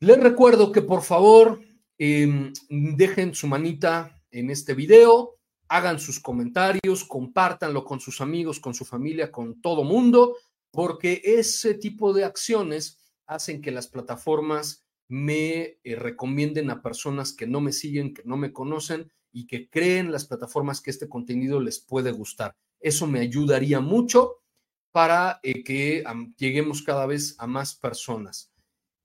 Les 0.01 0.21
recuerdo 0.21 0.73
que 0.73 0.83
por 0.83 1.03
favor 1.03 1.61
em, 1.97 2.53
dejen 2.69 3.35
su 3.35 3.47
manita 3.47 4.23
en 4.31 4.51
este 4.51 4.75
video, 4.75 5.39
hagan 5.69 5.99
sus 5.99 6.21
comentarios, 6.21 7.05
compártanlo 7.05 7.85
con 7.85 8.01
sus 8.01 8.21
amigos, 8.21 8.61
con 8.61 8.75
su 8.75 8.85
familia, 8.85 9.33
con 9.33 9.61
todo 9.63 9.85
mundo, 9.85 10.37
porque 10.71 11.23
ese 11.25 11.75
tipo 11.75 12.13
de 12.13 12.25
acciones 12.25 12.99
hacen 13.27 13.63
que 13.63 13.71
las 13.71 13.87
plataformas 13.87 14.85
me 15.09 15.79
eh, 15.85 15.97
recomienden 15.97 16.71
a 16.71 16.83
personas 16.83 17.33
que 17.33 17.47
no 17.47 17.61
me 17.61 17.73
siguen, 17.73 18.13
que 18.13 18.23
no 18.25 18.37
me 18.37 18.53
conocen 18.53 19.11
y 19.33 19.47
que 19.47 19.71
creen 19.71 20.13
las 20.13 20.27
plataformas 20.27 20.81
que 20.81 20.91
este 20.91 21.09
contenido 21.09 21.61
les 21.61 21.81
puede 21.81 22.11
gustar. 22.11 22.57
Eso 22.81 23.07
me 23.07 23.21
ayudaría 23.21 23.81
mucho 23.81 24.43
para 24.93 25.41
eh, 25.43 25.63
que 25.63 26.03
lleguemos 26.39 26.83
cada 26.83 27.07
vez 27.07 27.37
a 27.39 27.47
más 27.47 27.75
personas. 27.75 28.51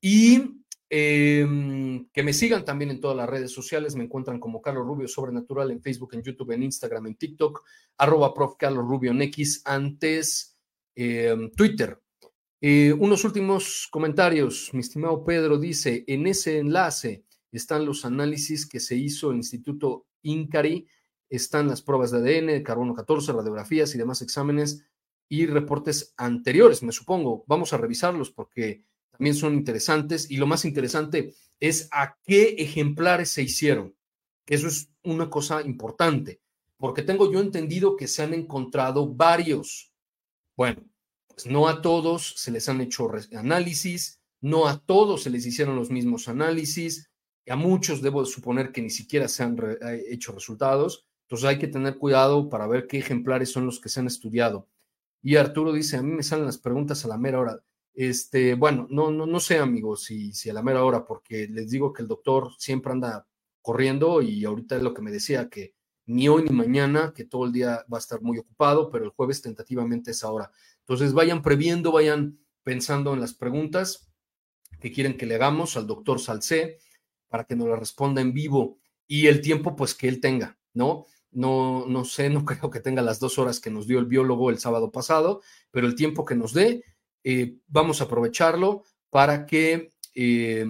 Y 0.00 0.62
em, 0.88 2.08
que 2.12 2.22
me 2.22 2.32
sigan 2.32 2.64
también 2.64 2.90
en 2.90 3.00
todas 3.00 3.16
las 3.16 3.28
redes 3.28 3.52
sociales. 3.52 3.94
Me 3.94 4.04
encuentran 4.04 4.40
como 4.40 4.62
Carlos 4.62 4.86
Rubio 4.86 5.06
Sobrenatural 5.06 5.70
en 5.70 5.82
Facebook, 5.82 6.14
en 6.14 6.22
YouTube, 6.22 6.52
en 6.52 6.62
Instagram, 6.62 7.06
en 7.08 7.16
TikTok, 7.16 7.62
arroba 7.98 8.32
prof. 8.32 8.56
Carlos 8.58 8.86
Rubio 8.86 9.10
en 9.10 9.30
antes 9.64 10.56
em, 10.94 11.50
Twitter. 11.50 12.00
Eh, 12.64 12.92
unos 12.92 13.24
últimos 13.24 13.88
comentarios. 13.90 14.70
Mi 14.72 14.80
estimado 14.80 15.24
Pedro 15.24 15.58
dice, 15.58 16.04
en 16.06 16.26
ese 16.28 16.58
enlace 16.58 17.24
están 17.50 17.84
los 17.84 18.04
análisis 18.04 18.66
que 18.66 18.80
se 18.80 18.96
hizo 18.96 19.30
el 19.30 19.38
Instituto 19.38 20.06
INCARI 20.22 20.86
están 21.36 21.68
las 21.68 21.82
pruebas 21.82 22.10
de 22.10 22.18
ADN, 22.18 22.62
carbono 22.62 22.94
14, 22.94 23.32
radiografías 23.32 23.94
y 23.94 23.98
demás 23.98 24.22
exámenes 24.22 24.84
y 25.28 25.46
reportes 25.46 26.14
anteriores, 26.16 26.82
me 26.82 26.92
supongo. 26.92 27.44
Vamos 27.46 27.72
a 27.72 27.78
revisarlos 27.78 28.30
porque 28.30 28.84
también 29.10 29.34
son 29.34 29.54
interesantes 29.54 30.30
y 30.30 30.36
lo 30.36 30.46
más 30.46 30.64
interesante 30.64 31.34
es 31.58 31.88
a 31.92 32.18
qué 32.22 32.56
ejemplares 32.58 33.30
se 33.30 33.42
hicieron, 33.42 33.94
eso 34.46 34.66
es 34.66 34.90
una 35.02 35.30
cosa 35.30 35.62
importante, 35.62 36.40
porque 36.76 37.02
tengo 37.02 37.32
yo 37.32 37.40
entendido 37.40 37.96
que 37.96 38.08
se 38.08 38.22
han 38.22 38.34
encontrado 38.34 39.08
varios. 39.08 39.92
Bueno, 40.56 40.84
pues 41.28 41.46
no 41.46 41.68
a 41.68 41.80
todos 41.80 42.34
se 42.36 42.50
les 42.50 42.68
han 42.68 42.80
hecho 42.80 43.10
análisis, 43.34 44.20
no 44.40 44.66
a 44.66 44.78
todos 44.84 45.22
se 45.22 45.30
les 45.30 45.46
hicieron 45.46 45.76
los 45.76 45.90
mismos 45.90 46.28
análisis, 46.28 47.10
a 47.48 47.56
muchos 47.56 48.02
debo 48.02 48.24
suponer 48.24 48.72
que 48.72 48.82
ni 48.82 48.90
siquiera 48.90 49.28
se 49.28 49.42
han 49.42 49.58
eh, 49.58 50.04
hecho 50.08 50.32
resultados. 50.32 51.06
Entonces 51.32 51.48
hay 51.48 51.58
que 51.58 51.68
tener 51.68 51.96
cuidado 51.96 52.50
para 52.50 52.66
ver 52.66 52.86
qué 52.86 52.98
ejemplares 52.98 53.50
son 53.50 53.64
los 53.64 53.80
que 53.80 53.88
se 53.88 54.00
han 54.00 54.06
estudiado. 54.06 54.68
Y 55.22 55.36
Arturo 55.36 55.72
dice, 55.72 55.96
a 55.96 56.02
mí 56.02 56.12
me 56.12 56.22
salen 56.22 56.44
las 56.44 56.58
preguntas 56.58 57.06
a 57.06 57.08
la 57.08 57.16
mera 57.16 57.40
hora. 57.40 57.64
Este, 57.94 58.52
bueno, 58.52 58.86
no, 58.90 59.10
no, 59.10 59.24
no 59.24 59.40
sé, 59.40 59.56
amigos, 59.56 60.04
si, 60.04 60.34
si 60.34 60.50
a 60.50 60.52
la 60.52 60.62
mera 60.62 60.84
hora, 60.84 61.06
porque 61.06 61.48
les 61.48 61.70
digo 61.70 61.90
que 61.90 62.02
el 62.02 62.08
doctor 62.08 62.50
siempre 62.58 62.92
anda 62.92 63.26
corriendo 63.62 64.20
y 64.20 64.44
ahorita 64.44 64.76
es 64.76 64.82
lo 64.82 64.92
que 64.92 65.00
me 65.00 65.10
decía, 65.10 65.48
que 65.48 65.74
ni 66.04 66.28
hoy 66.28 66.42
ni 66.42 66.50
mañana, 66.50 67.14
que 67.16 67.24
todo 67.24 67.46
el 67.46 67.52
día 67.52 67.82
va 67.90 67.96
a 67.96 68.00
estar 68.00 68.20
muy 68.20 68.36
ocupado, 68.36 68.90
pero 68.90 69.06
el 69.06 69.12
jueves 69.12 69.40
tentativamente 69.40 70.10
es 70.10 70.22
ahora. 70.24 70.50
Entonces 70.80 71.14
vayan 71.14 71.40
previendo, 71.40 71.92
vayan 71.92 72.40
pensando 72.62 73.14
en 73.14 73.20
las 73.20 73.32
preguntas 73.32 74.12
que 74.80 74.92
quieren 74.92 75.16
que 75.16 75.24
le 75.24 75.36
hagamos 75.36 75.78
al 75.78 75.86
doctor 75.86 76.20
Salcé 76.20 76.76
para 77.30 77.44
que 77.44 77.56
nos 77.56 77.68
las 77.68 77.78
responda 77.78 78.20
en 78.20 78.34
vivo 78.34 78.76
y 79.06 79.28
el 79.28 79.40
tiempo 79.40 79.74
pues 79.74 79.94
que 79.94 80.08
él 80.08 80.20
tenga, 80.20 80.58
¿no? 80.74 81.06
No, 81.32 81.86
no 81.86 82.04
sé, 82.04 82.30
no 82.30 82.44
creo 82.46 82.70
que 82.70 82.80
tenga 82.80 83.02
las 83.02 83.18
dos 83.18 83.38
horas 83.38 83.60
que 83.60 83.70
nos 83.70 83.86
dio 83.86 83.98
el 83.98 84.06
biólogo 84.06 84.50
el 84.50 84.58
sábado 84.58 84.92
pasado, 84.92 85.42
pero 85.70 85.86
el 85.86 85.94
tiempo 85.94 86.24
que 86.24 86.34
nos 86.34 86.52
dé, 86.52 86.84
eh, 87.24 87.56
vamos 87.68 88.00
a 88.00 88.04
aprovecharlo 88.04 88.84
para 89.10 89.46
que 89.46 89.92
eh, 90.14 90.64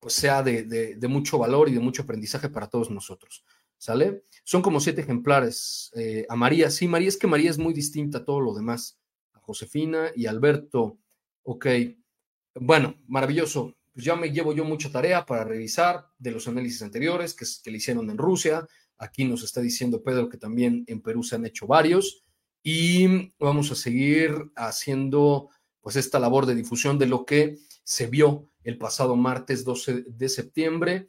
pues 0.00 0.14
sea 0.14 0.42
de, 0.42 0.98
mucho 1.08 1.38
valor 1.38 1.68
y 1.68 1.74
de 1.74 1.80
mucho 1.80 2.02
aprendizaje 2.02 2.48
para 2.48 2.68
todos 2.68 2.90
nosotros. 2.90 3.44
¿Sale? 3.76 4.24
Son 4.44 4.60
como 4.60 4.80
siete 4.80 5.02
ejemplares. 5.02 5.90
Eh, 5.94 6.26
a 6.28 6.36
María, 6.36 6.70
sí, 6.70 6.86
María, 6.86 7.08
es 7.08 7.16
que 7.16 7.26
María 7.26 7.50
es 7.50 7.58
muy 7.58 7.72
distinta 7.72 8.18
a 8.18 8.24
todo 8.24 8.40
lo 8.40 8.54
demás. 8.54 8.98
A 9.32 9.40
Josefina 9.40 10.10
y 10.14 10.26
Alberto. 10.26 10.98
Ok. 11.42 11.66
Bueno, 12.54 12.96
maravilloso. 13.06 13.74
Pues 13.92 14.04
ya 14.04 14.16
me 14.16 14.30
llevo 14.30 14.52
yo 14.52 14.64
mucha 14.64 14.90
tarea 14.90 15.24
para 15.24 15.44
revisar 15.44 16.08
de 16.18 16.30
los 16.30 16.46
análisis 16.46 16.82
anteriores 16.82 17.34
que, 17.34 17.46
que 17.62 17.70
le 17.70 17.78
hicieron 17.78 18.08
en 18.10 18.18
Rusia, 18.18 18.66
Aquí 19.00 19.24
nos 19.24 19.42
está 19.42 19.62
diciendo 19.62 20.02
Pedro 20.02 20.28
que 20.28 20.36
también 20.36 20.84
en 20.86 21.00
Perú 21.00 21.22
se 21.22 21.34
han 21.34 21.46
hecho 21.46 21.66
varios 21.66 22.22
y 22.62 23.32
vamos 23.38 23.72
a 23.72 23.74
seguir 23.74 24.52
haciendo 24.54 25.48
pues 25.80 25.96
esta 25.96 26.18
labor 26.18 26.44
de 26.44 26.54
difusión 26.54 26.98
de 26.98 27.06
lo 27.06 27.24
que 27.24 27.56
se 27.82 28.08
vio 28.08 28.50
el 28.62 28.76
pasado 28.76 29.16
martes 29.16 29.64
12 29.64 30.04
de 30.06 30.28
septiembre. 30.28 31.08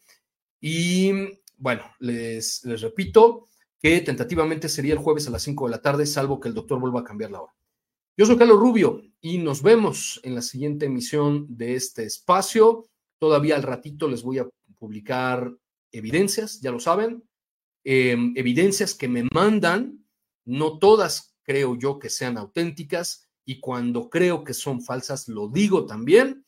Y 0.61 1.11
bueno, 1.57 1.83
les, 1.99 2.63
les 2.63 2.79
repito 2.79 3.49
que 3.81 3.99
tentativamente 3.99 4.69
sería 4.69 4.93
el 4.93 4.99
jueves 4.99 5.27
a 5.27 5.31
las 5.31 5.43
5 5.43 5.65
de 5.65 5.71
la 5.71 5.81
tarde, 5.81 6.05
salvo 6.05 6.39
que 6.39 6.47
el 6.47 6.53
doctor 6.53 6.79
vuelva 6.79 7.01
a 7.01 7.03
cambiar 7.03 7.31
la 7.31 7.41
hora. 7.41 7.53
Yo 8.15 8.25
soy 8.25 8.37
Carlos 8.37 8.59
Rubio 8.59 9.01
y 9.19 9.37
nos 9.37 9.61
vemos 9.61 10.21
en 10.23 10.35
la 10.35 10.41
siguiente 10.41 10.85
emisión 10.85 11.45
de 11.49 11.75
este 11.75 12.05
espacio. 12.05 12.85
Todavía 13.19 13.57
al 13.57 13.63
ratito 13.63 14.07
les 14.07 14.23
voy 14.23 14.39
a 14.39 14.47
publicar 14.79 15.53
evidencias, 15.91 16.61
ya 16.61 16.71
lo 16.71 16.79
saben, 16.79 17.23
Em, 17.83 18.33
evidencias 18.35 18.93
que 18.93 19.07
me 19.07 19.27
mandan, 19.33 20.05
no 20.45 20.77
todas 20.79 21.35
creo 21.43 21.75
yo 21.75 21.99
que 21.99 22.09
sean 22.09 22.37
auténticas 22.37 23.27
y 23.45 23.59
cuando 23.59 24.09
creo 24.09 24.43
que 24.43 24.53
son 24.53 24.81
falsas 24.81 25.27
lo 25.27 25.47
digo 25.47 25.85
también. 25.85 26.45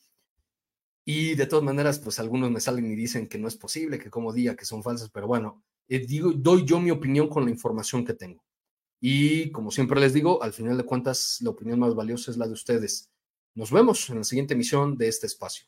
Y 1.06 1.36
de 1.36 1.48
todas 1.48 1.66
maneras, 1.66 2.00
pues 2.00 2.20
algunos 2.20 2.50
me 2.50 2.62
salen 2.62 2.90
y 2.90 2.96
dicen 2.96 3.28
que 3.28 3.38
no 3.38 3.48
es 3.48 3.58
posible, 3.58 4.00
que 4.00 4.10
como 4.10 4.32
diga 4.32 4.56
que 4.56 4.66
son 4.66 4.84
falsas, 4.84 5.10
pero 5.10 5.28
bueno, 5.28 5.64
eh, 5.90 6.00
digo, 6.00 6.32
doy 6.32 6.64
yo 6.66 6.80
mi 6.80 6.92
opinión 6.92 7.28
con 7.28 7.44
la 7.44 7.52
información 7.52 8.06
que 8.06 8.14
tengo. 8.14 8.44
Y 9.02 9.52
como 9.52 9.70
siempre 9.70 10.00
les 10.00 10.14
digo, 10.14 10.42
al 10.42 10.54
final 10.54 10.78
de 10.78 10.86
cuentas, 10.86 11.40
la 11.42 11.50
opinión 11.50 11.80
más 11.80 11.94
valiosa 11.94 12.32
es 12.32 12.38
la 12.38 12.48
de 12.48 12.54
ustedes. 12.54 13.12
Nos 13.54 13.70
vemos 13.70 14.10
en 14.10 14.20
la 14.20 14.24
siguiente 14.24 14.54
emisión 14.54 14.98
de 14.98 15.10
este 15.10 15.28
espacio. 15.28 15.66